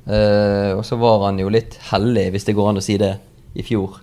Uh, 0.07 0.77
og 0.79 0.85
så 0.87 0.99
var 0.99 1.25
han 1.27 1.39
jo 1.39 1.49
litt 1.51 1.79
heldig, 1.91 2.31
hvis 2.35 2.45
det 2.47 2.55
går 2.55 2.69
an 2.71 2.77
å 2.79 2.83
si 2.85 2.97
det, 2.97 3.17
i 3.59 3.63
fjor. 3.63 4.01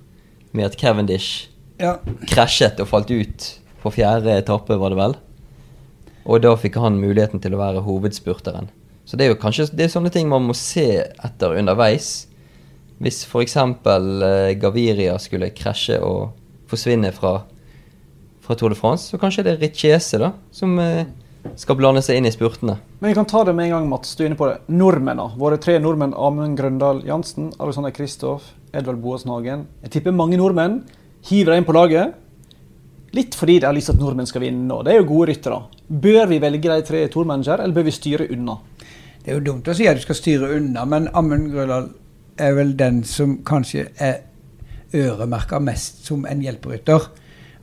Med 0.51 0.65
at 0.65 0.77
Cavendish 0.77 1.47
Ja. 1.79 1.97
krasjet 2.27 2.79
og 2.79 2.87
falt 2.87 3.11
ut 3.11 3.59
på 3.83 3.91
fjerde 3.91 4.35
etappe, 4.37 4.77
var 4.79 4.89
det 4.89 4.97
vel. 4.97 5.15
Og 6.25 6.41
da 6.41 6.55
fikk 6.55 6.75
han 6.79 6.99
muligheten 6.99 7.39
til 7.41 7.51
å 7.55 7.57
være 7.59 7.83
hovedspurteren. 7.83 8.67
Så 9.05 9.17
det 9.19 9.25
er 9.25 9.33
jo 9.33 9.39
kanskje 9.39 9.67
det 9.75 9.87
er 9.87 9.91
sånne 9.93 10.11
ting 10.13 10.29
man 10.31 10.45
må 10.47 10.55
se 10.57 10.87
etter 11.03 11.57
underveis. 11.59 12.27
Hvis 13.03 13.23
f.eks. 13.27 13.57
Uh, 13.59 14.53
Gaviria 14.61 15.17
skulle 15.19 15.51
krasje 15.55 15.99
og 16.03 16.31
forsvinne 16.71 17.11
fra, 17.15 17.41
fra 18.43 18.55
Tour 18.57 18.73
de 18.73 18.79
France, 18.79 19.11
så 19.11 19.19
kanskje 19.21 19.43
det 19.45 19.55
er 19.55 19.61
Richese 19.65 20.17
da, 20.21 20.31
som 20.55 20.77
eh, 20.81 21.03
skal 21.59 21.77
blande 21.77 22.01
seg 22.01 22.17
inn 22.17 22.29
i 22.29 22.33
spurtene. 22.33 22.77
Men 23.01 23.11
vi 23.11 23.17
kan 23.17 23.27
ta 23.29 23.43
det 23.45 23.53
med 23.57 23.67
en 23.67 23.75
gang, 23.75 23.91
Mats. 23.91 24.15
Du 24.15 24.23
er 24.23 24.31
inne 24.31 24.39
på 24.39 24.47
det. 24.49 24.61
Nordmennene. 24.71 25.35
Våre 25.37 25.59
tre 25.61 25.75
nordmenn. 25.83 26.15
Amund 26.15 26.57
Grøndal 26.57 27.03
Jansen, 27.05 27.51
Alexander 27.59 27.93
Kristoff, 27.93 28.53
Edvald 28.73 29.03
Boasen 29.03 29.33
Hagen. 29.35 29.67
Jeg 29.83 29.97
tipper 29.97 30.15
mange 30.15 30.39
nordmenn 30.39 30.81
hiver 31.27 31.53
deg 31.53 31.61
inn 31.61 31.67
på 31.67 31.75
laget. 31.75 32.19
Litt 33.13 33.35
fordi 33.37 33.59
de 33.61 33.67
har 33.69 33.75
lyst 33.75 33.91
til 33.91 33.97
at 33.97 34.01
nordmenn 34.01 34.29
skal 34.29 34.41
vinne. 34.41 34.71
og 34.73 34.85
Det 34.85 34.93
er 34.93 35.01
jo 35.01 35.09
gode 35.11 35.29
ryttere. 35.29 35.59
Bør 35.87 36.25
vi 36.31 36.39
velge 36.41 36.69
de 36.71 36.85
tre 36.87 37.03
tourmanager, 37.13 37.61
eller 37.61 37.75
bør 37.75 37.85
vi 37.87 37.93
styre 37.93 38.29
unna? 38.33 38.57
Det 39.23 39.31
er 39.31 39.37
jo 39.39 39.45
dumt 39.45 39.67
å 39.71 39.73
si 39.75 39.85
at 39.87 39.95
du 39.95 40.03
skal 40.03 40.17
styre 40.19 40.49
unna, 40.57 40.83
men 40.83 41.07
Amund 41.15 41.53
Grødal 41.53 41.85
er 42.43 42.55
vel 42.57 42.73
den 42.75 43.03
som 43.07 43.37
kanskje 43.47 43.85
er 43.95 44.17
øremerka 44.93 45.61
mest 45.63 46.03
som 46.07 46.25
en 46.27 46.41
hjelperytter. 46.43 47.05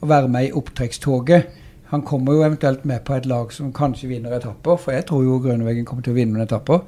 Å 0.01 0.09
være 0.09 0.31
med 0.33 0.49
i 0.49 0.55
opptrekkstoget. 0.57 1.51
Han 1.91 2.07
kommer 2.07 2.39
jo 2.39 2.47
eventuelt 2.47 2.87
med 2.89 3.05
på 3.05 3.19
et 3.19 3.29
lag 3.29 3.53
som 3.53 3.75
kanskje 3.77 4.09
vinner 4.09 4.39
etapper, 4.39 4.81
for 4.81 4.97
jeg 4.97 5.05
tror 5.11 5.27
jo 5.27 5.39
Grønnevegen 5.45 5.85
kommer 5.85 6.07
til 6.07 6.15
å 6.15 6.21
vinne 6.21 6.39
noen 6.39 6.47
etapper. 6.47 6.85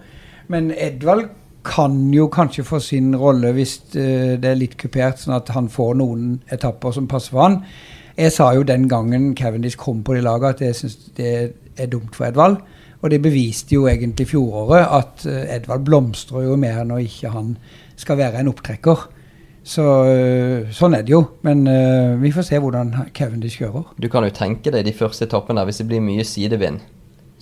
Men 0.49 0.73
Edvald 0.73 1.29
kan 1.69 1.99
jo 2.15 2.31
kanskje 2.33 2.65
få 2.65 2.81
sin 2.83 3.13
rolle 3.19 3.53
hvis 3.55 3.77
eh, 3.93 4.39
det 4.41 4.49
er 4.51 4.59
litt 4.59 4.79
kupert, 4.81 5.21
sånn 5.21 5.37
at 5.37 5.53
han 5.55 5.69
får 5.71 5.99
noen 6.01 6.39
etapper 6.55 6.97
som 6.97 7.11
passer 7.11 7.37
for 7.37 7.45
han. 7.45 7.61
Jeg 8.17 8.33
sa 8.33 8.55
jo 8.57 8.65
den 8.65 8.89
gangen 8.89 9.35
Cavendish 9.37 9.77
kom 9.81 10.01
på 10.05 10.17
det 10.17 10.25
laget 10.25 10.57
at 10.57 10.65
jeg 10.65 10.79
syns 10.81 10.97
det 11.19 11.35
er 11.77 11.93
dumt 11.93 12.17
for 12.17 12.31
Edvald. 12.31 12.63
Og 13.03 13.11
det 13.11 13.19
beviste 13.25 13.75
jo 13.75 13.89
egentlig 13.91 14.29
fjoråret 14.31 14.87
at 14.87 15.25
Edvard 15.27 15.57
Edvald 15.57 15.87
blomstrer 15.89 16.47
jo 16.47 16.55
mer 16.61 16.85
når 16.87 17.03
ikke 17.09 17.33
han 17.35 17.57
skal 17.99 18.21
være 18.21 18.41
en 18.41 18.51
opptrekker. 18.53 19.09
Så 19.63 19.83
eh, 20.11 20.71
sånn 20.75 20.97
er 20.99 21.05
det 21.07 21.15
jo. 21.15 21.23
Men 21.47 21.63
uh, 21.71 22.19
vi 22.23 22.33
får 22.35 22.49
se 22.49 22.59
hvordan 22.63 22.93
Cavendish 23.15 23.61
kjører. 23.63 23.93
Du 23.99 24.09
kan 24.11 24.27
jo 24.27 24.35
tenke 24.35 24.73
deg 24.75 24.87
de 24.89 24.95
første 24.97 25.29
etappene, 25.29 25.65
hvis 25.69 25.83
det 25.83 25.89
blir 25.91 26.03
mye 26.05 26.27
sidevind, 26.27 26.83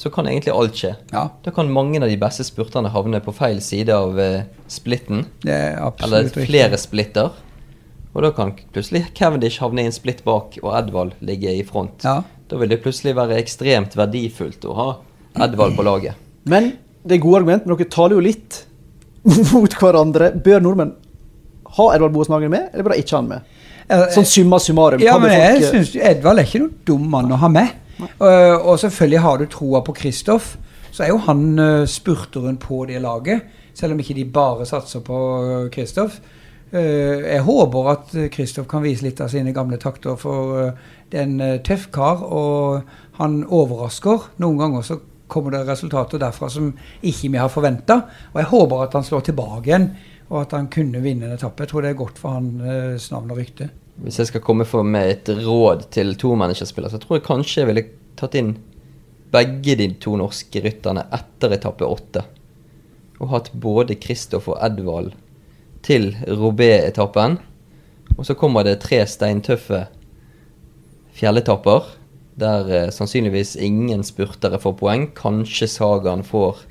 så 0.00 0.12
kan 0.12 0.28
egentlig 0.28 0.52
alt 0.56 0.76
skje. 0.76 0.94
Ja, 1.12 1.26
Da 1.44 1.52
kan 1.56 1.72
mange 1.72 2.00
av 2.00 2.08
de 2.08 2.18
beste 2.20 2.44
spurterne 2.46 2.92
havne 2.92 3.22
på 3.24 3.34
feil 3.36 3.60
side 3.64 3.92
av 3.96 4.20
uh, 4.20 4.42
splitten. 4.68 5.26
det 5.44 5.54
er 5.54 5.70
Eller 5.76 5.86
absolutt 5.88 6.36
riktig. 6.36 6.50
flere 6.52 6.80
splitter. 6.80 7.30
Og 8.10 8.24
da 8.26 8.32
kan 8.34 8.56
plutselig 8.74 9.06
Cavendish 9.14 9.62
havne 9.62 9.84
i 9.84 9.88
en 9.88 9.94
splitt 9.94 10.24
bak, 10.26 10.58
og 10.64 10.72
Edvald 10.74 11.14
ligge 11.24 11.52
i 11.54 11.64
front. 11.64 12.04
Ja. 12.04 12.22
Da 12.50 12.58
vil 12.58 12.72
det 12.72 12.82
plutselig 12.82 13.14
være 13.14 13.38
ekstremt 13.38 13.94
verdifullt 13.96 14.64
å 14.66 14.74
ha 14.74 14.88
Edvald 15.46 15.76
på 15.76 15.84
laget. 15.86 16.14
Men 16.50 16.72
det 17.04 17.16
er 17.16 17.22
gode 17.22 17.40
argument, 17.42 17.66
men 17.66 17.76
dere 17.78 17.88
taler 17.92 18.16
jo 18.18 18.24
litt 18.24 18.60
mot 19.52 19.74
hverandre. 19.80 20.32
Bør 20.44 20.62
nordmenn 20.64 20.94
ha 21.76 21.86
Edvald 21.94 22.14
Boasen 22.16 22.34
Hagen 22.36 22.50
med, 22.52 22.70
eller 22.72 22.86
bør 22.86 22.96
de 22.96 23.02
ikke 23.04 23.16
ha 23.16 23.20
han 23.22 23.28
med? 23.30 23.56
Eh, 23.90 24.04
Sånn 24.14 24.26
summa 24.28 24.58
summarum. 24.62 25.02
Ja, 25.02 25.16
men 25.22 25.32
jeg 25.34 25.60
folk- 25.62 25.76
syns 25.76 25.94
Edvald 26.12 26.38
er 26.42 26.48
ikke 26.48 26.62
noen 26.64 26.74
dum 26.88 27.06
mann 27.12 27.32
å 27.34 27.38
ha 27.42 27.50
med. 27.52 27.76
Uh, 28.00 28.56
og 28.64 28.78
selvfølgelig 28.80 29.20
har 29.26 29.40
du 29.42 29.46
troa 29.52 29.82
på 29.84 29.92
Kristoff, 29.98 30.54
så 30.90 31.04
er 31.04 31.10
jo 31.12 31.18
han 31.26 31.42
uh, 31.60 31.82
spurteren 31.90 32.56
på 32.62 32.84
det 32.88 33.00
laget. 33.04 33.44
Selv 33.76 33.92
om 33.94 34.00
ikke 34.00 34.16
de 34.16 34.24
bare 34.32 34.64
satser 34.68 35.02
på 35.04 35.18
Kristoff. 35.74 36.16
Uh, 36.72 37.20
jeg 37.26 37.42
håper 37.44 37.90
at 37.92 38.14
Kristoff 38.32 38.68
kan 38.70 38.82
vise 38.86 39.04
litt 39.04 39.20
av 39.20 39.28
sine 39.32 39.52
gamle 39.52 39.76
takter, 39.82 40.16
for 40.20 40.70
det 41.12 41.20
er 41.20 41.26
en 41.28 41.60
tøff 41.66 41.88
kar, 41.92 42.22
og 42.24 42.88
han 43.20 43.42
overrasker. 43.44 44.30
Noen 44.40 44.58
ganger 44.62 44.86
så 44.86 44.96
kommer 45.30 45.54
det 45.54 45.64
resultater 45.68 46.20
derfra 46.20 46.48
som 46.52 46.70
ikke 47.00 47.30
vi 47.32 47.40
har 47.40 47.52
forventa. 47.52 48.00
Og 48.32 48.40
jeg 48.42 48.50
håper 48.52 48.86
at 48.86 48.96
han 48.98 49.06
slår 49.06 49.28
tilbake 49.30 49.70
igjen, 49.70 49.90
og 50.30 50.42
at 50.44 50.56
han 50.56 50.68
kunne 50.72 51.02
vinne 51.02 51.26
en 51.28 51.36
etappe. 51.36 51.64
Jeg 51.64 51.72
tror 51.72 51.84
det 51.84 51.92
er 51.92 52.00
godt 52.00 52.18
for 52.20 52.36
hans 52.38 53.10
navn 53.12 53.32
og 53.32 53.40
rykte. 53.40 53.70
Hvis 54.00 54.20
jeg 54.20 54.30
skal 54.30 54.44
komme 54.44 54.64
for 54.68 54.86
med 54.86 55.10
et 55.10 55.30
råd 55.44 55.88
til 55.92 56.14
to 56.20 56.34
managerspillere, 56.38 56.94
så 56.94 57.00
tror 57.02 57.18
jeg 57.18 57.26
kanskje 57.26 57.62
jeg 57.62 57.70
ville 57.70 57.86
tatt 58.20 58.36
inn 58.38 58.54
begge 59.30 59.76
de 59.78 59.88
to 60.02 60.16
norske 60.18 60.62
rytterne 60.64 61.04
etter 61.14 61.54
etappe 61.54 61.86
åtte. 61.86 62.24
Og 63.20 63.34
hatt 63.34 63.50
både 63.52 63.98
Kristoff 64.00 64.48
og 64.48 64.58
Edvald 64.64 65.12
til 65.86 66.14
Robé-etappen. 66.26 67.38
Og 68.16 68.26
så 68.26 68.36
kommer 68.38 68.64
det 68.66 68.80
tre 68.82 69.02
steintøffe 69.06 69.84
fjelletapper, 71.20 71.99
der 72.38 72.70
eh, 72.70 72.90
sannsynligvis 72.94 73.56
ingen 73.56 74.02
spurtere 74.06 74.58
får 74.60 74.76
poeng. 74.78 75.08
Kanskje 75.14 75.68
Sagaen 75.68 76.22
får 76.24 76.62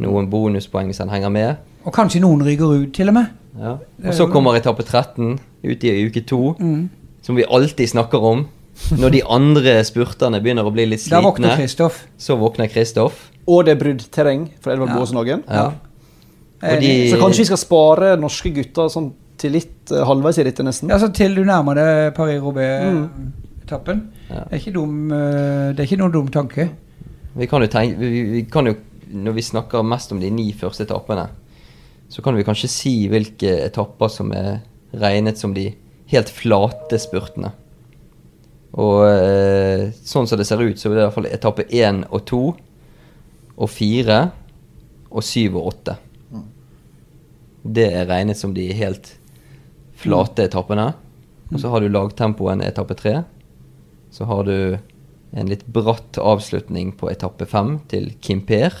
noen 0.00 0.28
bonuspoeng 0.30 0.86
hvis 0.90 0.98
han 0.98 1.08
henger 1.12 1.30
med. 1.30 1.56
Og 1.84 1.92
kanskje 1.94 2.20
noen 2.24 2.42
ryker 2.46 2.72
ut, 2.82 2.92
til 2.96 3.08
og 3.12 3.14
med. 3.14 3.26
Ja. 3.60 3.76
Og 4.08 4.14
så 4.16 4.26
kommer 4.32 4.56
etappe 4.58 4.82
13 4.82 5.38
ut 5.64 5.84
i 5.84 5.92
uke 6.08 6.24
2, 6.26 6.56
Mm. 6.58 6.88
som 7.22 7.36
vi 7.36 7.44
alltid 7.44 7.88
snakker 7.88 8.22
om. 8.22 8.46
Når 8.98 9.10
de 9.12 9.22
andre 9.22 9.84
spurterne 9.84 10.40
begynner 10.42 10.64
å 10.66 10.72
bli 10.74 10.86
litt 10.86 11.00
slitne, 11.00 11.22
våkner 11.22 11.54
så 12.18 12.36
våkner 12.36 12.66
Kristoff. 12.72 13.30
Og 13.46 13.64
det 13.66 13.76
er 13.76 13.78
brudd 13.84 14.02
terreng 14.10 14.48
for 14.60 14.72
Edvard 14.72 14.88
Ja. 14.88 14.94
Boasen 14.96 15.16
Hagen. 15.16 15.44
Ja. 15.48 15.72
De, 16.80 17.10
Så 17.12 17.20
kanskje 17.20 17.38
vi 17.44 17.44
skal 17.44 17.60
spare 17.60 18.16
norske 18.18 18.50
gutter 18.50 18.88
sånn 18.88 19.12
til 19.38 19.52
litt 19.52 19.92
eh, 19.92 20.02
halvveis 20.04 20.38
i 20.38 20.44
rittet, 20.44 20.64
nesten? 20.64 20.88
Ja, 20.90 20.98
så 20.98 21.12
til 21.12 21.34
du 21.34 21.44
nærmer 21.44 21.74
deg 21.76 22.14
Paris-Roubais-etappen. 23.64 24.12
Ja. 24.28 24.44
Det, 24.44 24.52
er 24.52 24.60
ikke 24.60 24.74
dum, 24.74 25.12
eh, 25.12 25.74
det 25.74 25.80
er 25.80 25.88
ikke 25.88 26.00
noen 26.00 26.12
dum 26.12 26.28
tanke. 26.28 26.70
vi 27.34 27.46
kan 27.46 27.62
jo 27.62 27.66
tenke 27.66 27.98
vi, 27.98 28.22
vi 28.30 28.42
kan 28.50 28.66
jo, 28.66 28.74
Når 29.14 29.32
vi 29.32 29.42
snakker 29.42 29.82
mest 29.82 30.12
om 30.12 30.18
de 30.18 30.30
ni 30.30 30.52
første 30.52 30.82
etappene, 30.82 31.28
så 32.08 32.22
kan 32.22 32.34
vi 32.34 32.42
kanskje 32.42 32.68
si 32.68 33.08
hvilke 33.08 33.60
etapper 33.66 34.08
som 34.08 34.32
er 34.32 34.64
regnet 34.92 35.38
som 35.38 35.54
de 35.54 35.74
helt 36.10 36.30
flate 36.30 36.98
spurtene. 36.98 37.52
Og 38.74 39.04
eh, 39.06 39.92
sånn 40.02 40.26
som 40.26 40.38
det 40.38 40.46
ser 40.48 40.58
ut, 40.64 40.78
så 40.78 40.88
er 40.88 40.94
det 40.94 41.02
i 41.02 41.04
hvert 41.04 41.14
fall 41.14 41.30
etappe 41.30 41.68
én 41.70 42.02
og 42.10 42.24
to 42.26 42.42
og 43.54 43.70
fire 43.70 44.32
og 45.12 45.22
syv 45.22 45.60
og 45.60 45.68
åtte. 45.70 45.96
Det 47.62 47.86
er 47.86 48.08
regnet 48.08 48.40
som 48.40 48.56
de 48.56 48.66
helt 48.74 49.14
flate 49.94 50.48
etappene. 50.48 50.90
Og 51.52 51.60
så 51.60 51.70
har 51.70 51.84
du 51.84 51.92
lagtempoen 51.92 52.64
etappe 52.64 52.96
tre. 52.98 53.20
Så 54.14 54.26
har 54.30 54.44
du 54.46 54.78
en 55.34 55.48
litt 55.50 55.64
bratt 55.66 56.18
avslutning 56.22 56.92
på 56.94 57.08
etappe 57.10 57.46
fem 57.50 57.80
til 57.90 58.12
Kimper. 58.22 58.76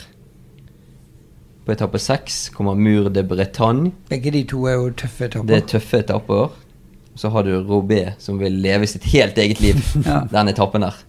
På 1.64 1.72
etappe 1.74 1.98
seks 1.98 2.52
kommer 2.54 2.78
Mur 2.78 3.08
de 3.10 3.24
Bretagne. 3.26 3.90
Begge 4.12 4.30
de 4.30 4.44
to 4.46 4.60
er 4.70 4.76
jo 4.78 4.92
tøffe 4.94 5.26
etapper. 5.26 5.48
Det 5.48 5.56
er 5.58 5.66
tøffe 5.74 6.02
etapper. 6.04 6.54
Så 7.18 7.30
har 7.34 7.46
du 7.46 7.54
Robé, 7.66 8.12
som 8.22 8.38
vil 8.38 8.60
leve 8.62 8.86
sitt 8.90 9.06
helt 9.14 9.38
eget 9.38 9.62
liv. 9.64 9.82
Ja. 10.06 10.20
Den 10.30 10.50
etappen 10.52 10.86
der. 10.86 11.02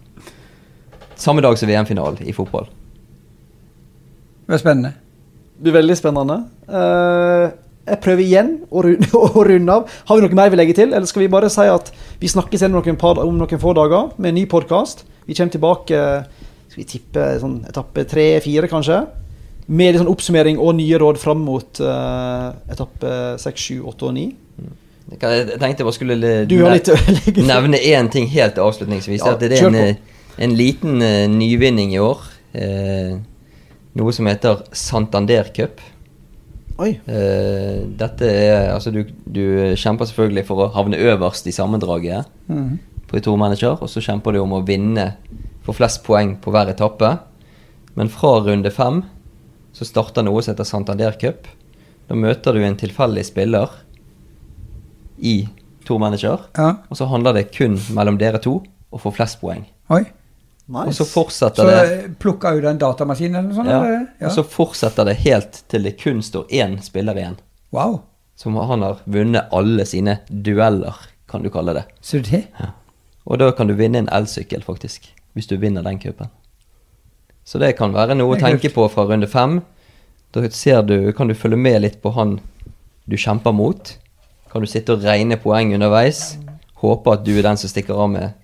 Samme 1.16 1.42
dag 1.44 1.58
som 1.58 1.70
VM-finalen 1.70 2.26
i 2.26 2.34
fotball. 2.34 2.66
Det 4.46 4.54
var 4.54 4.62
spennende. 4.62 4.92
Det 5.56 5.66
blir 5.66 5.78
veldig 5.78 5.96
spennende. 5.98 6.40
Eh, 6.66 7.46
jeg 7.86 8.00
prøver 8.02 8.24
igjen 8.24 8.48
å 8.70 8.82
runde, 8.86 9.10
å 9.18 9.44
runde 9.46 9.76
av. 9.78 9.92
Har 10.08 10.18
vi 10.18 10.26
noe 10.26 10.38
mer 10.38 10.50
vi 10.52 10.58
legger 10.60 10.80
til, 10.80 10.92
eller 10.92 11.06
skal 11.10 11.24
vi 11.24 11.32
bare 11.32 11.50
si 11.52 11.66
at 11.70 11.92
vi 12.20 12.30
snakkes 12.30 12.62
igjen 12.64 12.74
om 12.74 12.82
noen, 12.82 12.98
par, 13.00 13.20
om 13.22 13.38
noen 13.38 13.62
få 13.62 13.76
dager 13.78 14.10
med 14.18 14.32
en 14.32 14.40
ny 14.40 14.46
podkast? 14.50 15.06
Vi 15.26 15.34
kommer 15.34 15.54
tilbake 15.54 16.02
skal 16.76 16.82
vi 16.82 16.90
tippe 16.90 17.22
sånn 17.40 17.60
etappe 17.70 18.04
tre-fire, 18.04 18.68
kanskje? 18.68 18.98
Med 19.66 19.94
litt 19.94 20.02
sånn 20.02 20.10
oppsummering 20.12 20.58
og 20.60 20.74
nye 20.76 20.98
råd 21.00 21.16
fram 21.18 21.40
mot 21.46 21.80
uh, 21.80 22.50
etappe 22.68 23.12
seks, 23.40 23.62
sju, 23.70 23.78
åtte 23.88 24.10
og 24.10 24.12
ni. 24.18 24.26
Jeg 25.06 25.20
tenkte 25.56 25.70
jeg 25.70 25.86
bare 25.86 25.94
skulle 25.96 26.18
nevne 27.52 27.80
én 27.80 28.10
ting 28.12 28.28
helt 28.28 28.60
avslutningsvis. 28.60 29.22
Ja, 29.22 29.32
at 29.32 29.40
det 29.40 29.56
er 29.56 29.70
en, 29.70 29.78
eh, 29.80 30.20
en 30.42 30.56
liten 30.58 31.00
uh, 31.00 31.24
nyvinning 31.32 31.94
i 31.96 32.02
år. 32.02 32.28
Uh, 32.52 33.16
noe 33.96 34.12
som 34.12 34.28
heter 34.28 34.66
Santander 34.76 35.48
Cup. 35.56 35.80
Eh, 37.08 37.86
dette 37.96 38.22
er 38.28 38.72
Altså, 38.74 38.90
du, 38.92 39.04
du 39.26 39.74
kjemper 39.76 40.04
selvfølgelig 40.10 40.44
for 40.46 40.56
å 40.66 40.72
havne 40.74 40.96
øverst 40.98 41.46
i 41.48 41.52
sammendraget 41.52 42.26
Mhm. 42.48 42.78
på 43.08 43.20
Tour 43.22 43.36
Manager, 43.38 43.78
og 43.80 43.88
så 43.88 44.00
kjemper 44.02 44.32
du 44.32 44.40
om 44.42 44.52
å 44.52 44.64
vinne 44.66 45.14
for 45.62 45.72
flest 45.74 46.02
poeng 46.04 46.36
på 46.42 46.50
hver 46.50 46.68
etappe. 46.74 47.18
Men 47.96 48.08
fra 48.08 48.40
runde 48.44 48.70
fem 48.70 49.04
så 49.72 49.84
starter 49.86 50.22
noe 50.26 50.42
som 50.42 50.54
heter 50.54 50.64
Santander 50.64 51.12
Cup. 51.20 51.46
Da 52.08 52.14
møter 52.14 52.52
du 52.52 52.62
en 52.62 52.76
tilfeldig 52.76 53.24
spiller 53.24 53.70
i 55.22 55.48
Tour 55.84 55.98
Manager, 55.98 56.38
Ja. 56.58 56.76
og 56.90 56.96
så 56.96 57.06
handler 57.08 57.32
det 57.32 57.52
kun 57.52 57.76
mellom 57.94 58.18
dere 58.18 58.38
to 58.42 58.62
å 58.92 58.98
få 59.00 59.12
flest 59.14 59.40
poeng. 59.40 59.64
Oi. 59.90 60.04
Nice. 60.66 60.88
Og 60.88 60.94
så 60.94 61.04
fortsetter 61.06 61.62
Så 61.62 61.70
det 61.70 61.82
Så 61.88 62.14
plukka 62.18 62.50
ut 62.56 62.62
den 62.64 62.78
datamaskinen 62.78 63.36
eller 63.36 63.48
noe 63.48 63.54
sånt? 63.54 63.70
ja, 63.70 63.82
eller? 63.84 64.06
Og 64.26 64.32
så 64.34 64.42
fortsetter 64.42 65.06
det 65.06 65.14
helt 65.22 65.60
til 65.70 65.86
det 65.86 65.92
kun 66.00 66.22
står 66.22 66.48
én 66.50 66.80
spiller 66.82 67.14
igjen. 67.14 67.36
Wow. 67.70 68.00
Som 68.36 68.56
han 68.56 68.82
har 68.82 68.98
vunnet 69.04 69.52
alle 69.54 69.86
sine 69.86 70.18
dueller, 70.28 70.96
kan 71.30 71.42
du 71.42 71.50
kalle 71.50 71.74
det. 71.74 71.84
Så 72.00 72.18
det 72.18 72.44
Og 73.26 73.38
da 73.38 73.50
kan 73.52 73.66
du 73.66 73.74
vinne 73.74 73.98
en 73.98 74.08
elsykkel, 74.12 74.62
faktisk. 74.62 75.06
Hvis 75.34 75.46
du 75.46 75.56
vinner 75.56 75.82
den 75.82 75.98
cupen. 75.98 76.30
Så 77.44 77.58
det 77.58 77.76
kan 77.78 77.94
være 77.94 78.14
noe 78.14 78.36
å 78.36 78.40
tenke 78.40 78.70
på 78.74 78.88
fra 78.90 79.04
runde 79.06 79.26
fem. 79.26 79.60
Da 80.34 80.42
ser 80.50 80.82
du, 80.82 81.12
kan 81.12 81.28
du 81.28 81.34
følge 81.34 81.56
med 81.56 81.82
litt 81.82 82.02
på 82.02 82.10
han 82.10 82.40
du 83.06 83.16
kjemper 83.16 83.52
mot. 83.54 83.94
Kan 84.50 84.62
du 84.62 84.66
sitte 84.66 84.96
og 84.96 85.04
regne 85.06 85.36
poeng 85.36 85.74
underveis. 85.74 86.38
Håpe 86.82 87.12
at 87.12 87.24
du 87.24 87.36
er 87.38 87.42
den 87.42 87.56
som 87.56 87.70
stikker 87.70 87.94
av 87.94 88.10
med 88.10 88.34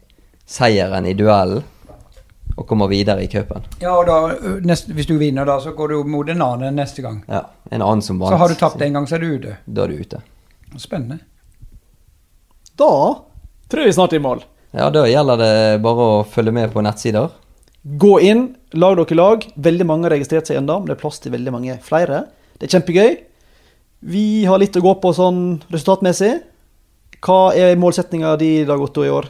seieren 0.46 1.06
i 1.06 1.14
duellen. 1.14 1.62
Og 2.56 2.66
kommer 2.68 2.90
videre 2.90 3.24
i 3.24 3.28
cupen. 3.32 3.64
Ja, 3.80 3.94
og 3.96 4.06
da, 4.06 4.16
neste, 4.66 4.92
hvis 4.96 5.08
du 5.08 5.14
vinner, 5.20 5.46
da, 5.48 5.56
så 5.62 5.72
går 5.76 5.94
du 5.94 6.08
mot 6.12 6.28
en 6.28 6.42
annen 6.44 6.76
neste 6.76 7.04
gang. 7.04 7.22
Ja, 7.30 7.46
en 7.72 7.80
annen 7.80 8.04
som 8.04 8.20
vant. 8.20 8.34
Så 8.34 8.40
har 8.42 8.52
du 8.52 8.58
tapt 8.60 8.82
en 8.84 8.98
gang, 8.98 9.08
så 9.08 9.16
er 9.16 9.24
du 9.24 9.30
ute. 9.32 9.56
Da 9.64 9.86
er 9.86 9.92
du 9.94 10.02
ute. 10.02 10.20
Spennende. 10.80 11.22
Da 12.76 12.90
tror 13.72 13.82
jeg 13.82 13.92
vi 13.92 13.96
snart 13.96 14.12
er 14.12 14.20
i 14.20 14.24
mål. 14.24 14.44
Ja, 14.72 14.88
da 14.92 15.04
gjelder 15.08 15.40
det 15.40 15.54
bare 15.84 16.08
å 16.18 16.20
følge 16.28 16.52
med 16.56 16.72
på 16.72 16.84
nettsider. 16.84 17.32
Gå 17.82 18.12
inn, 18.24 18.46
lag 18.78 18.96
dere 19.00 19.18
lag. 19.18 19.44
Veldig 19.68 19.88
mange 19.88 20.06
har 20.06 20.14
registrert 20.14 20.48
seg 20.48 20.60
ennå, 20.60 20.78
men 20.80 20.92
det 20.92 20.96
er 20.96 21.02
plass 21.02 21.20
til 21.20 21.34
veldig 21.34 21.52
mange 21.54 21.76
flere. 21.84 22.24
Det 22.56 22.68
er 22.68 22.76
kjempegøy. 22.76 23.16
Vi 24.12 24.24
har 24.48 24.60
litt 24.62 24.76
å 24.78 24.82
gå 24.84 24.94
på 25.02 25.12
sånn 25.16 25.42
resultatmessig. 25.72 26.32
Hva 27.22 27.52
er 27.54 27.78
målsettinga 27.78 28.36
di, 28.40 28.64
Dag 28.66 28.80
Otto, 28.82 29.04
i 29.06 29.12
år? 29.12 29.28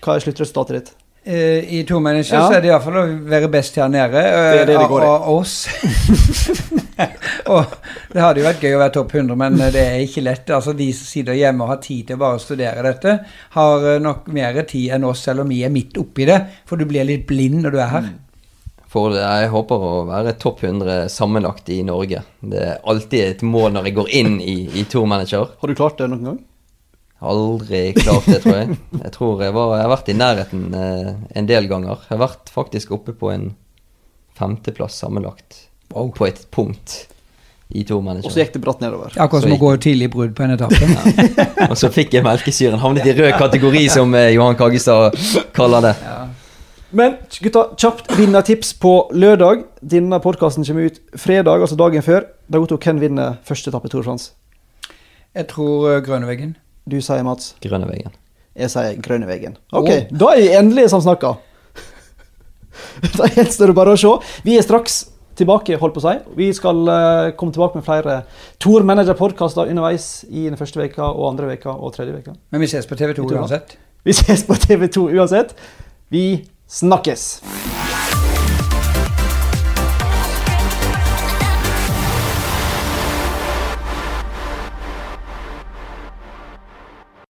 Hva 0.00 0.16
er 0.16 0.24
sluttresultatet 0.24 0.76
ditt? 0.78 0.92
Eh, 1.22 1.74
I 1.80 1.82
to 1.88 1.98
mennesker 2.00 2.36
Ja. 2.38 2.46
så 2.48 2.54
er 2.56 2.62
det 2.64 2.70
iallfall 2.70 2.96
å 2.96 3.02
være 3.28 3.48
best 3.52 3.76
her 3.76 3.88
nede. 3.92 4.16
eh, 4.24 4.52
Det 4.54 4.60
er 4.62 4.66
det 4.70 4.76
av-. 4.76 4.94
Av 5.04 5.28
oss. 5.28 5.66
og 7.50 7.64
det 8.12 8.22
hadde 8.22 8.40
jo 8.40 8.46
vært 8.46 8.64
gøy 8.64 8.74
å 8.76 8.80
være 8.80 8.94
topp 8.94 9.14
100, 9.18 9.36
men 9.36 9.60
eh, 9.60 9.70
det 9.74 9.82
er 9.84 10.00
ikke 10.06 10.24
lett. 10.24 10.50
Altså 10.56 10.72
De 10.76 10.86
som 10.96 11.06
sitter 11.10 11.36
hjemme 11.36 11.66
og 11.66 11.74
har 11.74 11.82
tid 11.84 12.06
til 12.08 12.16
å 12.16 12.22
bare 12.24 12.40
studere 12.42 12.82
dette, 12.86 13.18
har 13.56 13.86
eh, 13.94 14.00
nok 14.02 14.28
mer 14.32 14.62
tid 14.70 14.96
enn 14.96 15.04
oss, 15.10 15.22
selv 15.28 15.44
om 15.44 15.52
vi 15.52 15.60
er 15.66 15.72
midt 15.74 16.00
oppi 16.00 16.24
det. 16.30 16.40
For 16.68 16.80
du 16.80 16.86
blir 16.88 17.04
litt 17.08 17.26
blind 17.28 17.62
når 17.66 17.76
du 17.76 17.80
er 17.84 17.92
her. 17.94 18.10
For 18.90 19.14
jeg 19.14 19.50
håper 19.52 19.84
å 19.86 19.90
være 20.08 20.32
topp 20.40 20.64
100 20.66 21.04
sammenlagt 21.14 21.68
i 21.70 21.82
Norge. 21.86 22.24
Det 22.42 22.62
er 22.72 22.80
alltid 22.90 23.20
et 23.36 23.42
mål 23.46 23.76
når 23.76 23.84
jeg 23.90 23.94
går 24.00 24.08
inn 24.18 24.40
i, 24.42 24.56
i 24.80 24.82
Tour 24.90 25.06
Manager. 25.06 25.52
Har 25.60 25.70
du 25.70 25.76
klart 25.78 26.00
det 26.00 26.08
noen 26.10 26.24
gang? 26.32 26.40
Aldri 27.20 27.82
klart 27.98 28.24
det, 28.30 28.40
tror 28.40 28.56
jeg. 28.56 28.76
Jeg 28.96 29.12
tror 29.12 29.42
jeg, 29.44 29.52
var, 29.52 29.74
jeg 29.76 29.84
har 29.84 29.92
vært 29.92 30.08
i 30.08 30.16
nærheten 30.16 30.62
eh, 30.76 31.10
en 31.36 31.48
del 31.50 31.68
ganger. 31.68 32.06
Jeg 32.06 32.14
har 32.14 32.22
vært 32.22 32.52
faktisk 32.52 32.94
oppe 32.96 33.12
på 33.16 33.32
en 33.32 33.50
femteplass 34.38 34.96
sammenlagt. 35.02 35.66
Wow. 35.92 36.08
På 36.16 36.24
et 36.28 36.46
punkt 36.54 37.02
i 37.70 37.84
Tour 37.86 38.02
Og 38.02 38.32
så 38.32 38.40
gikk 38.40 38.54
det 38.56 38.62
bratt 38.64 38.80
nedover. 38.82 39.12
Akkurat 39.20 39.44
som 39.44 39.52
å 39.54 39.58
gå 39.60 39.74
tidlig 39.82 40.08
i 40.08 40.10
brudd 40.10 40.32
på 40.34 40.42
en 40.42 40.56
etappe. 40.56 41.68
Og 41.68 41.76
så 41.78 41.90
fikk 41.92 42.16
jeg 42.16 42.26
melkesyren. 42.26 42.80
Havnet 42.82 43.06
i 43.06 43.14
rød 43.14 43.36
kategori, 43.38 43.84
som 43.92 44.14
eh, 44.18 44.32
Johan 44.34 44.58
Kaggestad 44.58 45.14
kaller 45.54 45.90
det. 45.90 45.94
Men 46.90 47.20
gutta, 47.38 47.68
kjapt 47.78 48.10
vinnertips 48.18 48.72
på 48.82 48.94
lørdag. 49.14 49.62
Denne 49.92 50.18
podkasten 50.24 50.66
kommer 50.66 50.88
ut 50.90 50.98
fredag, 51.14 51.62
altså 51.62 51.78
dagen 51.78 52.02
før. 52.02 52.26
Dag 52.50 52.66
Otto, 52.66 52.80
hvem 52.82 52.98
vinner 53.04 53.38
første 53.46 53.70
etappe 53.70 53.92
Tour 53.92 54.02
de 54.02 54.08
France? 54.08 54.32
Jeg 55.36 55.46
tror 55.52 55.92
eh, 55.92 56.02
Grønneveggen. 56.02 56.56
Du 56.90 56.98
sier 57.04 57.22
Mats. 57.26 57.54
Grønneveggen. 57.62 58.16
Jeg 58.58 58.72
sier 58.72 58.98
Grønneveggen. 59.02 59.54
Ok, 59.70 59.88
oh. 59.88 60.10
da 60.10 60.34
er 60.34 60.42
vi 60.42 60.50
endelig 60.58 60.88
snakker. 60.90 61.38
da 63.18 63.30
gjenstår 63.36 63.70
det 63.70 63.76
bare 63.78 63.94
å 63.94 64.00
se. 64.00 64.14
Vi 64.46 64.56
er 64.58 64.66
straks 64.66 65.04
tilbake, 65.40 65.78
holdt 65.80 65.96
på 65.96 66.02
å 66.02 66.06
si. 66.06 66.16
Vi 66.38 66.50
skal 66.56 66.82
uh, 66.88 67.30
komme 67.38 67.54
tilbake 67.54 67.80
med 67.80 67.86
flere 67.86 68.22
Tour 68.62 68.84
Manager-podkaster 68.88 69.70
underveis 69.70 70.10
i 70.28 70.48
den 70.48 70.58
første 70.60 70.82
veka 70.82 71.12
og 71.12 71.30
andre 71.32 71.52
veka 71.54 71.76
og 71.76 71.94
tredje 71.96 72.16
veka. 72.16 72.36
Men 72.50 72.64
vi 72.64 72.70
ses 72.72 72.90
på 72.90 72.98
TV2 72.98 73.14
Vi 73.14 73.20
tror 73.22 73.36
det. 73.36 73.44
uansett. 73.46 73.78
Vi 74.04 74.16
ses 74.16 74.44
på 74.48 74.58
TV2 74.66 75.06
uansett. 75.14 75.56
Vi 76.10 76.26
snakkes! 76.80 77.30